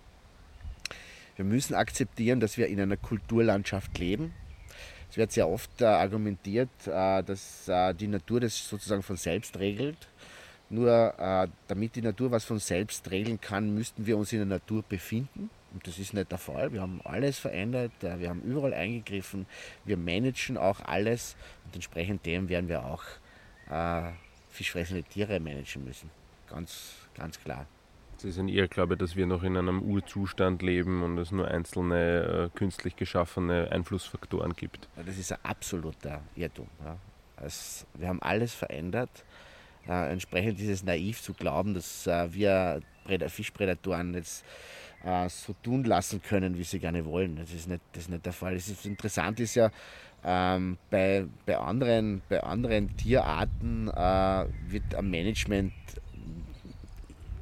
Wir 1.36 1.44
müssen 1.44 1.74
akzeptieren, 1.74 2.40
dass 2.40 2.56
wir 2.56 2.66
in 2.68 2.80
einer 2.80 2.96
Kulturlandschaft 2.96 3.98
leben. 3.98 4.32
Es 5.10 5.18
wird 5.18 5.32
sehr 5.32 5.48
oft 5.48 5.82
äh, 5.82 5.84
argumentiert, 5.84 6.70
äh, 6.86 7.22
dass 7.22 7.68
äh, 7.68 7.92
die 7.94 8.08
Natur 8.08 8.40
das 8.40 8.66
sozusagen 8.66 9.02
von 9.02 9.16
selbst 9.16 9.58
regelt. 9.58 10.08
Nur 10.70 11.14
äh, 11.18 11.48
damit 11.68 11.94
die 11.94 12.02
Natur 12.02 12.30
was 12.30 12.44
von 12.44 12.58
selbst 12.58 13.10
regeln 13.10 13.38
kann, 13.38 13.74
müssten 13.74 14.06
wir 14.06 14.16
uns 14.16 14.32
in 14.32 14.38
der 14.38 14.46
Natur 14.46 14.82
befinden. 14.88 15.50
Und 15.72 15.86
das 15.86 15.98
ist 15.98 16.14
nicht 16.14 16.30
der 16.30 16.38
Fall. 16.38 16.72
Wir 16.72 16.80
haben 16.80 17.00
alles 17.04 17.38
verändert, 17.38 17.92
äh, 18.02 18.18
wir 18.18 18.28
haben 18.28 18.42
überall 18.42 18.74
eingegriffen, 18.74 19.46
wir 19.84 19.96
managen 19.96 20.56
auch 20.56 20.80
alles 20.80 21.36
und 21.64 21.74
entsprechend 21.74 22.26
dem 22.26 22.48
werden 22.48 22.68
wir 22.68 22.84
auch 22.84 23.04
äh, 23.70 24.10
fischfressende 24.50 25.02
Tiere 25.04 25.38
managen 25.40 25.84
müssen. 25.84 26.10
Ganz, 26.48 26.94
ganz 27.14 27.40
klar. 27.40 27.66
Es 28.16 28.24
ist 28.24 28.38
ein 28.38 28.48
Irrglaube, 28.48 28.98
dass 28.98 29.16
wir 29.16 29.24
noch 29.24 29.42
in 29.44 29.56
einem 29.56 29.80
Urzustand 29.80 30.60
leben 30.60 31.02
und 31.02 31.16
es 31.16 31.30
nur 31.30 31.48
einzelne 31.48 32.50
äh, 32.52 32.58
künstlich 32.58 32.96
geschaffene 32.96 33.68
Einflussfaktoren 33.70 34.54
gibt. 34.54 34.88
Ja, 34.96 35.04
das 35.04 35.16
ist 35.16 35.32
ein 35.32 35.38
absoluter 35.42 36.20
Irrtum. 36.36 36.66
Ja. 36.84 36.98
Es, 37.42 37.86
wir 37.94 38.08
haben 38.08 38.20
alles 38.20 38.52
verändert. 38.52 39.24
Äh, 39.88 40.12
entsprechend 40.12 40.60
ist 40.60 40.68
es 40.68 40.82
naiv 40.82 41.22
zu 41.22 41.32
glauben, 41.32 41.72
dass 41.72 42.06
äh, 42.06 42.32
wir 42.34 42.82
Fischprädatoren 43.28 44.12
jetzt 44.12 44.44
äh, 45.04 45.28
so 45.28 45.54
tun 45.62 45.84
lassen 45.84 46.22
können, 46.22 46.58
wie 46.58 46.64
sie 46.64 46.78
gerne 46.78 47.04
wollen. 47.04 47.36
Das 47.36 47.52
ist 47.52 47.68
nicht, 47.68 47.80
das 47.92 48.04
ist 48.04 48.10
nicht 48.10 48.24
der 48.24 48.32
Fall. 48.32 48.54
Das 48.54 48.68
ist, 48.68 48.84
interessant 48.86 49.40
ist 49.40 49.54
ja, 49.54 49.70
ähm, 50.24 50.76
bei, 50.90 51.26
bei, 51.46 51.56
anderen, 51.56 52.22
bei 52.28 52.42
anderen 52.42 52.96
Tierarten 52.96 53.88
äh, 53.88 54.46
wird 54.68 54.94
am 54.94 55.10
Management 55.10 55.72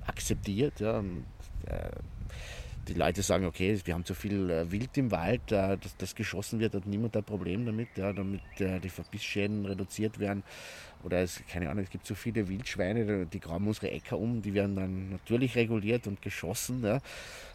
akzeptiert. 0.06 0.80
Ja. 0.80 0.98
Und, 0.98 1.24
äh, 1.66 1.90
die 2.89 2.95
Leute 2.95 3.22
sagen, 3.22 3.45
okay, 3.45 3.78
wir 3.84 3.95
haben 3.95 4.05
zu 4.05 4.14
viel 4.14 4.51
äh, 4.51 4.70
Wild 4.70 4.97
im 4.97 5.11
Wald, 5.11 5.53
äh, 5.53 5.76
das, 5.76 5.97
das, 5.97 6.14
geschossen 6.14 6.58
wird, 6.58 6.75
hat 6.75 6.87
niemand 6.87 7.17
ein 7.17 7.25
Problem 7.25 7.67
damit, 7.67 7.88
ja, 7.96 8.12
damit 8.12 8.41
äh, 8.58 8.80
die 8.80 8.88
Verbissschäden 8.88 9.67
reduziert 9.67 10.18
werden. 10.18 10.42
Oder 11.04 11.21
es, 11.21 11.41
keine 11.50 11.71
Ahnung, 11.71 11.84
es 11.84 11.91
gibt 11.91 12.07
so 12.07 12.14
viele 12.14 12.49
Wildschweine, 12.49 13.26
die 13.26 13.41
graben 13.41 13.67
unsere 13.68 13.91
Äcker 13.91 14.18
um, 14.18 14.42
die 14.42 14.54
werden 14.54 14.75
dann 14.75 15.11
natürlich 15.11 15.54
reguliert 15.54 16.07
und 16.07 16.22
geschossen. 16.22 16.83
Ja. 16.83 17.00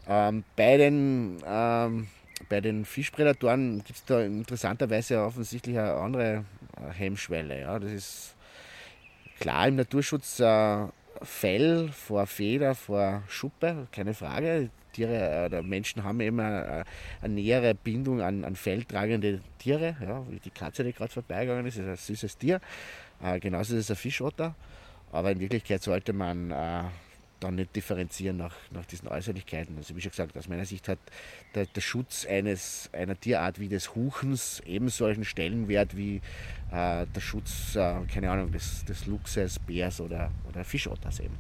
Ähm, 0.08 0.44
bei 0.56 0.78
den 0.78 1.38
ähm, 1.46 2.08
bei 2.50 2.62
den 2.62 2.86
Fischprädatoren 2.86 3.84
gibt 3.84 4.00
es 4.00 4.06
da 4.06 4.22
interessanterweise 4.22 5.24
offensichtlich 5.24 5.78
eine 5.78 5.94
andere 5.94 6.46
Hemmschwelle. 6.94 7.62
Ja. 7.62 7.80
Das 7.80 7.92
ist 7.92 8.36
klar 9.40 9.68
im 9.68 9.76
Naturschutz 9.76 10.42
Fell 11.24 11.90
vor 11.90 12.28
Feder 12.28 12.76
vor 12.76 13.24
Schuppe, 13.28 13.88
keine 13.92 14.14
Frage. 14.14 14.70
Tiere 14.94 15.46
oder 15.48 15.64
Menschen 15.64 16.04
haben 16.04 16.20
immer 16.20 16.44
eine, 16.44 16.84
eine 17.22 17.34
nähere 17.34 17.74
Bindung 17.74 18.22
an, 18.22 18.44
an 18.44 18.56
felltragende 18.56 19.42
Tiere. 19.58 19.96
Ja, 20.02 20.24
wie 20.30 20.40
die 20.40 20.52
Katze, 20.52 20.84
die 20.84 20.94
gerade 20.94 21.12
vorbeigegangen 21.12 21.66
ist, 21.66 21.78
ist 21.78 21.88
ein 21.88 21.96
süßes 21.96 22.38
Tier. 22.38 22.62
Äh, 23.24 23.40
genauso 23.40 23.76
ist 23.76 23.86
es 23.86 23.92
ein 23.92 23.98
Fischotter. 23.98 24.56
Aber 25.12 25.32
in 25.32 25.40
Wirklichkeit 25.40 25.82
sollte 25.82 26.14
man 26.14 26.52
äh, 26.52 26.84
dann 27.44 27.56
nicht 27.56 27.76
differenzieren 27.76 28.38
nach, 28.38 28.56
nach 28.72 28.86
diesen 28.86 29.08
Äußerlichkeiten. 29.08 29.78
Also 29.78 29.96
wie 29.96 30.02
schon 30.02 30.12
gesagt, 30.12 30.38
aus 30.38 30.48
meiner 30.48 30.66
Sicht 30.66 30.88
hat 30.88 31.00
der, 31.56 31.66
der 31.66 31.82
Schutz 31.82 32.26
eines, 32.26 32.90
einer 32.94 33.20
Tierart 33.20 33.60
wie 33.60 33.68
des 33.68 33.96
Huchens 33.96 34.62
ebenso 34.66 35.06
einen 35.06 35.26
Stellenwert 35.26 35.96
wie 35.96 36.18
äh, 36.72 37.06
der 37.06 37.22
Schutz, 37.22 37.76
äh, 37.76 37.96
keine 38.12 38.32
Ahnung, 38.32 38.52
des, 38.52 38.86
des 38.86 39.06
Luchses, 39.06 39.60
Bärs 39.60 40.02
oder, 40.02 40.32
oder 40.50 40.64
Fischotters 40.64 41.20
eben. 41.20 41.36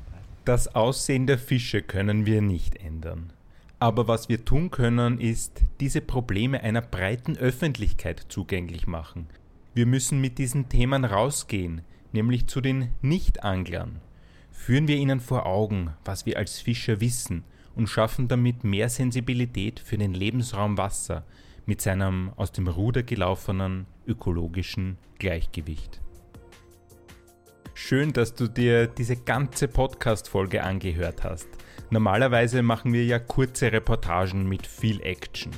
Das 0.45 0.75
Aussehen 0.75 1.25
der 1.25 1.39
Fische 1.39 1.81
können 1.81 2.25
wir 2.25 2.41
nicht 2.41 2.75
ändern. 2.75 3.31
Aber 3.80 4.07
was 4.07 4.30
wir 4.30 4.45
tun 4.45 4.71
können, 4.71 5.19
ist, 5.19 5.61
diese 5.80 6.01
Probleme 6.01 6.61
einer 6.63 6.81
breiten 6.81 7.38
Öffentlichkeit 7.38 8.25
zugänglich 8.30 8.88
machen. 8.88 9.27
Wir 9.73 9.85
müssen 9.85 10.21
mit 10.21 10.38
diesen 10.38 10.69
Themen 10.69 11.03
rausgehen, 11.03 11.81
nämlich 12.13 12.47
zu 12.47 12.61
den 12.61 12.89
Nicht-Anglern. 13.01 13.99
Führen 14.65 14.88
wir 14.88 14.95
ihnen 14.95 15.19
vor 15.19 15.45
Augen, 15.45 15.90
was 16.06 16.26
wir 16.26 16.38
als 16.38 16.61
Fischer 16.61 17.02
wissen 17.02 17.44
und 17.76 17.88
schaffen 17.88 18.30
damit 18.30 18.64
mehr 18.64 18.88
Sensibilität 18.88 19.81
für 19.81 19.98
den 19.98 20.14
Lebensraum 20.14 20.77
Wasser 20.77 21.26
mit 21.65 21.81
seinem 21.81 22.31
aus 22.38 22.53
dem 22.53 22.69
Ruder 22.69 23.03
gelaufenen 23.03 23.88
ökologischen 24.07 24.98
Gleichgewicht. 25.19 25.99
Schön, 27.73 28.14
dass 28.14 28.35
du 28.35 28.48
dir 28.48 28.88
diese 28.88 29.18
ganze 29.18 29.68
Podcast-Folge 29.68 30.64
angehört 30.64 31.26
hast. 31.26 31.49
Normalerweise 31.90 32.64
machen 32.64 32.94
wir 32.94 33.03
ja 33.03 33.19
kurze 33.19 33.69
Reportagen 33.69 34.48
mit 34.48 34.65
viel 34.65 35.02
Action. 35.02 35.52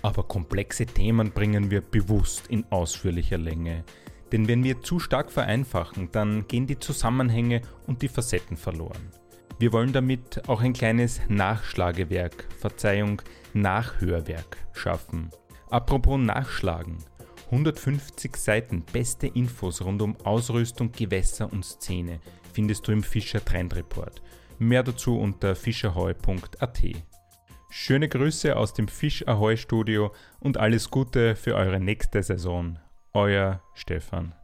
Aber 0.00 0.22
komplexe 0.22 0.86
Themen 0.86 1.32
bringen 1.32 1.70
wir 1.70 1.82
bewusst 1.82 2.46
in 2.46 2.64
ausführlicher 2.70 3.36
Länge. 3.36 3.84
Denn 4.32 4.48
wenn 4.48 4.64
wir 4.64 4.82
zu 4.82 4.98
stark 4.98 5.30
vereinfachen, 5.32 6.10
dann 6.12 6.46
gehen 6.48 6.66
die 6.66 6.78
Zusammenhänge 6.78 7.62
und 7.86 8.02
die 8.02 8.08
Facetten 8.08 8.56
verloren. 8.56 9.10
Wir 9.58 9.72
wollen 9.72 9.92
damit 9.92 10.48
auch 10.48 10.60
ein 10.60 10.72
kleines 10.72 11.20
Nachschlagewerk, 11.28 12.46
Verzeihung, 12.58 13.22
Nachhörwerk 13.54 14.56
schaffen. 14.72 15.30
Apropos 15.70 16.18
Nachschlagen. 16.18 16.98
150 17.46 18.36
Seiten 18.36 18.84
beste 18.92 19.26
Infos 19.26 19.82
rund 19.82 20.02
um 20.02 20.16
Ausrüstung, 20.24 20.92
Gewässer 20.92 21.50
und 21.50 21.64
Szene 21.64 22.20
findest 22.52 22.86
du 22.86 22.92
im 22.92 23.02
Fischer 23.02 23.44
Trend 23.44 23.74
Report. 23.74 24.22
Mehr 24.58 24.82
dazu 24.82 25.18
unter 25.18 25.54
fischerheu.at. 25.54 26.82
Schöne 27.70 28.08
Grüße 28.08 28.56
aus 28.56 28.74
dem 28.74 28.88
Fisch 28.88 29.26
Ahoi 29.26 29.56
Studio 29.56 30.12
und 30.40 30.56
alles 30.56 30.90
Gute 30.90 31.36
für 31.36 31.54
eure 31.54 31.80
nächste 31.80 32.22
Saison. 32.22 32.78
Euer 33.14 33.60
Stefan. 33.74 34.34